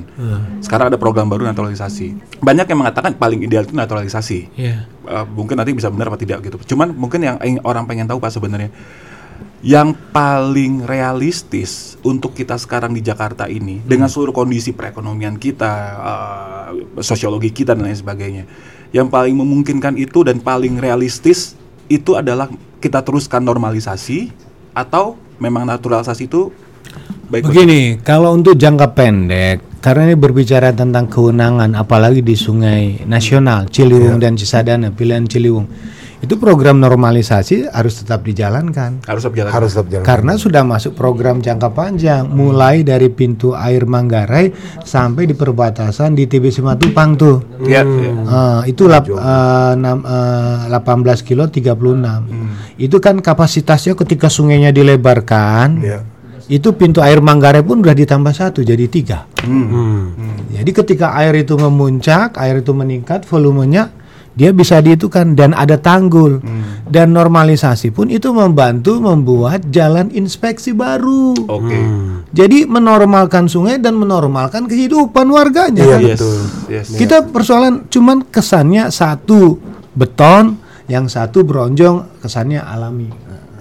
Sekarang 0.61 0.93
ada 0.93 1.01
program 1.01 1.25
baru 1.25 1.49
naturalisasi. 1.49 2.37
Banyak 2.45 2.69
yang 2.69 2.85
mengatakan 2.85 3.17
paling 3.17 3.41
ideal 3.49 3.65
itu 3.65 3.73
naturalisasi. 3.73 4.53
Iya. 4.61 4.85
Eh, 4.85 5.27
mungkin 5.33 5.57
nanti 5.57 5.73
bisa 5.73 5.89
benar 5.89 6.13
apa 6.13 6.21
tidak 6.21 6.45
gitu. 6.45 6.77
Cuman 6.77 6.93
mungkin 6.93 7.25
yang 7.25 7.41
orang 7.65 7.89
pengen 7.89 8.05
tahu 8.05 8.21
Pak 8.21 8.37
sebenarnya 8.37 8.69
yang 9.65 9.97
paling 10.13 10.85
realistis 10.85 11.97
untuk 12.05 12.37
kita 12.37 12.61
sekarang 12.61 12.93
di 12.93 13.01
Jakarta 13.01 13.49
ini 13.49 13.81
dengan 13.83 14.07
seluruh 14.07 14.31
kondisi 14.31 14.77
perekonomian 14.77 15.41
kita, 15.41 15.73
eh, 15.97 16.69
sosiologi 17.01 17.51
kita 17.51 17.73
dan 17.73 17.89
lain 17.89 17.97
sebagainya. 17.97 18.45
Yang 18.93 19.09
paling 19.11 19.35
memungkinkan 19.35 19.97
itu 19.97 20.23
dan 20.23 20.39
paling 20.45 20.77
realistis 20.79 21.57
itu 21.87 22.18
adalah 22.18 22.51
kita 22.82 23.03
teruskan 23.03 23.43
normalisasi 23.43 24.30
atau 24.76 25.16
memang 25.41 25.64
naturalisasi 25.64 26.28
itu 26.28 26.53
baik 27.32 27.51
Begini, 27.51 27.99
kalau 28.01 28.37
untuk 28.37 28.55
jangka 28.55 28.95
pendek, 28.95 29.82
karena 29.82 30.12
ini 30.12 30.16
berbicara 30.18 30.70
tentang 30.70 31.11
kewenangan, 31.11 31.74
apalagi 31.74 32.22
di 32.22 32.39
Sungai 32.39 33.03
Nasional 33.07 33.66
Ciliwung 33.66 34.22
dan 34.22 34.39
Cisadane, 34.39 34.95
pilihan 34.95 35.26
Ciliwung, 35.26 35.66
itu 36.17 36.41
program 36.41 36.81
normalisasi 36.81 37.69
harus 37.69 38.01
tetap 38.01 38.25
dijalankan. 38.25 39.05
harus 39.05 39.23
berjalan. 39.29 39.51
Harus 39.53 39.71
tetap 39.77 39.87
jalan. 39.93 40.05
Karena 40.05 40.33
sudah 40.35 40.62
masuk 40.64 40.97
program 40.97 41.45
jangka 41.45 41.69
panjang, 41.71 42.25
mulai 42.25 42.81
dari 42.81 43.12
pintu 43.12 43.53
air 43.53 43.85
Manggarai 43.85 44.51
sampai 44.81 45.29
di 45.29 45.37
perbatasan 45.37 46.17
di 46.17 46.25
TBC 46.25 46.64
Matupang 46.64 47.14
tuh. 47.14 47.61
Ya, 47.64 47.85
ya. 47.85 48.11
Ah, 48.25 48.61
itu 48.64 48.89
lap, 48.89 49.05
eh, 49.07 49.17
enam- 49.77 50.05
eh, 50.05 50.57
18 50.73 51.21
kilo 51.21 51.53
36. 51.53 52.25
Itu 52.81 52.97
kan 52.97 53.21
kapasitasnya 53.21 53.93
ketika 53.97 54.33
sungainya 54.33 54.73
dilebarkan, 54.73 55.69
Iya. 55.81 56.01
itu 56.49 56.73
pintu 56.77 57.01
air 57.01 57.21
Manggarai 57.21 57.61
pun 57.61 57.81
udah 57.85 57.93
ditambah 57.93 58.33
satu 58.33 58.64
jadi 58.64 58.89
tiga. 58.89 59.29
Hmm. 59.45 60.12
Jadi 60.53 60.71
ketika 60.73 61.12
air 61.17 61.37
itu 61.37 61.55
memuncak, 61.55 62.35
air 62.41 62.64
itu 62.64 62.73
meningkat, 62.73 63.23
volumenya 63.29 63.93
dia 64.37 64.53
bisa 64.53 64.84
dihitungkan 64.84 65.32
dan 65.32 65.57
ada 65.57 65.80
tanggul 65.80 66.45
dan 66.87 67.16
normalisasi 67.16 67.91
pun 67.91 68.12
itu 68.12 68.30
membantu 68.37 69.01
membuat 69.01 69.72
jalan 69.72 70.12
inspeksi 70.12 70.76
baru. 70.76 71.32
Oke. 71.49 71.78
Jadi 72.37 72.68
menormalkan 72.68 73.49
sungai 73.49 73.80
dan 73.80 73.97
menormalkan 73.97 74.68
kehidupan 74.68 75.26
warganya. 75.32 75.82
Iya, 75.82 75.97
kan? 75.97 76.01
Yes. 76.05 76.18
betul. 76.20 76.39
Yes. 76.68 76.87
Kita 76.93 77.16
persoalan 77.32 77.89
cuman 77.89 78.28
kesannya 78.28 78.93
satu 78.93 79.57
beton, 79.97 80.61
yang 80.87 81.09
satu 81.11 81.43
bronjong 81.43 82.20
kesannya 82.22 82.62
alami. 82.62 83.11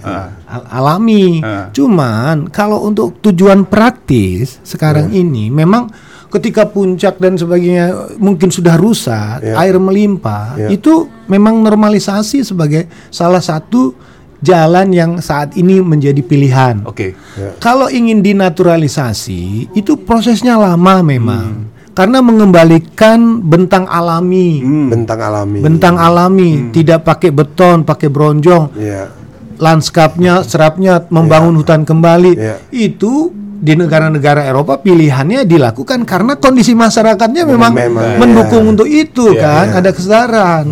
Al- 0.06 0.68
alami. 0.70 1.42
Ah. 1.42 1.66
Cuman 1.74 2.46
kalau 2.54 2.86
untuk 2.86 3.18
tujuan 3.26 3.66
praktis 3.66 4.62
sekarang 4.62 5.10
ini 5.10 5.50
memang 5.50 5.90
ketika 6.28 6.66
puncak 6.66 7.16
dan 7.16 7.34
sebagainya 7.34 8.16
mungkin 8.16 8.50
sudah 8.50 8.74
rusak, 8.74 9.42
Ya. 9.42 9.54
air 9.58 9.76
melimpah, 9.76 10.56
Ya. 10.56 10.68
itu 10.68 11.06
memang 11.26 11.62
normalisasi 11.62 12.42
sebagai 12.42 12.86
salah 13.08 13.40
satu 13.40 13.94
jalan 14.38 14.92
yang 14.92 15.12
saat 15.18 15.56
ini 15.56 15.80
menjadi 15.80 16.20
pilihan. 16.20 16.84
Oke. 16.84 17.16
Kalau 17.56 17.88
ingin 17.88 18.20
dinaturalisasi, 18.20 19.72
itu 19.72 19.96
prosesnya 19.96 20.56
lama 20.56 21.00
memang. 21.00 21.72
Karena 21.96 22.20
mengembalikan 22.20 23.40
bentang 23.40 23.88
alami, 23.88 24.60
Bentang 24.92 25.16
alami. 25.16 25.64
bentang 25.64 25.96
alami, 25.96 26.68
tidak 26.68 27.08
pakai 27.08 27.32
beton, 27.32 27.88
pakai 27.88 28.12
bronjong, 28.12 28.76
Iya. 28.76 29.08
lanskapnya, 29.56 30.44
serapnya, 30.44 31.08
membangun 31.08 31.56
hutan 31.56 31.88
kembali. 31.88 32.36
Iya. 32.36 32.56
Itu 32.68 33.32
di 33.56 33.72
negara-negara 33.72 34.44
Eropa 34.44 34.76
pilihannya 34.80 35.48
dilakukan 35.48 36.04
karena 36.04 36.36
kondisi 36.36 36.76
masyarakatnya 36.76 37.48
memang, 37.48 37.72
Memang, 37.72 38.20
mendukung 38.20 38.64
iya. 38.68 38.70
untuk 38.72 38.88
itu 38.88 39.26
kan, 39.36 39.72
ada 39.72 39.90
kesedaran. 39.90 40.66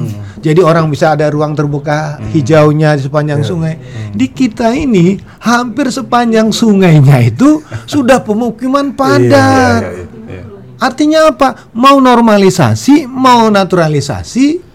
Jadi 0.45 0.61
orang 0.61 0.93
bisa 0.93 1.16
ada 1.16 1.24
ruang 1.32 1.57
terbuka 1.57 2.20
hijaunya 2.37 3.01
di 3.01 3.09
sepanjang 3.09 3.41
sungai. 3.41 3.80
Di 4.12 4.28
kita 4.28 4.76
ini 4.76 5.16
hampir 5.41 5.89
sepanjang 5.89 6.53
sungainya 6.53 7.16
itu 7.24 7.64
sudah 7.93 8.20
pemukiman 8.20 8.93
padat. 8.93 9.80
Iya, 9.80 10.05
iya. 10.28 10.43
Artinya 10.76 11.32
apa? 11.32 11.72
Mau 11.72 11.97
normalisasi, 11.97 13.09
mau 13.09 13.49
naturalisasi, 13.49 14.74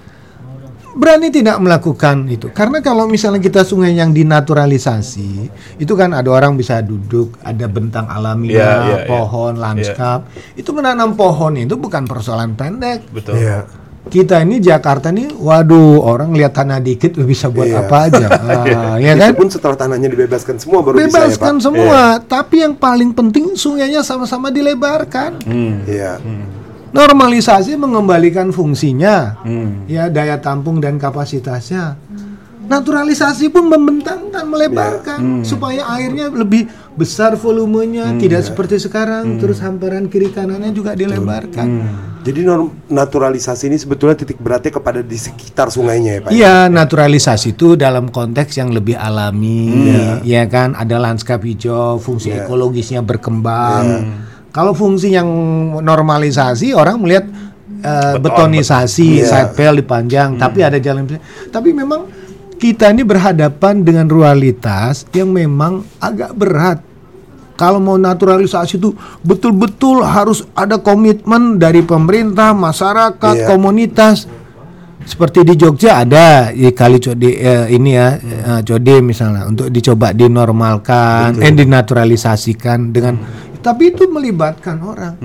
berani 0.92 1.30
tidak 1.30 1.58
melakukan 1.58 2.26
itu. 2.26 2.50
Karena 2.50 2.80
kalau 2.80 3.06
misalnya 3.06 3.38
kita 3.38 3.62
sungai 3.62 3.94
yang 3.94 4.10
dinaturalisasi, 4.10 5.32
itu 5.78 5.94
kan 5.94 6.12
ada 6.12 6.28
orang 6.28 6.54
bisa 6.54 6.80
duduk, 6.80 7.38
ada 7.42 7.66
bentang 7.66 8.06
alaminya, 8.06 8.54
Iya, 8.54 8.70
iya, 8.84 8.98
iya. 8.98 9.08
pohon, 9.08 9.54
lanskap. 9.56 10.26
Itu 10.54 10.72
menanam 10.72 11.14
pohon 11.14 11.56
itu 11.56 11.76
bukan 11.76 12.04
persoalan 12.04 12.54
pendek. 12.54 13.06
Betul. 13.10 13.38
Iya. 13.38 13.66
Kita 14.00 14.42
ini 14.42 14.58
Jakarta 14.58 15.12
nih, 15.12 15.30
waduh, 15.36 16.02
orang 16.02 16.34
lihat 16.34 16.56
tanah 16.56 16.80
dikit 16.80 17.14
bisa 17.20 17.52
buat 17.52 17.68
Iya. 17.68 17.84
apa 17.84 17.98
aja, 18.10 18.26
Ah, 18.42 18.96
ya 18.98 19.14
kan? 19.14 19.36
Pun 19.36 19.52
setelah 19.52 19.78
tanahnya 19.78 20.10
dibebaskan 20.10 20.58
semua 20.58 20.82
baru 20.82 20.98
Bebaskan 20.98 21.30
bisa 21.30 21.36
ya, 21.36 21.38
Pak. 21.38 21.62
semua, 21.62 22.02
tapi 22.18 22.56
yang 22.60 22.74
paling 22.74 23.12
penting 23.12 23.54
sungainya 23.54 24.02
sama-sama 24.02 24.50
dilebarkan. 24.50 25.44
Iya. 25.86 26.18
Normalisasi 26.90 27.78
mengembalikan 27.78 28.50
fungsinya, 28.50 29.38
Hmm. 29.42 29.86
ya 29.86 30.10
daya 30.10 30.42
tampung 30.42 30.82
dan 30.82 30.98
kapasitasnya. 30.98 31.96
Naturalisasi 32.70 33.50
pun 33.50 33.66
membentangkan, 33.66 34.46
melebarkan 34.46 35.42
supaya 35.42 35.90
airnya 35.90 36.30
lebih 36.30 36.70
besar 36.94 37.34
volumenya, 37.34 38.14
tidak 38.22 38.46
seperti 38.46 38.78
sekarang. 38.78 39.42
Terus 39.42 39.58
hamparan 39.58 40.06
kiri 40.06 40.30
kanannya 40.30 40.70
juga 40.70 40.94
dilebarkan. 40.94 41.68
Jadi 42.20 42.46
norm- 42.46 42.70
naturalisasi 42.86 43.74
ini 43.74 43.78
sebetulnya 43.80 44.22
titik 44.22 44.38
beratnya 44.38 44.70
kepada 44.70 45.02
di 45.02 45.18
sekitar 45.18 45.74
sungainya 45.74 46.12
ya 46.14 46.22
Pak. 46.22 46.30
Iya, 46.30 46.56
naturalisasi 46.70 47.58
itu 47.58 47.74
dalam 47.74 48.12
konteks 48.12 48.54
yang 48.54 48.70
lebih 48.70 48.94
alami, 48.94 49.90
ya 50.22 50.46
kan? 50.46 50.78
Ada 50.78 51.02
lanskap 51.02 51.42
hijau, 51.42 51.98
fungsi 51.98 52.30
ekologisnya 52.30 53.02
berkembang. 53.02 54.14
Kalau 54.50 54.74
fungsi 54.74 55.14
yang 55.14 55.30
normalisasi, 55.80 56.74
orang 56.74 56.98
melihat 56.98 57.30
eh, 57.86 58.18
betonisasi, 58.18 59.22
side 59.22 59.54
pail 59.54 59.78
dipanjang, 59.78 60.36
tapi 60.42 60.66
ada 60.66 60.82
jalan. 60.82 61.06
Tapi 61.54 61.70
memang 61.70 62.10
kita 62.60 62.92
ini 62.92 63.08
berhadapan 63.08 63.86
dengan 63.88 64.10
realitas 64.10 65.08
yang 65.16 65.32
memang 65.32 65.86
agak 66.02 66.36
berat. 66.36 66.80
Kalau 67.56 67.80
mau 67.80 68.00
naturalisasi 68.00 68.80
itu 68.80 68.96
betul-betul 69.20 70.00
harus 70.04 70.48
ada 70.56 70.80
komitmen 70.80 71.60
dari 71.60 71.84
pemerintah, 71.84 72.56
masyarakat, 72.56 73.36
Iya. 73.36 73.48
komunitas. 73.48 74.28
Seperti 75.04 75.42
di 75.48 75.56
Jogja 75.56 76.04
ada 76.04 76.52
di 76.52 76.70
kali 76.72 77.00
Code 77.00 77.32
eh, 77.32 77.66
ini 77.72 77.96
ya 77.96 78.16
eh, 78.16 78.62
Code 78.64 79.00
misalnya 79.04 79.48
untuk 79.48 79.72
dicoba 79.72 80.12
dinormalkan, 80.16 81.40
eh 81.40 81.52
dinaturalisasikan 81.56 82.92
dengan 82.92 83.16
tapi 83.60 83.96
itu 83.96 84.08
melibatkan 84.08 84.78
orang. 84.82 85.16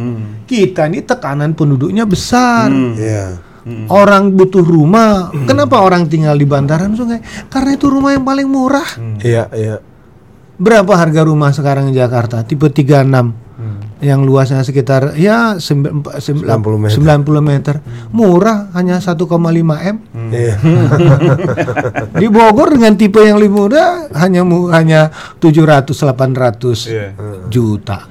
Kita 0.45 0.87
ini 0.91 1.03
tekanan 1.03 1.55
penduduknya 1.55 2.05
besar. 2.05 2.71
Iya. 2.71 3.39
Orang 3.89 4.37
butuh 4.37 4.61
rumah. 4.61 5.33
Kenapa 5.49 5.81
orang 5.81 6.05
tinggal 6.07 6.37
di 6.37 6.45
bantaran 6.45 6.93
sungai? 6.93 7.25
Karena 7.49 7.73
itu 7.73 7.89
rumah 7.89 8.13
yang 8.13 8.25
paling 8.25 8.49
murah. 8.49 8.89
Iya, 9.25 9.49
iya. 9.57 9.77
Berapa 10.55 10.95
harga 10.95 11.27
rumah 11.27 11.51
sekarang 11.51 11.91
di 11.91 11.99
Jakarta? 11.99 12.47
Tipe 12.47 12.71
36. 12.71 13.44
Yang 14.05 14.21
luasnya 14.23 14.61
sekitar 14.61 15.17
ya 15.17 15.57
sembi- 15.57 15.89
empa- 15.89 16.21
sembi- 16.21 16.45
90 16.45 16.77
meter. 16.77 16.93
90 17.01 17.41
meter. 17.41 17.75
Murah 18.13 18.69
hanya 18.73 19.01
1,5 19.01 19.17
M. 19.81 19.97
Iya. 20.29 20.61
Di 22.21 22.29
Bogor 22.29 22.69
dengan 22.71 22.95
tipe 22.95 23.17
yang 23.19 23.41
lebih 23.41 23.65
mudah 23.65 24.13
hanya 24.13 24.45
hanya 24.71 25.09
700 25.41 25.89
800 25.89 26.85
Iya. 26.85 27.07
juta. 27.49 28.05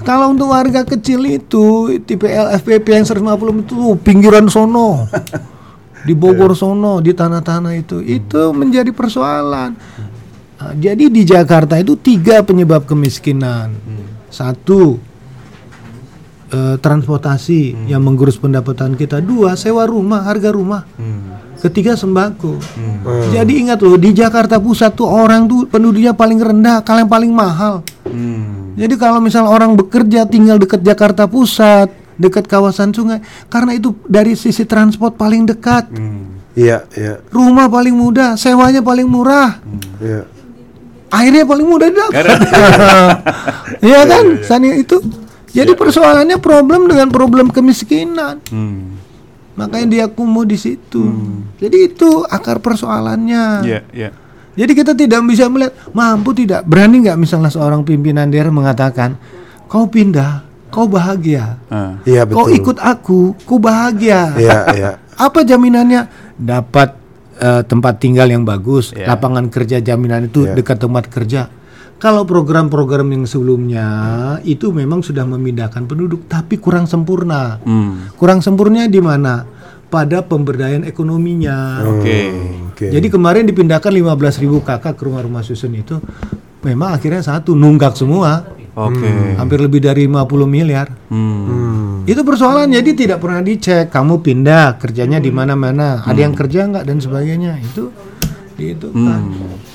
Kalau 0.00 0.30
untuk 0.30 0.48
warga 0.48 0.84
kecil 0.84 1.24
itu 1.26 1.64
tipe 2.02 2.28
LFPP 2.28 2.86
yang 2.92 3.04
150 3.04 3.64
itu 3.64 3.76
pinggiran 3.98 4.46
sono. 4.46 5.08
Di 5.98 6.12
Bogor 6.12 6.52
sono, 6.52 7.00
di 7.00 7.10
tanah-tanah 7.10 7.72
itu 7.74 7.98
itu 7.98 8.52
menjadi 8.52 8.92
persoalan. 8.92 9.72
Nah, 10.58 10.72
jadi 10.74 11.06
di 11.06 11.22
Jakarta 11.22 11.74
itu 11.74 11.94
tiga 11.94 12.42
penyebab 12.42 12.84
kemiskinan. 12.84 13.72
Satu 14.28 14.98
eh, 16.48 16.76
transportasi 16.80 17.88
yang 17.88 18.00
menggerus 18.04 18.36
pendapatan 18.36 18.96
kita. 18.96 19.20
Dua 19.20 19.54
sewa 19.54 19.84
rumah, 19.84 20.24
harga 20.24 20.52
rumah. 20.52 20.82
Ketiga 21.58 21.98
sembako. 21.98 22.54
Jadi 23.34 23.66
ingat 23.66 23.82
loh 23.82 23.98
di 23.98 24.14
Jakarta 24.14 24.62
Pusat 24.62 24.92
tuh 24.94 25.10
orang 25.10 25.50
tuh 25.50 25.66
penduduknya 25.66 26.14
paling 26.14 26.38
rendah, 26.38 26.86
kalian 26.86 27.10
paling 27.10 27.34
mahal. 27.34 27.82
Hmm. 28.06 28.78
Jadi 28.78 28.94
kalau 28.94 29.18
misal 29.18 29.42
orang 29.50 29.74
bekerja 29.74 30.22
tinggal 30.22 30.54
dekat 30.62 30.86
Jakarta 30.86 31.26
Pusat, 31.26 31.90
dekat 32.14 32.46
kawasan 32.46 32.94
sungai, 32.94 33.18
karena 33.50 33.74
itu 33.74 33.90
dari 34.06 34.38
sisi 34.38 34.62
transport 34.66 35.18
paling 35.18 35.50
dekat, 35.50 35.90
Iya, 36.54 36.86
iya. 36.94 37.22
rumah 37.30 37.66
paling 37.66 37.94
mudah, 37.94 38.38
sewanya 38.38 38.78
paling 38.78 39.06
murah, 39.06 39.58
Iya. 39.98 40.26
airnya 41.10 41.42
paling 41.42 41.66
mudah 41.66 41.88
dapat. 41.90 42.22
Iya 43.86 44.00
kan? 44.06 44.24
Sani 44.42 44.82
itu. 44.82 44.98
Jadi 45.48 45.72
persoalannya 45.74 46.38
problem 46.38 46.88
dengan 46.88 47.08
problem 47.08 47.48
kemiskinan. 47.48 48.40
Hmm. 48.48 49.00
Makanya 49.56 49.86
dia 49.90 50.04
kumuh 50.06 50.46
di 50.46 50.54
situ. 50.54 51.02
Jadi 51.58 51.90
itu 51.90 52.22
akar 52.24 52.62
persoalannya. 52.62 53.66
Iya, 53.66 53.80
iya. 53.90 54.10
Jadi 54.54 54.72
kita 54.74 54.92
tidak 54.92 55.22
bisa 55.26 55.46
melihat 55.46 55.74
mampu 55.90 56.34
tidak 56.34 56.66
berani 56.66 57.02
nggak 57.02 57.18
misalnya 57.18 57.50
seorang 57.50 57.82
pimpinan 57.82 58.26
daerah 58.26 58.50
mengatakan 58.50 59.14
kau 59.66 59.86
pindah, 59.86 60.42
kau 60.70 60.86
bahagia, 60.86 61.58
Ah. 61.70 61.98
Iya, 62.02 62.26
betul. 62.26 62.34
kau 62.34 62.46
ikut 62.50 62.78
aku, 62.78 63.20
kau 63.46 63.58
bahagia. 63.58 64.34
Iya, 64.34 64.58
iya. 64.74 64.90
Apa 65.26 65.42
jaminannya? 65.42 66.06
Dapat 66.34 66.94
eh, 67.38 67.62
tempat 67.66 68.02
tinggal 68.02 68.26
yang 68.26 68.42
bagus, 68.42 68.90
Iya. 68.90 69.14
lapangan 69.14 69.46
kerja 69.46 69.78
jaminan 69.78 70.26
itu 70.26 70.42
Iya. 70.42 70.58
dekat 70.58 70.78
tempat 70.82 71.06
kerja. 71.06 71.46
Kalau 71.98 72.22
program-program 72.22 73.10
yang 73.10 73.26
sebelumnya 73.26 73.86
itu 74.46 74.70
memang 74.70 75.02
sudah 75.02 75.26
memindahkan 75.26 75.82
penduduk, 75.90 76.30
tapi 76.30 76.54
kurang 76.62 76.86
sempurna. 76.86 77.58
Hmm. 77.66 78.14
Kurang 78.14 78.38
sempurna 78.38 78.86
di 78.86 79.02
mana? 79.02 79.42
Pada 79.90 80.22
pemberdayaan 80.22 80.86
ekonominya. 80.86 81.82
Oke. 81.82 82.30
Oke. 82.70 82.86
Jadi 82.94 83.06
kemarin 83.10 83.50
dipindahkan 83.50 83.90
15.000 83.90 84.46
kakak 84.62 84.94
ke 84.94 85.02
rumah-rumah 85.02 85.42
susun 85.42 85.74
itu 85.74 85.98
memang 86.62 86.94
akhirnya 86.94 87.18
satu 87.18 87.58
nunggak 87.58 87.98
semua. 87.98 88.46
Oke. 88.78 89.34
Hampir 89.34 89.58
lebih 89.58 89.82
dari 89.82 90.06
50 90.06 90.46
miliar. 90.46 90.86
Hmm. 91.10 92.06
Itu 92.06 92.22
persoalan 92.22 92.70
jadi 92.70 92.94
tidak 92.94 93.18
pernah 93.18 93.42
dicek 93.42 93.90
kamu 93.90 94.22
pindah 94.22 94.78
kerjanya 94.78 95.18
di 95.18 95.34
mana-mana, 95.34 96.06
ada 96.06 96.20
yang 96.20 96.32
kerja 96.32 96.70
nggak 96.70 96.86
dan 96.86 97.02
sebagainya. 97.02 97.58
Itu 97.58 97.90
itu 98.58 98.88
kan. 98.90 99.22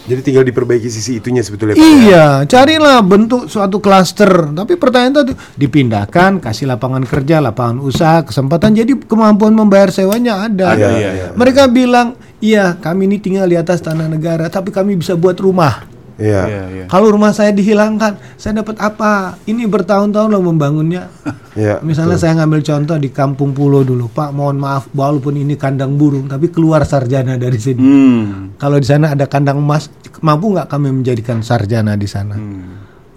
Jadi 0.03 0.21
tinggal 0.25 0.43
diperbaiki 0.43 0.89
sisi 0.91 1.21
itunya 1.21 1.39
sebetulnya. 1.39 1.79
Pak. 1.79 1.85
Iya, 1.85 2.25
carilah 2.43 2.99
bentuk 2.99 3.47
suatu 3.47 3.79
klaster. 3.79 4.51
Tapi 4.51 4.75
pertanyaan 4.75 5.23
tadi 5.23 5.31
dipindahkan, 5.55 6.43
kasih 6.43 6.67
lapangan 6.67 7.07
kerja, 7.07 7.39
lapangan 7.39 7.79
usaha, 7.79 8.19
kesempatan. 8.25 8.75
Jadi 8.75 8.99
kemampuan 9.07 9.55
membayar 9.55 9.93
sewanya 9.93 10.49
ada. 10.49 10.75
Ada, 10.75 10.89
iya, 10.99 11.09
iya. 11.15 11.27
Mereka 11.31 11.71
bilang, 11.71 12.19
iya 12.43 12.75
kami 12.75 13.07
ini 13.07 13.23
tinggal 13.23 13.47
di 13.47 13.55
atas 13.55 13.79
tanah 13.79 14.11
negara, 14.11 14.51
tapi 14.51 14.73
kami 14.75 14.99
bisa 14.99 15.15
buat 15.15 15.39
rumah. 15.39 15.92
Iya. 16.23 16.43
Iya, 16.47 16.63
iya. 16.71 16.85
Kalau 16.87 17.11
rumah 17.11 17.35
saya 17.35 17.51
dihilangkan, 17.51 18.15
saya 18.39 18.63
dapat 18.63 18.79
apa? 18.79 19.35
Ini 19.43 19.67
bertahun-tahun 19.67 20.29
loh 20.31 20.43
membangunnya. 20.43 21.11
Iya. 21.53 21.85
Misalnya 21.85 22.17
saya 22.17 22.33
ngambil 22.41 22.65
contoh 22.65 22.97
di 22.97 23.13
Kampung 23.13 23.53
Pulo 23.53 23.85
dulu, 23.85 24.09
Pak. 24.09 24.33
Mohon 24.33 24.57
maaf, 24.57 24.89
walaupun 24.89 25.37
ini 25.37 25.53
kandang 25.53 26.01
burung, 26.01 26.25
tapi 26.25 26.49
keluar 26.49 26.81
sarjana 26.81 27.37
dari 27.37 27.61
sini. 27.61 27.77
Hmm. 27.77 28.57
Kalau 28.57 28.81
di 28.81 28.87
sana 28.89 29.13
ada 29.13 29.29
kandang 29.29 29.61
emas, 29.61 29.85
mampu 30.25 30.49
nggak 30.49 30.65
kami 30.65 30.89
menjadikan 30.89 31.45
sarjana 31.45 31.93
di 31.93 32.09
sana? 32.09 32.33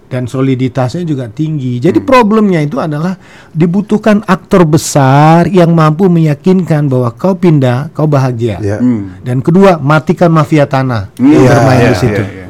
dan 0.07 0.23
soliditasnya 0.25 1.03
juga 1.03 1.27
tinggi. 1.27 1.83
Jadi 1.83 1.99
problemnya 1.99 2.63
itu 2.63 2.79
adalah 2.79 3.19
dibutuhkan 3.51 4.23
aktor 4.23 4.63
besar 4.63 5.51
yang 5.51 5.75
mampu 5.75 6.07
meyakinkan 6.07 6.87
bahwa 6.87 7.11
kau 7.11 7.35
pindah, 7.35 7.91
kau 7.91 8.07
bahagia. 8.07 8.57
Ya. 8.63 8.79
Dan 9.21 9.43
kedua, 9.43 9.77
matikan 9.83 10.31
mafia 10.31 10.63
tanah 10.63 11.11
yang 11.19 11.43
Iya, 11.43 11.49
bermain 11.51 11.79
Iya, 11.79 11.89
di 11.91 11.97
situ. 11.99 12.23
iya, 12.23 12.31
iya. 12.31 12.46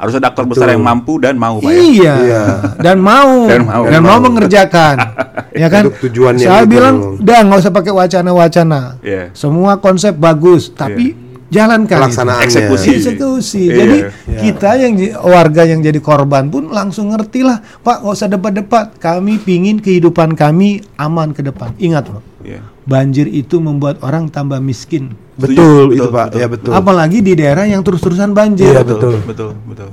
Harus 0.00 0.16
ada 0.16 0.32
aktor 0.32 0.48
besar 0.48 0.72
yang 0.72 0.80
mampu 0.80 1.20
dan 1.20 1.36
mau, 1.36 1.60
Pak 1.60 1.68
ya. 1.68 1.76
Iya. 1.76 2.14
Iya. 2.24 2.42
Dan 2.80 3.04
mau 3.04 3.44
Dan 3.52 3.68
mau. 3.68 3.84
dan 3.84 4.00
mau 4.00 4.16
mengerjakan. 4.16 4.96
ya 5.60 5.68
kan? 5.68 5.92
Untuk 5.92 6.00
tujuannya 6.08 6.46
Saya 6.48 6.64
gitu 6.64 6.72
bilang, 6.72 7.20
udah 7.20 7.38
nggak 7.44 7.58
usah 7.60 7.72
pakai 7.72 7.92
wacana-wacana. 7.92 8.80
Iya. 9.04 9.28
Semua 9.36 9.76
konsep 9.76 10.16
bagus, 10.16 10.72
tapi 10.72 11.12
jalankan 11.52 12.00
itu. 12.00 12.00
Pelaksanaannya. 12.00 12.46
Eksekusi. 12.48 12.88
Eksekusi. 12.96 13.62
Iya. 13.68 13.76
Jadi 13.76 13.98
Iya. 14.00 14.38
kita 14.40 14.70
yang 14.80 14.92
warga 15.20 15.62
yang 15.68 15.84
jadi 15.84 16.00
korban 16.00 16.48
pun 16.48 16.72
langsung 16.72 17.12
ngerti 17.12 17.44
lah, 17.44 17.60
Pak, 17.60 18.00
nggak 18.00 18.14
usah 18.16 18.28
debat-debat. 18.30 18.96
Kami 18.96 19.36
pingin 19.36 19.84
kehidupan 19.84 20.32
kami 20.32 20.80
aman 20.96 21.36
ke 21.36 21.44
depan. 21.44 21.76
Ingat 21.76 22.08
loh, 22.08 22.24
Iya. 22.40 22.64
banjir 22.84 23.28
itu 23.28 23.60
membuat 23.60 24.00
orang 24.00 24.26
tambah 24.26 24.58
miskin. 24.58 25.12
Betul, 25.36 25.52
Betul, 25.52 25.84
itu 25.92 26.04
betul, 26.04 26.08
Pak. 26.10 26.24
betul. 26.26 26.40
Ya 26.40 26.46
betul. 26.48 26.70
Apalagi 26.72 27.18
di 27.20 27.32
daerah 27.32 27.64
yang 27.64 27.80
terus-terusan 27.80 28.32
banjir. 28.32 28.72
Iya, 28.72 28.82
betul. 28.82 29.20
Betul, 29.22 29.50
betul. 29.64 29.88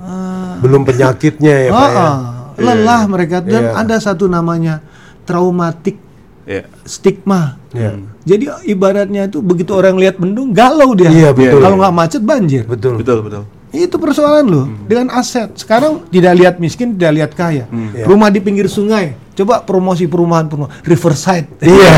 Belum 0.60 0.82
penyakitnya 0.82 1.56
ya 1.68 1.70
Oh, 1.70 1.78
Pak 1.78 1.90
ya. 1.90 2.00
oh, 2.00 2.18
lelah 2.58 3.02
mereka 3.06 3.38
dan 3.40 3.64
Iya. 3.70 3.72
ada 3.78 3.96
satu 3.98 4.26
namanya 4.26 4.80
traumatik 5.24 6.00
Iya. 6.44 6.64
stigma. 6.84 7.60
Iya. 7.72 8.00
Jadi 8.24 8.44
ibaratnya 8.66 9.28
itu 9.28 9.44
begitu 9.44 9.72
orang 9.72 10.00
lihat 10.00 10.16
mendung 10.18 10.52
galau 10.52 10.96
dia. 10.96 11.12
Iya, 11.12 11.30
betul. 11.32 11.60
Kalau 11.60 11.76
nggak 11.76 11.94
macet 11.94 12.22
banjir. 12.24 12.64
Betul. 12.64 13.00
Betul, 13.00 13.20
betul. 13.24 13.44
Itu 13.70 13.96
persoalan 13.96 14.46
loh 14.46 14.66
dengan 14.82 15.12
aset. 15.12 15.52
Sekarang 15.54 16.08
tidak 16.08 16.34
lihat 16.34 16.56
miskin, 16.58 16.94
tidak 16.94 17.12
lihat 17.14 17.32
kaya. 17.34 17.68
Iya. 17.68 18.04
Rumah 18.04 18.30
di 18.30 18.40
pinggir 18.40 18.66
sungai. 18.66 19.14
Coba 19.34 19.62
promosi 19.62 20.06
perumahan 20.06 20.48
perumahan 20.48 20.74
Riverside. 20.82 21.46
Iya. 21.60 21.92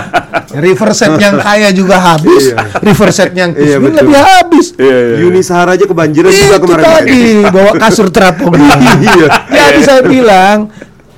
Riverside 0.64 1.16
yang 1.18 1.36
kaya 1.38 1.68
juga 1.70 1.96
habis. 1.98 2.52
Riverside 2.78 3.32
yang 3.32 3.50
Iya, 3.52 3.76
miskin 3.76 3.92
lebih 3.98 4.16
habis. 4.16 4.66
Iya, 4.74 4.96
iya. 4.96 5.16
Yunisar 5.20 5.66
aja 5.66 5.84
kebanjiran 5.84 6.30
juga 6.30 6.56
Itu 6.56 6.66
kemarin. 6.66 6.80
Pak. 6.80 6.92
tadi 6.94 7.20
bawa 7.46 7.72
kasur 7.76 8.08
terapung. 8.08 8.52
Iya. 9.02 9.26
Jadi 9.48 9.80
saya 9.82 10.02
bilang, 10.02 10.58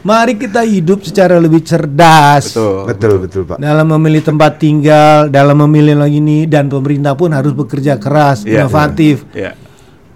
mari 0.01 0.35
kita 0.35 0.62
hidup 0.62 1.03
secara 1.03 1.37
lebih 1.37 1.62
cerdas. 1.62 2.51
Betul. 2.51 2.78
Betul, 2.87 3.14
betul 3.20 3.43
Pak. 3.45 3.57
Dalam 3.59 3.87
memilih 3.91 4.22
tempat 4.22 4.57
tinggal, 4.57 5.28
dalam 5.28 5.55
memilih 5.61 5.99
lagi 5.99 6.18
ini 6.18 6.47
dan 6.47 6.66
pemerintah 6.66 7.12
pun 7.12 7.30
harus 7.30 7.53
bekerja 7.53 7.95
keras, 7.97 8.43
Iya, 8.43 8.64
inovatif. 8.64 9.22
Iya. 9.30 9.55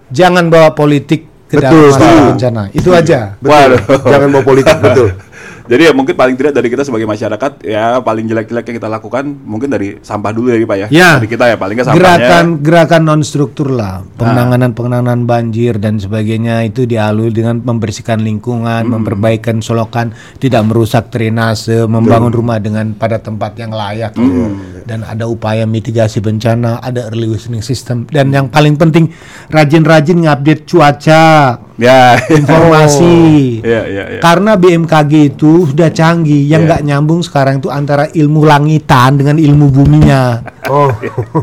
Jangan 0.09 0.49
bawa 0.49 0.73
politik 0.73 1.29
ke 1.49 1.57
Betul, 1.57 1.65
dalam 1.65 1.97
masalah 1.97 2.23
bencana. 2.33 2.63
Itu 2.73 2.89
aja. 2.93 3.19
Betul. 3.41 3.49
Waduh. 3.49 3.81
Jangan 4.05 4.29
mau 4.29 4.43
politik 4.45 4.77
betul. 4.77 5.09
Jadi 5.69 5.85
ya 5.85 5.93
mungkin 5.93 6.17
paling 6.17 6.33
tidak 6.33 6.57
dari 6.57 6.65
kita 6.65 6.81
sebagai 6.81 7.05
masyarakat 7.05 7.61
ya 7.61 8.01
paling 8.01 8.25
jelek-jelek 8.25 8.73
yang 8.73 8.77
kita 8.81 8.89
lakukan 8.89 9.21
mungkin 9.45 9.69
dari 9.69 10.01
sampah 10.01 10.33
dulu 10.33 10.49
ya 10.49 10.65
Pak 10.65 10.77
ya. 10.81 10.87
Ya. 10.89 11.11
Dari 11.21 11.29
kita 11.29 11.45
ya 11.45 11.61
paling 11.61 11.77
nggak 11.77 11.87
sampahnya. 11.93 12.01
Gerakan 12.01 12.45
gerakan 12.65 13.01
non 13.05 13.21
struktur 13.21 13.69
lah, 13.69 14.01
penanganan 14.17 14.73
penanganan 14.73 15.29
banjir 15.29 15.77
dan 15.77 16.01
sebagainya 16.01 16.65
itu 16.65 16.89
dialui 16.89 17.29
dengan 17.29 17.61
membersihkan 17.61 18.17
lingkungan, 18.17 18.89
Hmm. 18.89 18.97
memperbaikan 18.97 19.61
solokan, 19.61 20.09
tidak 20.41 20.65
merusak 20.65 21.13
drainase, 21.13 21.85
membangun 21.85 22.33
rumah 22.33 22.57
dengan 22.57 22.97
pada 22.97 23.21
tempat 23.21 23.53
yang 23.61 23.69
layak, 23.69 24.17
Hmm. 24.17 24.81
dan 24.89 25.05
ada 25.05 25.29
upaya 25.29 25.69
mitigasi 25.69 26.17
bencana, 26.17 26.81
ada 26.81 27.13
early 27.13 27.29
warning 27.29 27.61
system, 27.61 28.09
dan 28.09 28.33
yang 28.33 28.49
paling 28.49 28.73
penting 28.73 29.13
rajin-rajin 29.53 30.25
ngupdate 30.25 30.65
cuaca, 30.65 31.21
Ya. 31.79 32.19
informasi. 32.27 33.15
Iya, 33.63 33.81
iya, 33.95 34.03
iya. 34.11 34.19
Karena 34.19 34.59
BMKG 34.59 35.31
itu 35.31 35.71
sudah 35.71 35.87
canggih, 35.89 36.43
yang 36.45 36.67
Iya. 36.67 36.75
nggak 36.75 36.81
nyambung 36.83 37.23
sekarang 37.23 37.63
itu 37.63 37.71
antara 37.71 38.11
ilmu 38.11 38.43
langitan 38.43 39.15
dengan 39.15 39.39
ilmu 39.39 39.65
buminya. 39.71 40.23
Oh. 40.69 40.93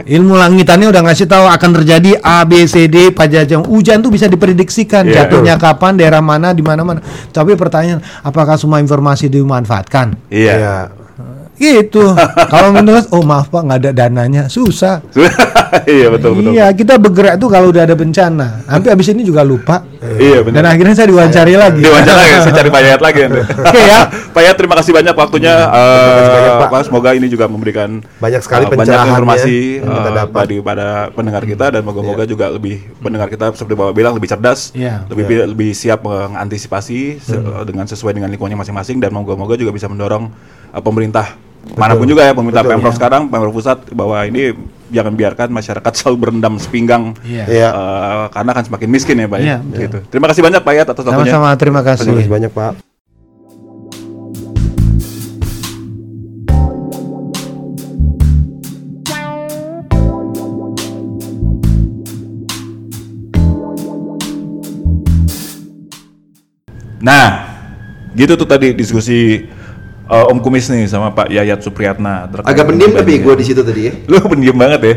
Ilmu 0.06 0.38
langitannya 0.38 0.86
udah 0.86 1.02
ngasih 1.02 1.26
tahu 1.26 1.50
akan 1.50 1.82
terjadi 1.82 2.14
A, 2.22 2.46
B, 2.46 2.62
C, 2.62 2.86
D, 2.86 3.10
pajajang. 3.10 3.66
Hujan 3.66 3.98
tuh 3.98 4.14
bisa 4.14 4.30
diprediksikan 4.30 5.02
Iya. 5.02 5.26
jatuhnya 5.26 5.58
kapan, 5.58 5.98
daerah 5.98 6.22
mana, 6.22 6.54
di 6.54 6.62
mana 6.62 6.86
mana. 6.86 7.02
Tapi 7.34 7.58
pertanyaan, 7.58 7.98
apakah 8.22 8.54
semua 8.54 8.78
informasi 8.78 9.26
dimanfaatkan? 9.26 10.14
Iya. 10.30 10.54
Iya. 10.54 10.76
Gitu. 11.58 12.06
Kalau 12.54 12.70
menurut, 12.70 13.10
oh 13.10 13.26
maaf 13.26 13.50
pak, 13.50 13.66
nggak 13.66 13.78
ada 13.82 13.90
dananya, 14.06 14.46
susah. 14.46 15.02
Iya 15.90 16.06
betul 16.14 16.38
betul. 16.38 16.54
Iya, 16.54 16.70
kita 16.70 16.94
bergerak 16.94 17.42
tuh 17.42 17.50
kalau 17.50 17.74
udah 17.74 17.82
ada 17.82 17.98
bencana. 17.98 18.62
Sampai 18.62 18.94
habis 18.94 19.10
ini 19.10 19.26
juga 19.26 19.42
lupa. 19.42 19.82
Iya 20.12 20.38
Dan 20.40 20.46
benar. 20.54 20.64
akhirnya 20.70 20.94
saya 20.94 21.08
diwawancari 21.08 21.54
lagi. 21.54 21.80
Diwawancara 21.80 22.22
ya, 22.22 22.38
saya 22.40 22.54
cari 22.54 22.68
Pak 22.68 22.80
Yayat 22.80 23.00
lagi 23.00 23.18
nanti. 23.20 23.40
Oke 23.68 23.80
ya. 23.80 24.00
Pak 24.06 24.40
Yayat 24.40 24.56
terima 24.56 24.74
kasih 24.74 24.92
banyak 24.92 25.14
waktunya. 25.14 25.54
kasih 25.56 26.30
banyak, 26.30 26.46
eh, 26.48 26.58
Pak. 26.58 26.68
Pak. 26.68 26.80
Semoga 26.84 27.10
ini 27.12 27.26
juga 27.26 27.44
memberikan 27.46 27.90
Banyak 28.16 28.40
sekali 28.40 28.64
eh, 28.64 28.70
banyak 28.70 28.98
informasi 29.08 29.56
yang 29.78 29.92
kita 29.92 30.08
eh, 30.08 30.16
dapat. 30.16 30.34
bagi 30.38 30.56
pada 30.60 30.88
pendengar 31.10 31.42
kita 31.42 31.66
dan 31.70 31.82
moga-moga 31.82 32.24
juga 32.24 32.46
lebih 32.48 32.74
pendengar 32.96 33.26
kita 33.26 33.50
seperti 33.52 33.74
Bapak 33.74 33.92
bilang 33.92 34.12
lebih 34.12 34.28
cerdas, 34.28 34.70
Iya. 34.70 35.04
lebih 35.06 35.24
lebih 35.46 35.70
siap 35.72 36.00
mengantisipasi 36.00 36.98
se- 37.18 37.42
dengan 37.64 37.84
sesuai 37.84 38.12
dengan 38.12 38.28
lingkungannya 38.28 38.58
masing-masing 38.58 38.98
dan 38.98 39.10
moga-moga 39.10 39.54
juga 39.54 39.70
bisa 39.70 39.86
mendorong 39.86 40.30
eh, 40.68 40.80
pemerintah 40.80 41.34
mana 41.74 41.98
pun 41.98 42.06
juga 42.06 42.22
ya 42.22 42.32
pemerintah 42.32 42.62
Betul, 42.62 42.72
pemprov 42.78 42.94
sekarang 42.94 43.22
pemprov 43.26 43.52
pusat 43.52 43.78
bahwa 43.90 44.22
ini 44.22 44.54
jangan 44.88 45.12
biarkan 45.12 45.48
masyarakat 45.50 45.92
selalu 45.98 46.16
berendam 46.22 46.54
sepinggang 46.62 47.18
Iya. 47.26 47.44
Iya. 47.50 47.68
eh, 47.74 48.24
karena 48.30 48.50
akan 48.54 48.64
semakin 48.70 48.88
miskin 48.88 49.16
ya 49.18 49.26
Pak 49.26 49.38
ya. 49.42 49.46
Iya, 49.58 49.58
gitu. 49.88 49.98
Terima 50.06 50.26
kasih 50.30 50.42
banyak 50.46 50.60
Pak 50.62 50.72
Yayat 50.72 50.88
atas 50.94 51.02
waktunya. 51.02 51.34
Sama-sama, 51.34 51.48
terima 51.58 51.80
kasih. 51.82 52.06
Terima 52.06 52.18
kasih 52.22 52.32
banyak 52.32 52.52
Pak. 52.54 52.72
Nah, 66.96 67.26
gitu 68.16 68.34
tuh 68.34 68.48
tadi 68.48 68.72
diskusi 68.72 69.44
uh, 70.10 70.30
Om 70.32 70.38
Kumis 70.42 70.70
nih 70.70 70.86
sama 70.86 71.12
Pak 71.12 71.28
Yayat 71.30 71.60
Supriyatna. 71.62 72.30
Agak 72.46 72.64
pendiam 72.70 72.94
tapi 72.94 73.18
gue 73.18 73.34
di 73.36 73.44
situ 73.44 73.60
tadi 73.62 73.90
ya. 73.90 73.92
Lu 74.10 74.22
pendiam 74.26 74.56
banget 74.56 74.80
ya. 74.82 74.94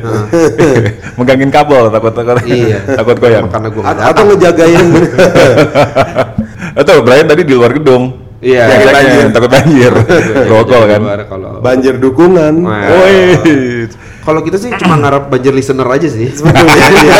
Megangin 1.19 1.49
kabel 1.51 1.89
takut 1.89 2.13
takut 2.13 2.37
Iya. 2.45 2.79
takut 2.99 3.17
goyang. 3.17 3.45
Karena 3.49 3.69
gue 3.69 3.83
Atau 3.83 4.23
ngejagain 4.33 4.87
Atau 6.79 6.95
Brian 7.03 7.27
tadi 7.27 7.41
di 7.43 7.53
luar 7.57 7.73
gedung. 7.75 8.29
Iya. 8.39 8.71
Takut 8.71 8.89
banjir, 8.95 9.25
takut 9.35 9.51
banjir. 9.51 9.91
Rokok 10.47 10.83
kan. 10.87 11.01
Kalau 11.27 11.49
banjir 11.59 11.93
dukungan. 11.99 12.53
Woi. 12.63 13.19
kalau 14.19 14.45
kita 14.45 14.61
sih 14.61 14.69
cuma 14.77 14.93
ngarap 15.01 15.25
banjir 15.33 15.49
listener 15.49 15.89
aja 15.89 16.05
sih. 16.05 16.29
Iya. 16.29 17.17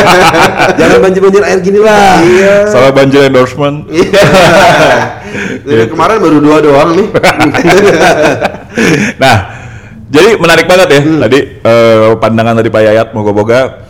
Jangan 0.77 0.99
banjir-banjir 1.09 1.41
air 1.41 1.59
gini 1.59 1.81
lah. 1.81 2.21
Iya. 2.21 2.55
Salah 2.69 2.91
banjir 2.93 3.25
endorsement. 3.25 3.89
Iya. 3.89 4.23
Dari 5.65 5.85
kemarin 5.89 6.17
baru 6.21 6.37
dua 6.41 6.57
doang 6.61 6.89
nih. 6.97 7.07
nah, 9.23 9.37
jadi 10.09 10.29
menarik 10.41 10.65
banget 10.65 10.87
ya 10.89 10.99
Hmm. 11.05 11.21
tadi 11.21 11.39
eh, 11.61 12.17
pandangan 12.17 12.57
dari 12.57 12.69
Pak 12.73 12.81
Yayat 12.81 13.07
moga-moga 13.13 13.85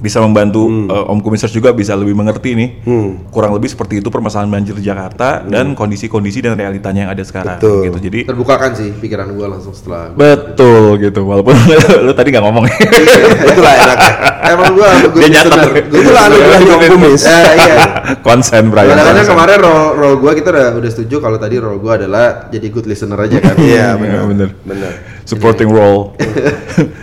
bisa 0.00 0.18
membantu 0.18 0.64
Hmm. 0.64 0.88
eh, 0.88 1.04
Om 1.06 1.20
Komisaris 1.20 1.52
juga 1.52 1.70
bisa 1.70 1.92
lebih 1.92 2.12
mengerti 2.12 2.52
nih 2.52 2.68
Hmm. 2.82 3.28
kurang 3.28 3.52
lebih 3.52 3.68
seperti 3.68 4.00
itu 4.00 4.08
permasalahan 4.08 4.48
banjir 4.48 4.72
di 4.72 4.82
Jakarta 4.82 5.40
dan 5.42 5.72
kondisi-kondisi 5.72 6.40
dan 6.40 6.54
realitanya 6.54 7.04
yang 7.04 7.12
ada 7.12 7.20
sekarang 7.20 7.56
Betul. 7.56 7.84
gitu. 7.86 7.98
Jadi 8.02 8.20
Terbukakan 8.24 8.70
sih 8.72 8.88
pikiran 8.92 9.28
gue 9.30 9.46
langsung 9.46 9.70
setelah. 9.70 10.10
gua- 10.10 10.18
betul 10.18 10.96
gitu 10.98 11.20
walaupun 11.22 11.52
lu 12.06 12.12
tadi 12.12 12.28
nggak 12.30 12.42
ngomong. 12.42 12.64
Itulah 13.50 13.74
enaknya. 13.78 14.12
Emang 14.42 14.72
gue 14.72 14.88
Dia 15.14 15.28
nyatet. 15.30 15.84
Gue 15.86 16.00
Itulah 16.00 16.22
anugerahnya 16.26 16.72
Om 16.72 16.82
Kumis. 16.90 17.22
Eh, 17.22 17.44
iya. 17.60 17.74
Konsen 18.18 18.64
Brian. 18.66 18.96
Konsen. 18.96 19.28
kemarin 19.28 19.58
role, 19.58 19.88
role 19.94 20.16
gue 20.18 20.32
kita 20.34 20.48
udah 20.48 20.68
udah 20.74 20.90
setuju 20.90 21.16
kalau 21.20 21.36
tadi 21.36 21.56
role 21.56 21.76
gue 21.76 21.92
adalah 21.94 22.48
jadi 22.48 22.66
good 22.66 22.88
listener 22.88 23.20
aja 23.20 23.36
kan. 23.38 23.54
Iya, 23.54 23.94
Iya, 23.94 24.24
benar. 24.24 24.50
Benar. 24.64 24.92
supporting 25.22 25.68
role. 25.68 26.16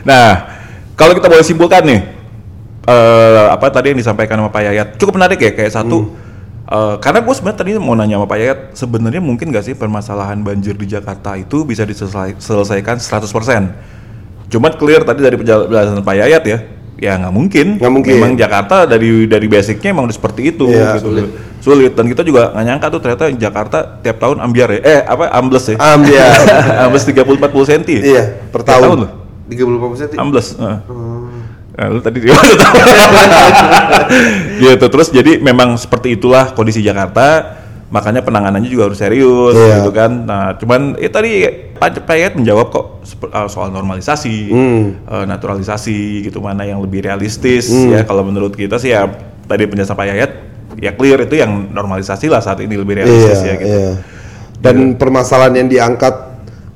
nah, 0.04 0.50
kalau 0.94 1.14
kita 1.14 1.28
boleh 1.28 1.46
simpulkan 1.46 1.84
nih, 1.84 2.00
eh, 2.88 3.46
apa 3.52 3.68
tadi 3.68 3.92
yang 3.92 4.00
disampaikan 4.00 4.40
sama 4.40 4.50
Pak 4.50 4.62
Yayat 4.64 4.88
cukup 4.96 5.20
menarik 5.20 5.38
ya 5.38 5.52
kayak 5.52 5.70
satu. 5.70 6.16
eh, 6.68 6.96
karena 7.00 7.20
gue 7.20 7.32
sebenarnya 7.32 7.60
tadi 7.60 7.70
mau 7.78 7.94
nanya 7.94 8.16
sama 8.18 8.28
Pak 8.28 8.38
Yayat, 8.38 8.60
sebenarnya 8.74 9.20
mungkin 9.20 9.52
gak 9.52 9.64
sih 9.64 9.74
permasalahan 9.74 10.40
banjir 10.40 10.76
di 10.76 10.84
Jakarta 10.86 11.36
itu 11.36 11.64
bisa 11.64 11.84
diselesaikan 11.84 13.00
100%? 13.00 13.72
Cuman 14.48 14.72
clear 14.76 15.04
tadi 15.04 15.20
dari 15.20 15.36
penjelasan 15.36 16.00
Pak 16.02 16.16
Yayat 16.18 16.44
ya, 16.44 16.58
ya 16.96 17.12
nggak 17.16 17.32
mungkin. 17.32 17.68
Nggak 17.80 17.94
mungkin. 17.94 18.14
Memang 18.16 18.34
Jakarta 18.36 18.84
dari 18.84 19.28
dari 19.28 19.48
basicnya 19.48 19.92
emang 19.92 20.08
udah 20.08 20.16
seperti 20.16 20.56
itu. 20.56 20.68
Iya, 20.68 21.00
gitu. 21.00 21.28
sulit. 21.60 21.92
Dan 21.92 22.08
kita 22.08 22.24
juga 22.24 22.52
nggak 22.52 22.64
nyangka 22.64 22.88
tuh 22.88 23.00
ternyata 23.00 23.26
Jakarta 23.32 23.78
tiap 24.00 24.18
tahun 24.20 24.40
ambiar 24.40 24.72
ya, 24.72 24.80
eh 24.84 25.00
apa 25.04 25.28
ambles 25.36 25.68
ya? 25.68 25.76
Ambiar. 25.76 26.32
ambles 26.88 27.04
30-40 27.12 27.72
cm. 27.76 27.84
Iya, 28.04 28.24
per 28.52 28.64
Tiap 28.64 28.80
tahun. 28.80 28.98
loh. 29.04 29.12
30 29.48 29.84
persen 29.84 30.08
sih. 30.12 30.18
Ambles. 30.20 30.48
heeh. 30.56 30.78
Oh. 30.88 31.17
Nah, 31.78 31.94
lu 31.94 32.02
tadi 32.02 32.26
tahu. 32.26 32.34
gitu 34.58 34.86
terus 34.90 35.08
jadi 35.10 35.38
memang 35.38 35.78
seperti 35.78 36.18
itulah 36.18 36.52
kondisi 36.52 36.82
Jakarta 36.82 37.54
makanya 37.88 38.20
penanganannya 38.20 38.68
juga 38.68 38.92
harus 38.92 39.00
serius 39.00 39.56
Iya. 39.56 39.80
gitu 39.80 39.92
kan. 39.94 40.12
Nah, 40.28 40.58
cuman 40.60 40.98
itu 40.98 41.08
tadi 41.08 41.32
Pak 41.78 42.04
Payet 42.04 42.36
menjawab 42.36 42.68
kok 42.68 42.86
uh, 43.30 43.48
soal 43.48 43.72
normalisasi, 43.72 44.52
uh, 45.08 45.24
naturalisasi 45.24 46.28
gitu 46.28 46.42
mana 46.42 46.66
yang 46.66 46.82
lebih 46.82 47.06
realistis 47.06 47.70
ya 47.70 48.04
kalau 48.04 48.28
menurut 48.28 48.52
kita 48.52 48.76
sih 48.76 48.92
ya 48.92 49.08
tadi 49.48 49.64
penjelasan 49.64 49.96
Pak 49.96 50.08
Yayat 50.10 50.32
ya 50.78 50.92
clear 50.92 51.24
itu 51.24 51.40
yang 51.40 51.72
normalisasi 51.72 52.28
lah 52.28 52.44
saat 52.44 52.60
ini 52.60 52.76
lebih 52.76 53.00
realistis 53.00 53.40
Iya, 53.40 53.48
ya 53.48 53.56
gitu. 53.56 53.70
iya. 53.72 53.92
Dan 54.58 54.98
permasalahan 54.98 55.54
yang 55.56 55.70
diangkat, 55.70 56.16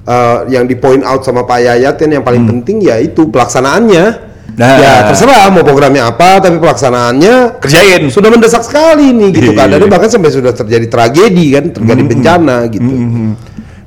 eh, 0.06 0.40
yang 0.48 0.64
di 0.64 0.78
point 0.78 1.02
out 1.02 1.26
sama 1.26 1.44
Pak 1.44 1.60
Yayat 1.60 1.98
yang 2.00 2.24
paling 2.24 2.46
penting 2.48 2.88
ya 2.88 3.02
itu 3.02 3.28
pelaksanaannya. 3.28 4.31
Hmm. 4.52 4.60
Nah. 4.60 4.78
Ya 4.78 4.94
terserah 5.08 5.48
mau 5.48 5.64
programnya 5.64 6.12
apa, 6.12 6.44
tapi 6.44 6.60
pelaksanaannya 6.60 7.64
Kerjain. 7.64 8.12
sudah 8.12 8.30
mendesak 8.30 8.68
sekali 8.68 9.16
nih 9.16 9.30
gitu 9.32 9.52
Iya. 9.56 9.58
keadaannya 9.64 9.90
bahkan 9.90 10.10
sampai 10.12 10.32
sudah 10.32 10.52
terjadi 10.52 10.86
tragedi 10.92 11.46
kan, 11.56 11.66
terjadi 11.72 12.02
bencana 12.04 12.58
gitu. 12.68 12.84
Mhm. 12.84 13.28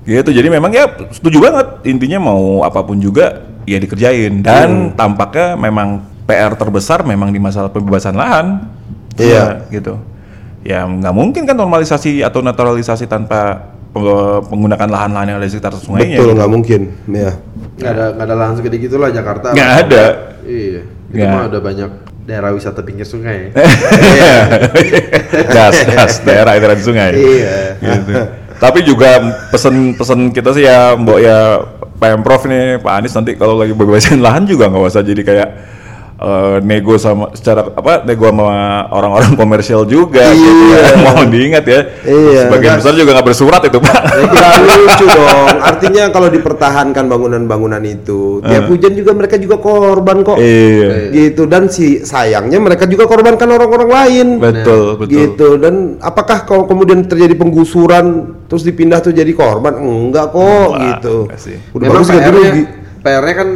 Gitu. 0.05 0.31
Jadi 0.33 0.49
memang 0.53 0.73
ya 0.73 0.85
setuju 1.13 1.41
banget 1.41 1.67
intinya 1.89 2.29
mau 2.33 2.65
apa 2.65 2.81
pun 2.85 3.01
juga 3.01 3.45
ya 3.65 3.81
dikerjain 3.81 4.45
dan 4.45 4.93
tampaknya 4.93 5.57
memang 5.57 6.05
PR 6.25 6.53
terbesar 6.57 7.05
memang 7.05 7.33
di 7.33 7.41
masalah 7.41 7.69
pembebasan 7.69 8.17
lahan. 8.17 8.65
Iya. 9.21 9.65
Ya, 9.69 9.73
gitu. 9.73 10.01
Ya 10.65 10.89
nggak 10.89 11.13
mungkin 11.13 11.45
kan 11.45 11.57
normalisasi 11.57 12.25
atau 12.25 12.41
naturalisasi 12.41 13.05
tanpa 13.05 13.73
pe- 13.95 14.03
menggunakan 14.51 14.89
lahan-lahan 14.91 15.27
yang 15.27 15.39
ada 15.39 15.47
di 15.47 15.53
sekitar 15.53 15.73
sungainya. 15.73 16.19
Betul 16.19 16.27
gitu. 16.27 16.37
nggak 16.37 16.51
mungkin, 16.51 16.81
ya. 17.07 17.33
nggak 17.75 17.91
ada 17.91 18.05
nggak 18.13 18.27
ada 18.27 18.35
lahan 18.35 18.55
segede 18.55 18.77
gitulah 18.79 19.09
Jakarta 19.09 19.51
Nggak 19.51 19.71
ada. 19.81 20.05
iya 20.45 20.83
itu 20.83 21.15
Nggak. 21.17 21.31
mah 21.31 21.45
udah 21.47 21.61
banyak 21.61 21.91
daerah 22.25 22.51
wisata 22.51 22.81
pinggir 22.81 23.05
sungai 23.05 23.53
gas, 25.49 25.77
gas 25.85 26.13
daerah 26.21 26.53
aliran 26.53 26.79
sungai. 26.79 27.13
Iya. 27.15 27.57
Gitu. 27.79 28.13
Tapi 28.55 28.79
juga 28.83 29.11
pesen-pesen 29.51 30.31
kita 30.31 30.51
sih 30.51 30.65
ya, 30.65 30.95
Mbok 30.95 31.19
ya 31.19 31.61
Pemprov 31.95 32.43
nih 32.45 32.79
Pak 32.79 32.93
Anies 32.95 33.13
nanti 33.13 33.35
kalau 33.35 33.55
lagi 33.55 33.73
bebasin 33.73 34.19
lahan 34.19 34.45
juga 34.45 34.67
nggak 34.67 34.89
usah 34.89 35.03
jadi 35.03 35.23
kayak 35.23 35.49
eh, 36.21 36.57
nego 36.63 36.95
sama 36.97 37.35
secara 37.35 37.67
apa 37.75 38.07
nego 38.07 38.31
sama 38.31 38.49
orang-orang 38.91 39.33
komersial 39.41 39.83
juga 39.89 40.31
gitu 40.35 40.65
ya. 40.75 40.81
Mohon 41.03 41.29
diingat 41.31 41.65
ya. 41.67 41.81
Iya. 42.07 42.41
Sebagian 42.49 42.75
besar 42.79 42.93
juga 42.95 43.11
nggak 43.19 43.27
bersurat 43.27 43.61
itu 43.67 43.79
Pak. 43.83 44.01
Ya, 44.35 44.49
lucu 44.79 45.07
dong. 45.11 45.47
Artinya 45.61 46.03
kalau 46.15 46.29
dipertahankan 46.31 47.05
bangunan-bangunan 47.09 47.83
itu, 47.85 48.45
tiap 48.45 48.69
hujan 48.71 48.93
juga 48.95 49.13
mereka 49.17 49.37
juga 49.41 49.57
korban 49.59 50.23
kok. 50.23 50.39
Iya. 50.39 51.11
Gitu 51.11 51.43
dan 51.51 51.67
si 51.69 52.05
sayangnya 52.05 52.59
mereka 52.63 52.87
juga 52.87 53.09
korbankan 53.11 53.49
orang-orang 53.51 53.91
lain. 53.91 54.27
Betul, 54.39 55.01
betul. 55.01 55.13
Gitu 55.13 55.49
dan 55.59 55.99
apakah 56.01 56.47
kalau 56.47 56.65
kemudian 56.69 57.07
terjadi 57.07 57.35
penggusuran 57.35 58.37
terus 58.47 58.63
dipindah 58.63 59.03
tuh 59.03 59.11
jadi 59.11 59.31
korban? 59.35 59.77
Enggak 59.81 60.31
kok 60.31 60.79
Enggak, 60.79 61.03
gitu. 61.03 61.17
Udah 61.75 61.87
memang 61.91 62.05
bagus 62.05 62.11
PR-nya. 62.11 62.53
PR-nya 63.05 63.35
kan 63.37 63.49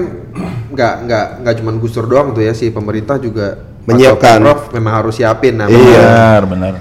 nggak 0.69 0.95
nggak 1.05 1.27
nggak 1.43 1.55
cuma 1.59 1.71
gusur 1.77 2.05
doang 2.05 2.31
tuh 2.31 2.43
ya 2.43 2.53
si 2.53 2.69
pemerintah 2.69 3.17
juga 3.17 3.59
Menyiapkan. 3.89 4.45
Pemprov 4.45 4.61
memang 4.77 4.93
harus 5.01 5.17
siapin 5.17 5.57
nah 5.57 5.65
Iya. 5.65 5.81
Benar, 5.81 6.43
benar. 6.45 6.75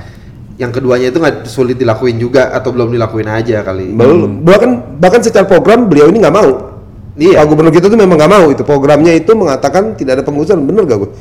yang 0.58 0.74
keduanya 0.74 1.08
itu 1.08 1.22
nggak 1.22 1.46
sulit 1.46 1.78
dilakuin 1.78 2.18
juga 2.18 2.50
atau 2.50 2.74
belum 2.74 2.90
dilakuin 2.90 3.30
aja 3.30 3.62
kali 3.62 3.94
Belum. 3.94 4.42
Bahkan 4.42 4.98
bahkan 4.98 5.22
secara 5.22 5.46
program 5.46 5.86
beliau 5.86 6.10
ini 6.10 6.18
nggak 6.20 6.34
mau. 6.34 6.76
Iya. 7.18 7.42
Pak 7.42 7.46
Gubernur 7.50 7.74
kita 7.74 7.88
tuh 7.88 7.98
memang 7.98 8.18
nggak 8.18 8.30
mau 8.30 8.46
itu 8.50 8.62
programnya 8.62 9.14
itu 9.14 9.34
mengatakan 9.34 9.98
tidak 9.98 10.22
ada 10.22 10.24
penggusuran 10.26 10.62
bener 10.66 10.86
gak 10.86 10.98
gue? 11.02 11.12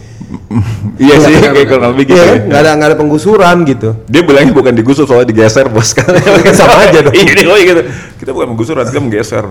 Iya 0.97 1.15
sih 1.21 1.37
kayak 1.37 1.69
kurang 1.69 1.93
lebih 1.93 2.05
gitu. 2.09 2.17
Iya 2.17 2.25
ya. 2.25 2.29
kan? 2.33 2.41
Nggak 2.49 2.61
ada 2.65 2.71
nggak 2.73 2.89
ada 2.89 2.99
penggusuran 2.99 3.57
gitu. 3.69 3.89
Dia 4.09 4.23
bilangnya 4.25 4.53
bukan 4.57 4.73
digusur 4.73 5.05
soalnya 5.05 5.29
digeser 5.29 5.69
bos 5.69 5.93
kan 5.93 6.09
Sama 6.57 6.89
aja 6.89 6.99
dong. 7.05 7.13
Iya 7.13 7.25
gitu. 7.63 7.81
Kita 8.17 8.31
bukan 8.33 8.57
menggusur, 8.57 8.75
kita 8.81 8.99
menggeser. 8.99 9.45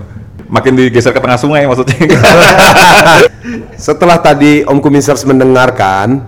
Makin 0.46 0.74
digeser 0.76 1.10
ke 1.10 1.18
tengah 1.18 1.36
sungai 1.36 1.66
maksudnya. 1.66 1.98
Setelah 3.78 4.18
tadi 4.18 4.62
Om 4.62 4.78
Kumisers 4.78 5.24
mendengarkan 5.24 6.22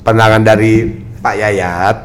pandangan 0.00 0.40
dari 0.40 0.84
Pak 1.16 1.34
Yayat, 1.34 1.96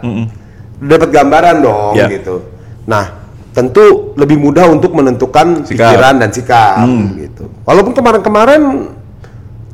dapat 0.79 1.09
gambaran 1.09 1.55
dong 1.59 1.93
Ya. 1.93 2.07
gitu. 2.07 2.43
Nah, 2.83 3.19
tentu 3.51 4.15
lebih 4.15 4.35
mudah 4.35 4.67
untuk 4.67 4.91
menentukan 4.91 5.63
Sikap. 5.63 5.91
pikiran 5.91 6.15
dan 6.17 6.29
sikap 6.29 6.87
gitu. 7.17 7.51
Walaupun 7.63 7.91
kemarin-kemarin 7.91 8.61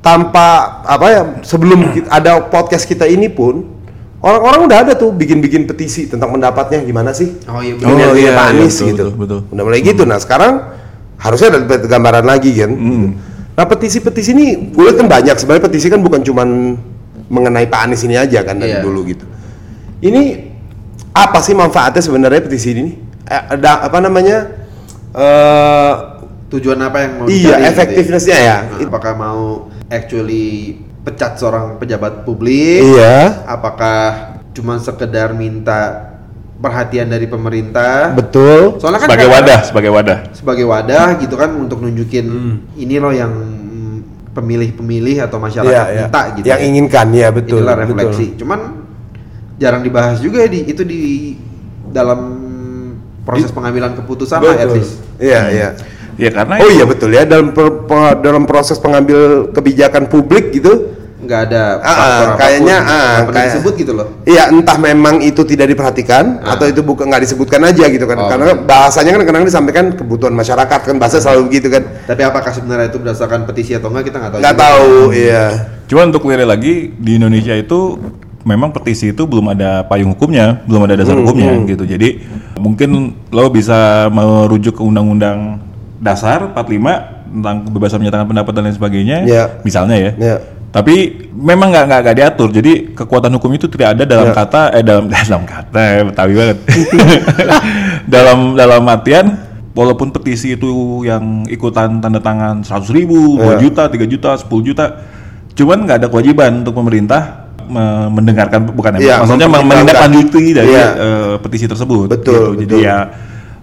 tanpa 0.02 0.46
apa 0.82 1.06
ya 1.08 1.22
sebelum 1.42 1.82
ada 2.08 2.42
podcast 2.44 2.86
kita 2.86 3.06
ini 3.06 3.26
pun 3.26 3.66
orang-orang 4.20 4.62
udah 4.64 4.78
ada 4.80 4.94
tuh 4.94 5.10
bikin-bikin 5.10 5.66
petisi 5.66 6.06
tentang 6.06 6.30
pendapatnya 6.32 6.82
gimana 6.82 7.10
sih? 7.10 7.38
oh 7.44 7.58
iya 7.60 7.74
Ini 7.74 7.82
benar 7.84 8.08
Oh, 8.08 8.16
iya, 8.16 8.32
Pak 8.32 8.42
iya, 8.44 8.52
Anies 8.52 8.76
betul, 8.76 8.88
gitu. 8.88 9.06
betul, 9.08 9.18
betul. 9.18 9.40
Udah 9.52 9.64
mulai 9.64 9.82
gitu. 9.82 10.02
Nah 10.04 10.18
sekarang 10.18 10.54
harusnya 11.20 11.48
ada 11.56 11.60
gambaran 11.86 12.26
lagi 12.26 12.52
kan. 12.56 12.72
Hmm. 12.72 13.08
Nah 13.56 13.66
petisi-petisi 13.66 14.36
ini 14.36 14.46
gue 14.72 14.92
kan 14.96 15.08
banyak. 15.08 15.36
Sebenarnya 15.40 15.64
petisi 15.68 15.88
kan 15.88 16.00
bukan 16.04 16.22
cuman 16.22 16.50
mengenai 17.32 17.66
Pak 17.66 17.80
Anies 17.90 18.04
ini 18.06 18.16
aja 18.20 18.44
kan 18.46 18.60
dari 18.60 18.76
Iya. 18.78 18.84
dulu 18.84 19.02
gitu. 19.08 19.26
Ini 20.04 20.22
apa 21.16 21.40
sih 21.40 21.56
manfaatnya 21.56 22.04
sebenarnya 22.04 22.44
petisi 22.44 22.76
ini? 22.76 22.94
Eh, 23.26 23.44
ada 23.58 23.88
apa 23.88 23.98
namanya? 24.04 24.52
Eh 25.16 25.94
tujuan 26.52 26.78
apa 26.84 26.98
yang 27.02 27.12
mau 27.18 27.26
Iya, 27.26 27.58
dicari 27.58 27.62
gitu 27.64 27.72
effectiveness-nya 27.74 28.38
ya. 28.38 28.58
Nah, 28.70 28.80
apakah 28.86 29.14
mau 29.18 29.42
actually 29.90 30.78
pecat 31.06 31.38
seorang 31.38 31.78
pejabat 31.78 32.26
publik 32.26 32.82
iya, 32.82 33.46
apakah 33.46 34.34
cuma 34.58 34.82
sekedar 34.82 35.38
minta 35.38 36.15
perhatian 36.56 37.08
dari 37.08 37.28
pemerintah 37.28 38.12
betul. 38.12 38.80
soalnya 38.80 39.04
kan 39.04 39.08
sebagai 39.12 39.28
wadah, 39.28 39.60
sebagai 39.62 39.92
wadah. 39.92 40.18
sebagai 40.32 40.66
wadah 40.66 41.06
gitu 41.20 41.36
kan 41.36 41.52
untuk 41.52 41.80
nunjukin 41.80 42.26
Hmm. 42.26 42.56
ini 42.76 42.96
loh 42.96 43.12
yang 43.12 43.34
pemilih-pemilih 44.32 45.20
atau 45.22 45.38
masyarakat 45.38 45.68
Iya, 45.70 45.84
iya. 45.90 46.06
minta 46.06 46.22
gitu 46.34 46.46
Yang 46.46 46.60
ya. 46.60 46.66
inginkan 46.66 47.08
ya 47.12 47.28
betul. 47.30 47.60
inilah 47.60 47.76
refleksi 47.78 48.26
betul. 48.30 48.40
cuman 48.40 48.60
jarang 49.56 49.82
dibahas 49.82 50.18
juga 50.20 50.44
ya 50.44 50.50
di 50.50 50.60
itu 50.66 50.84
di 50.84 51.02
dalam 51.88 52.20
proses 53.24 53.50
pengambilan 53.50 53.96
keputusan 53.96 54.38
lah 54.38 54.54
at 54.54 54.68
Betul. 54.68 54.76
least 54.78 54.94
Iya, 55.16 55.42
iya. 55.50 55.70
Ya 56.16 56.32
karena 56.32 56.56
Oh 56.56 56.64
itu- 56.66 56.76
iya 56.76 56.86
betul 56.86 57.10
ya 57.10 57.24
dalam 57.24 57.52
per- 57.52 57.84
pe- 57.84 58.18
dalam 58.22 58.44
proses 58.44 58.76
pengambil 58.78 59.52
kebijakan 59.52 60.08
publik 60.08 60.52
gitu 60.52 60.95
nggak 61.26 61.42
ada 61.44 61.64
Ah, 61.78 61.90
faktor 61.92 62.06
apa 62.06 62.26
pun 62.28 62.40
kayaknya, 62.40 62.78
ah, 62.78 62.88
pernah 63.20 63.34
kayak- 63.34 63.48
disebut 63.52 63.74
gitu 63.76 63.92
loh 63.92 64.08
Iya, 64.24 64.44
entah 64.48 64.78
memang 64.78 65.16
itu 65.20 65.42
tidak 65.42 65.68
diperhatikan 65.68 66.24
Ah. 66.40 66.54
atau 66.54 66.66
itu 66.66 66.82
bukan 66.82 67.06
nggak 67.06 67.24
disebutkan 67.24 67.62
aja 67.64 67.86
gitu 67.86 68.06
kan. 68.06 68.18
Oh. 68.18 68.28
Karena 68.28 68.54
bahasanya 68.56 69.12
kan 69.12 69.22
kadang 69.24 69.44
disampaikan 69.44 69.86
kebutuhan 69.92 70.32
masyarakat 70.32 70.80
kan 70.82 70.96
bahasa 70.96 71.18
selalu 71.18 71.50
begitu 71.50 71.68
kan. 71.68 71.84
tapi 72.06 72.22
apakah 72.22 72.50
sebenarnya 72.50 72.88
itu 72.88 72.98
berdasarkan 72.98 73.44
petisi 73.44 73.74
atau 73.74 73.90
enggak 73.90 74.06
kita 74.06 74.18
nggak 74.18 74.32
tahu 74.32 74.40
Nggak 74.40 74.54
juga. 74.54 74.64
tahu, 74.64 74.90
iya. 75.12 75.44
Cuma 75.86 76.02
untuk 76.04 76.22
clear 76.22 76.42
lagi 76.42 76.74
di 76.92 77.12
Indonesia 77.16 77.52
itu 77.52 77.98
memang 78.42 78.70
petisi 78.70 79.10
itu 79.10 79.24
belum 79.24 79.50
ada 79.50 79.82
payung 79.84 80.14
hukumnya, 80.14 80.62
belum 80.64 80.86
ada 80.86 80.96
dasar 80.96 81.16
hukumnya 81.16 81.50
gitu. 81.66 81.82
Jadi 81.84 82.22
mungkin 82.56 82.90
lo 83.28 83.50
bisa 83.50 84.06
merujuk 84.08 84.78
ke 84.78 84.84
undang-undang 84.84 85.58
dasar 85.98 86.46
45 86.48 86.94
tentang 87.28 87.66
kebebasan 87.66 87.98
menyatakan 87.98 88.28
pendapat 88.28 88.52
dan 88.54 88.64
lain 88.64 88.76
sebagainya, 88.76 89.18
Ya. 89.26 89.44
misalnya 89.62 89.96
ya. 89.98 90.12
Ya. 90.16 90.36
Tapi 90.76 90.96
memang 91.32 91.72
nggak 91.72 91.86
nggak 91.88 92.00
nggak 92.04 92.18
diatur. 92.20 92.50
Jadi 92.52 92.72
kekuatan 92.92 93.32
hukum 93.40 93.48
itu 93.56 93.72
tidak 93.72 93.96
ada 93.96 94.04
dalam 94.04 94.28
Ya. 94.28 94.36
kata 94.36 94.62
eh 94.76 94.84
dalam 94.84 95.08
dalam 95.16 95.42
kata 95.48 95.80
ya, 95.80 96.02
betawi 96.04 96.34
banget. 96.36 96.58
dalam 98.14 98.54
dalam 98.54 98.84
artian 98.84 99.26
walaupun 99.72 100.12
petisi 100.12 100.56
itu 100.56 101.04
yang 101.04 101.48
ikutan 101.48 102.00
tanda 102.00 102.20
tangan 102.20 102.64
100 102.64 102.92
ribu, 102.92 103.40
2 103.40 103.56
Ya. 103.56 103.60
juta, 103.60 103.84
3 103.88 104.04
juta, 104.04 104.36
10 104.36 104.64
juta, 104.64 104.86
cuman 105.52 105.78
nggak 105.84 105.98
ada 106.04 106.08
kewajiban 106.08 106.64
untuk 106.64 106.76
pemerintah 106.76 107.52
me- 107.66 108.12
mendengarkan 108.12 108.68
bukan 108.70 109.00
ya, 109.00 109.00
Iya, 109.00 109.16
maksudnya 109.24 109.48
menindaklanjuti 109.48 110.44
dari 110.54 110.72
Iya. 110.72 110.88
eh, 110.96 111.34
petisi 111.40 111.66
tersebut. 111.66 112.08
Betul, 112.08 112.56
gitu. 112.56 112.68
Jadi 112.68 112.76
betul. 112.76 112.88
ya 112.88 112.98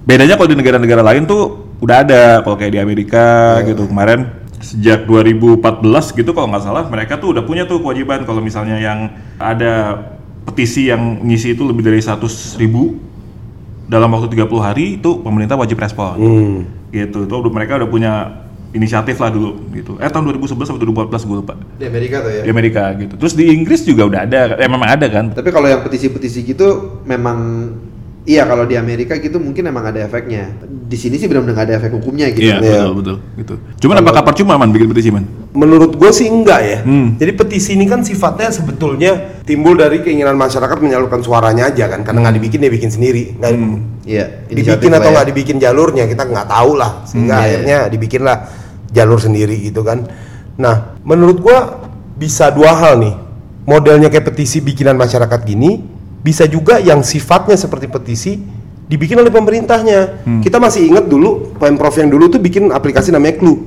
bedanya 0.02 0.34
kalau 0.34 0.48
di 0.50 0.56
negara-negara 0.58 1.02
lain 1.06 1.22
tuh 1.24 1.42
udah 1.78 1.96
ada 2.02 2.22
kalau 2.40 2.56
kayak 2.58 2.72
di 2.72 2.80
Amerika 2.80 3.56
Iya. 3.60 3.72
gitu 3.72 3.86
kemarin 3.86 4.41
sejak 4.62 5.04
2014 5.04 5.58
gitu 6.14 6.30
kalau 6.30 6.48
nggak 6.48 6.62
salah 6.62 6.86
mereka 6.86 7.18
tuh 7.18 7.34
udah 7.34 7.42
punya 7.42 7.66
tuh 7.66 7.82
kewajiban. 7.82 8.22
Kalau 8.22 8.38
misalnya 8.38 8.78
yang 8.78 9.10
ada 9.36 9.98
petisi 10.42 10.88
yang 10.88 11.20
ngisi 11.20 11.52
itu 11.52 11.62
lebih 11.62 11.82
dari 11.82 11.98
100 11.98 12.22
ribu 12.56 12.96
dalam 13.86 14.08
waktu 14.08 14.32
30 14.32 14.48
hari 14.58 14.84
itu 14.96 15.20
pemerintah 15.20 15.58
wajib 15.58 15.76
respon. 15.76 16.14
Hmm. 16.16 16.58
gitu. 16.88 17.24
Tuh 17.26 17.38
udah- 17.40 17.52
mereka 17.52 17.76
udah 17.76 17.88
punya 17.88 18.12
inisiatif 18.72 19.20
lah 19.20 19.28
dulu 19.28 19.68
gitu. 19.72 20.00
Eh 20.00 20.08
tahun 20.08 20.32
2011 20.32 20.64
atau 20.64 20.80
2014 20.80 21.28
gue 21.28 21.36
lupa. 21.36 21.54
Di 21.76 21.84
Amerika 21.84 22.24
tuh 22.24 22.32
ya? 22.32 22.42
Di 22.44 22.50
Amerika 22.50 22.82
gitu. 22.96 23.14
Terus 23.20 23.34
di 23.36 23.44
Inggris 23.52 23.84
juga 23.84 24.08
udah 24.08 24.20
ada 24.24 24.40
eh 24.56 24.68
memang 24.68 24.88
ada 24.88 25.06
kan? 25.12 25.28
Tapi 25.32 25.50
kalau 25.52 25.68
yang 25.68 25.84
petisi-petisi 25.84 26.40
gitu 26.42 27.00
memang 27.04 27.68
Iya 28.22 28.46
kalau 28.46 28.70
di 28.70 28.78
Amerika 28.78 29.18
gitu 29.18 29.42
mungkin 29.42 29.66
emang 29.66 29.82
ada 29.82 29.98
efeknya. 29.98 30.54
Di 30.62 30.94
sini 30.94 31.18
sih 31.18 31.26
benar-benar 31.26 31.58
nggak 31.58 31.66
ada 31.66 31.74
efek 31.82 31.90
hukumnya 31.98 32.30
gitu. 32.30 32.46
Iya, 32.46 32.62
Iya. 32.62 32.86
betul 32.86 32.92
betul 32.94 33.16
gitu. 33.34 33.54
Cuman 33.82 33.98
apakah 33.98 34.22
percuma 34.22 34.54
man 34.54 34.70
bikin 34.70 34.86
petisi 34.86 35.10
man? 35.10 35.26
Menurut 35.50 35.98
gue 35.98 36.10
sih 36.14 36.30
enggak 36.30 36.60
ya. 36.62 36.78
Hmm. 36.86 37.18
Jadi 37.18 37.32
petisi 37.34 37.74
ini 37.74 37.90
kan 37.90 38.06
sifatnya 38.06 38.54
sebetulnya 38.54 39.42
timbul 39.42 39.74
dari 39.74 40.06
keinginan 40.06 40.38
masyarakat 40.38 40.78
menyalurkan 40.78 41.18
suaranya 41.18 41.74
aja 41.74 41.90
kan, 41.90 42.06
karena 42.06 42.22
nggak 42.22 42.36
dibikin 42.38 42.62
dia 42.62 42.70
bikin 42.70 42.90
sendiri, 42.94 43.34
nggak 43.42 43.50
Iya. 44.06 44.24
dibikin 44.46 44.92
atau 44.94 45.10
ya. 45.10 45.14
nggak 45.18 45.26
dibikin 45.26 45.56
jalurnya 45.58 46.04
kita 46.06 46.22
nggak 46.22 46.46
tahu 46.46 46.78
lah, 46.78 47.02
sehingga 47.02 47.34
Hmm, 47.34 47.42
iya, 47.42 47.50
akhirnya 47.50 47.78
dibikinlah 47.90 48.36
jalur 48.94 49.18
sendiri 49.18 49.58
gitu 49.58 49.82
kan. 49.82 50.06
Nah, 50.62 50.94
menurut 51.02 51.42
gua 51.42 51.58
bisa 52.14 52.54
dua 52.54 52.70
hal 52.78 53.02
nih, 53.02 53.14
modelnya 53.66 54.14
kayak 54.14 54.30
petisi 54.30 54.62
bikinan 54.62 54.94
masyarakat 54.94 55.42
gini, 55.42 55.82
bisa 56.22 56.46
juga 56.46 56.78
yang 56.78 57.02
sifatnya 57.02 57.58
seperti 57.58 57.90
petisi 57.90 58.38
dibikin 58.86 59.18
oleh 59.18 59.28
pemerintahnya. 59.34 60.24
Kita 60.40 60.62
masih 60.62 60.86
ingat 60.88 61.10
dulu 61.10 61.54
pemprov 61.58 61.92
yang 61.98 62.08
dulu 62.08 62.30
tuh 62.30 62.40
bikin 62.40 62.70
aplikasi 62.70 63.10
namanya 63.10 63.42
Clue. 63.42 63.58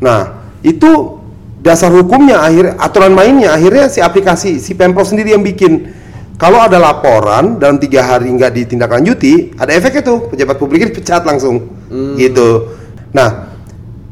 Nah, 0.00 0.48
itu 0.64 1.20
dasar 1.60 1.92
hukumnya 1.92 2.40
akhir 2.40 2.80
aturan 2.80 3.12
mainnya 3.12 3.52
akhirnya 3.52 3.92
si 3.92 4.00
aplikasi 4.00 4.56
si 4.56 4.72
pemprov 4.72 5.04
sendiri 5.04 5.36
yang 5.36 5.44
bikin. 5.44 5.92
Kalau 6.40 6.56
ada 6.56 6.80
laporan 6.80 7.60
dalam 7.60 7.76
tiga 7.76 8.00
hari 8.00 8.32
nggak 8.32 8.56
ditindaklanjuti, 8.56 9.60
ada 9.60 9.76
efeknya 9.76 10.00
tuh 10.00 10.32
pejabat 10.32 10.56
publiknya 10.56 10.88
dipecat 10.88 11.20
langsung, 11.28 11.68
gitu. 12.16 12.72
Nah, 13.12 13.52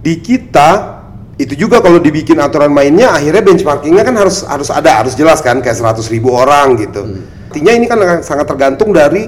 di 0.05 0.21
kita 0.21 1.01
itu 1.41 1.57
juga 1.57 1.81
kalau 1.81 1.97
dibikin 1.97 2.37
aturan 2.37 2.69
mainnya 2.69 3.17
akhirnya 3.17 3.41
benchmarkingnya 3.41 4.05
kan 4.05 4.13
harus 4.13 4.45
harus 4.45 4.69
ada 4.69 5.01
harus 5.01 5.17
jelas 5.17 5.41
kan 5.41 5.65
kayak 5.65 5.81
100 5.81 6.05
ribu 6.13 6.35
orang 6.37 6.77
gitu. 6.77 7.01
Artinya 7.49 7.73
ini 7.73 7.85
kan 7.85 7.97
sangat 8.21 8.45
tergantung 8.45 8.93
dari 8.93 9.25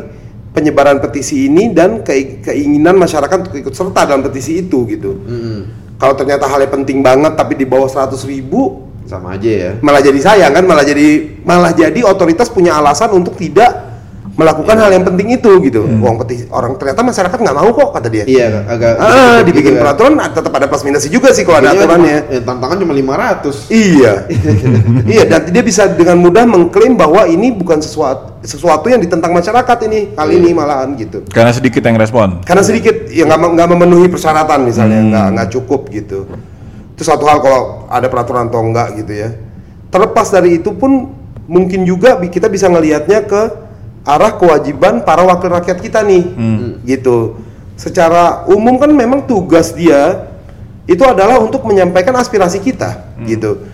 penyebaran 0.51 0.99
petisi 0.99 1.47
ini 1.47 1.71
dan 1.71 2.03
ke- 2.03 2.43
keinginan 2.43 2.95
masyarakat 2.95 3.37
untuk 3.41 3.57
ikut 3.57 3.73
serta 3.73 4.05
dalam 4.05 4.21
petisi 4.21 4.61
itu 4.61 4.85
gitu. 4.87 5.17
Kalau 5.97 6.15
ternyata 6.15 6.45
halnya 6.45 6.69
penting 6.69 7.01
banget 7.01 7.35
tapi 7.35 7.55
di 7.55 7.65
bawah 7.65 7.85
100 7.85 8.17
ribu 8.25 8.89
Sama 9.05 9.35
aja 9.35 9.51
ya. 9.51 9.73
malah 9.83 9.99
jadi 9.99 10.17
sayang 10.17 10.55
kan 10.55 10.63
malah 10.63 10.87
jadi 10.87 11.09
malah 11.43 11.75
jadi 11.75 11.99
otoritas 12.07 12.47
punya 12.47 12.79
alasan 12.79 13.11
untuk 13.11 13.35
tidak 13.35 13.90
melakukan 14.41 14.77
hal 14.81 14.89
yang 14.89 15.05
penting 15.05 15.37
itu 15.37 15.53
gitu. 15.61 15.85
Uang 16.01 16.17
petisi 16.17 16.49
orang 16.49 16.81
ternyata 16.81 17.05
masyarakat 17.05 17.37
nggak 17.37 17.57
mau 17.61 17.69
kok 17.71 17.89
kata 17.93 18.09
dia. 18.09 18.25
Iya 18.25 18.65
agak. 18.65 18.93
Ah, 18.97 19.45
gitu 19.45 19.53
dibikin 19.53 19.77
kan. 19.77 19.81
peraturan 19.85 20.13
ah, 20.17 20.33
tetap 20.33 20.53
ada 20.57 20.65
plus 20.65 20.81
minusnya 20.81 21.13
juga 21.13 21.29
sih 21.37 21.45
kalau 21.45 21.61
ada 21.61 21.77
Iya, 21.77 21.85
aturannya. 21.85 22.17
cuma- 22.25 22.33
eh, 22.33 22.41
tantangan 22.41 22.77
cuma 22.81 22.93
500. 22.97 23.57
Iya, 23.69 24.13
iya 25.15 25.23
dan 25.29 25.41
dia 25.53 25.61
bisa 25.61 25.93
dengan 25.93 26.17
mudah 26.17 26.49
mengklaim 26.49 26.97
bahwa 26.97 27.29
ini 27.29 27.53
bukan 27.53 27.85
sesuatu 27.85 28.41
sesuatu 28.41 28.89
yang 28.89 29.05
ditentang 29.05 29.37
masyarakat 29.37 29.79
ini 29.85 30.17
kali 30.17 30.41
ini 30.41 30.57
malahan 30.57 30.97
gitu. 30.97 31.21
Karena 31.29 31.53
sedikit 31.53 31.85
yang 31.85 32.01
respon. 32.01 32.41
Karena 32.41 32.65
sedikit 32.65 33.13
ya 33.13 33.29
nggak 33.29 33.61
nggak 33.61 33.69
memenuhi 33.69 34.09
persyaratan 34.09 34.65
misalnya 34.65 35.01
nggak 35.05 35.27
nggak 35.37 35.49
cukup 35.53 35.93
gitu. 35.93 36.25
Itu 36.97 37.03
satu 37.05 37.29
hal 37.29 37.45
kalau 37.45 37.85
ada 37.93 38.09
peraturan 38.09 38.49
atau 38.49 38.65
enggak 38.65 38.97
gitu 38.97 39.13
ya. 39.13 39.29
Terlepas 39.93 40.33
dari 40.33 40.57
itu 40.57 40.73
pun 40.73 41.13
mungkin 41.51 41.83
juga 41.83 42.17
kita 42.17 42.47
bisa 42.47 42.71
ngelihatnya 42.71 43.27
ke 43.27 43.43
arah 44.03 44.35
kewajiban 44.35 45.05
para 45.05 45.23
wakil 45.23 45.53
rakyat 45.53 45.79
kita 45.79 46.01
nih, 46.03 46.25
gitu. 46.85 47.41
Secara 47.77 48.45
umum 48.49 48.77
kan 48.77 48.93
memang 48.93 49.25
tugas 49.25 49.73
dia 49.73 50.29
itu 50.85 51.01
adalah 51.07 51.39
untuk 51.39 51.65
menyampaikan 51.65 52.17
aspirasi 52.17 52.61
kita, 52.61 53.17
gitu. 53.25 53.65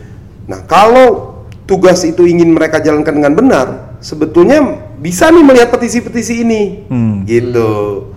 Nah 0.46 0.62
kalau 0.66 1.42
tugas 1.66 2.06
itu 2.06 2.22
ingin 2.26 2.54
mereka 2.54 2.78
jalankan 2.78 3.14
dengan 3.14 3.34
benar, 3.34 3.66
sebetulnya 3.98 4.62
bisa 5.02 5.30
nih 5.34 5.42
melihat 5.42 5.74
petisi-petisi 5.74 6.46
ini, 6.46 6.62
Hmm. 6.86 7.26
gitu. 7.26 7.70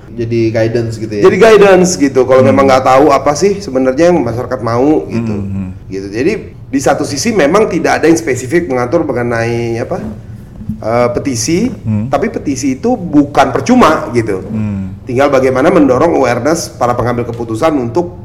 Jadi 0.09 0.51
guidance 0.51 0.99
gitu 0.99 1.13
ya. 1.15 1.23
Jadi 1.23 1.37
guidance 1.39 1.95
gitu. 1.95 2.27
Kalau 2.27 2.43
memang 2.43 2.67
nggak 2.67 2.83
tahu 2.83 3.07
apa 3.07 3.39
sih 3.39 3.63
sebenarnya 3.63 4.11
yang 4.11 4.19
masyarakat 4.19 4.59
mau 4.59 5.07
gitu. 5.07 5.35
Gitu. 5.87 6.07
Jadi 6.11 6.33
di 6.69 6.79
satu 6.83 7.07
sisi 7.07 7.31
memang 7.31 7.71
tidak 7.71 8.03
ada 8.03 8.05
yang 8.11 8.19
spesifik 8.19 8.67
mengatur 8.67 9.07
mengenai 9.07 9.79
apa 9.79 10.03
eh, 10.79 11.07
petisi, 11.11 11.69
tapi 12.07 12.27
petisi 12.27 12.75
itu 12.75 12.95
bukan 12.95 13.51
percuma 13.51 14.07
gitu. 14.11 14.43
Tinggal 15.03 15.27
bagaimana 15.27 15.67
mendorong 15.67 16.15
awareness 16.15 16.69
para 16.69 16.93
pengambil 16.93 17.25
keputusan 17.25 17.73
untuk 17.75 18.17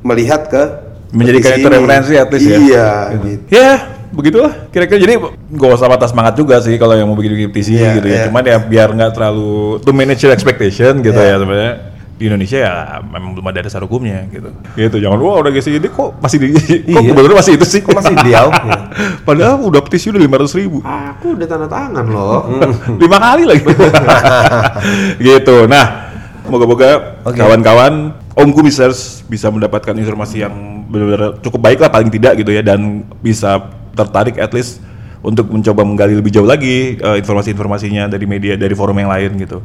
melihat 0.00 0.46
ke 0.46 0.62
Menjadikan 1.10 1.50
petisi 1.50 1.60
itu 1.60 1.68
referensi 1.68 2.14
at 2.14 2.28
least 2.30 2.46
ya. 2.46 2.54
Iya, 2.54 2.90
gitu. 3.18 3.44
Ya, 3.50 3.70
begitulah 4.14 4.52
kira-kira. 4.70 4.98
Jadi 5.02 5.14
gak 5.50 5.70
usah 5.74 5.90
patah 5.90 6.06
semangat 6.06 6.38
juga 6.38 6.62
sih 6.62 6.78
kalau 6.78 6.94
yang 6.94 7.10
mau 7.10 7.18
bikin 7.18 7.50
petisi 7.50 7.74
Iya, 7.74 7.98
gitu 7.98 8.06
ya. 8.06 8.14
iya. 8.14 8.24
Cuman 8.30 8.42
ya 8.46 8.58
biar 8.62 8.88
nggak 8.94 9.12
terlalu 9.18 9.82
to 9.82 9.90
manage 9.90 10.22
your 10.22 10.30
expectation 10.30 11.02
gitu 11.02 11.18
Iya. 11.18 11.34
ya 11.34 11.36
sebenarnya. 11.42 11.74
Di 12.20 12.28
Indonesia 12.28 12.58
ya 12.60 13.00
memang 13.00 13.32
belum 13.32 13.46
ada 13.48 13.64
dasar 13.64 13.80
hukumnya 13.80 14.28
gitu. 14.28 14.52
Gitu 14.76 14.96
jangan 15.00 15.16
wah 15.24 15.40
udah 15.40 15.48
gini 15.56 15.88
kok 15.88 16.20
masih 16.20 16.36
di 16.36 16.52
kok 16.52 17.00
Iya. 17.00 17.32
masih 17.32 17.52
itu 17.56 17.64
sih. 17.64 17.80
Kok 17.80 17.96
masih 17.96 18.12
ideal? 18.20 18.52
Iya. 18.52 18.76
Padahal 19.26 19.56
udah 19.64 19.80
petisi 19.80 20.12
udah 20.12 20.20
500 20.20 20.60
ribu. 20.60 20.84
Aku 20.84 21.32
udah 21.32 21.46
tanda 21.48 21.64
tangan 21.64 22.04
loh. 22.04 22.44
lima 23.02 23.16
kali 23.16 23.42
lagi 23.48 23.64
gitu 25.26 25.64
nah 25.64 26.10
moga-moga 26.48 27.20
Oke. 27.24 27.38
kawan-kawan 27.38 28.16
Om 28.34 28.50
Kumisers 28.56 29.22
bisa 29.28 29.50
mendapatkan 29.52 29.92
informasi 29.96 30.44
yang 30.44 30.84
benar-benar 30.88 31.38
cukup 31.44 31.60
baik 31.60 31.78
lah 31.80 31.90
paling 31.92 32.10
tidak 32.10 32.40
gitu 32.40 32.50
ya 32.50 32.62
dan 32.64 33.04
bisa 33.22 33.70
tertarik 33.94 34.36
at 34.40 34.50
least 34.52 34.82
untuk 35.20 35.52
mencoba 35.52 35.84
menggali 35.84 36.16
lebih 36.16 36.32
jauh 36.32 36.48
lagi 36.48 36.96
eh, 36.96 37.16
informasi-informasinya 37.20 38.08
dari 38.08 38.24
media 38.24 38.56
dari 38.56 38.72
forum 38.72 38.96
yang 38.96 39.12
lain 39.12 39.30
gitu 39.38 39.60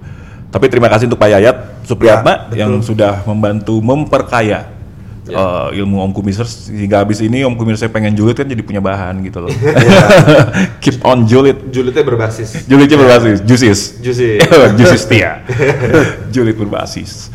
tapi 0.56 0.72
terima 0.72 0.88
kasih 0.88 1.12
untuk 1.12 1.20
Pak 1.20 1.30
Yayat 1.36 1.58
Supriyatna 1.84 2.47
Ya, 2.56 2.64
yang 2.64 2.80
sudah 2.80 3.28
membantu 3.28 3.84
memperkaya 3.84 4.72
eh, 5.28 5.68
ilmu 5.84 5.99
Om 5.99 6.12
Kumisers 6.16 6.72
hingga 6.72 7.03
habis 7.03 7.20
ini 7.20 7.43
Om 7.43 7.60
Kumisers 7.60 7.91
pengen 7.91 8.16
julid 8.16 8.39
kan 8.39 8.47
jadi 8.47 8.64
punya 8.64 8.80
bahan 8.80 9.20
gitu 9.28 9.43
loh 9.43 9.51
keep 10.84 11.03
on 11.03 11.28
julid 11.28 11.60
Julidnya 11.76 12.08
berbasis. 12.08 12.64
Julidnya 12.72 12.95
berbasis, 12.95 13.43
juices. 13.43 13.80
Juicy. 13.99 14.39
juices 14.80 15.03
Tia. 15.12 15.43
Julid 16.32 16.56
berbasis. 16.56 17.28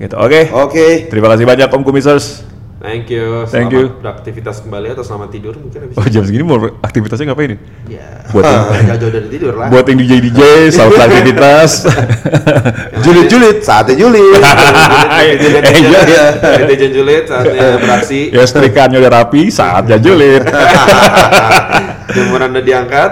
Gitu. 0.00 0.14
Oke. 0.18 0.50
Oke. 0.50 0.86
Terima 1.12 1.28
kasih 1.30 1.44
banyak 1.46 1.68
Om 1.70 1.82
Kumisers. 1.84 2.53
Thank 2.84 3.08
you. 3.08 3.48
Thank 3.48 3.72
Selamat 3.72 3.96
you. 3.96 4.00
beraktivitas 4.04 4.56
kembali 4.60 4.92
atau 4.92 5.00
selamat 5.00 5.28
tidur 5.32 5.56
mungkin 5.56 5.88
habis. 5.88 5.96
Oh 5.96 6.04
jam 6.04 6.20
segini 6.20 6.44
mau 6.44 6.60
aktivitasnya 6.84 7.32
ngapain 7.32 7.56
nih? 7.56 7.60
Ya. 7.88 8.28
Buat 8.28 8.44
yang, 8.44 8.64
Nggak 8.92 8.98
jauh 9.00 9.12
dari 9.16 9.28
tidur 9.32 9.52
lah. 9.56 9.68
buat 9.72 9.84
yang 9.88 9.98
DJ 10.04 10.12
DJ, 10.20 10.40
selamat 10.68 11.00
aktivitas. 11.08 11.70
Julid-julid, 13.04 13.56
saatnya 13.64 13.94
julid. 13.96 14.36
Eh, 15.24 15.40
iya, 15.80 16.00
iya. 16.04 16.26
Netizen 16.60 16.92
julid 16.92 17.24
saatnya 17.24 17.80
beraksi. 17.80 18.28
Ya 18.28 18.44
setrikannya 18.44 19.00
udah 19.00 19.12
rapi, 19.24 19.48
saatnya 19.48 19.96
julid. 19.96 20.44
Jemuran 22.12 22.52
udah 22.52 22.64
diangkat. 22.64 23.10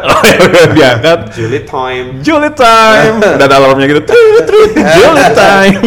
Diangkat. 0.76 1.18
Julid 1.32 1.64
time. 1.64 2.20
Julid 2.20 2.52
time 2.52 3.16
dan 3.22 3.48
alarmnya 3.48 3.88
gitu 3.88 4.02
Julid 4.04 5.32
time 5.32 5.80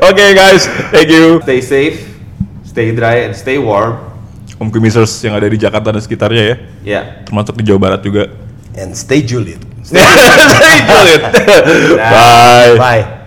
oke 0.00 0.26
guys 0.34 0.70
thank 0.94 1.10
you 1.10 1.40
Stay 1.42 1.60
safe, 1.60 2.13
stay 2.74 2.90
dry 2.90 3.30
and 3.30 3.38
stay 3.38 3.54
warm. 3.54 4.02
Om 4.58 4.66
Kumisers 4.70 5.14
yang 5.22 5.38
ada 5.38 5.46
di 5.46 5.54
Jakarta 5.54 5.94
dan 5.94 6.02
sekitarnya 6.02 6.42
ya 6.42 6.56
Ya. 6.82 7.00
termasuk 7.22 7.54
di 7.58 7.70
Jawa 7.70 7.78
Barat 7.78 8.02
juga 8.02 8.26
And 8.74 8.90
stay 8.98 9.22
julid. 9.22 9.62
Stay 9.86 10.00
julid. 10.88 11.22
Bye. 12.02 12.74
Bye. 12.74 13.23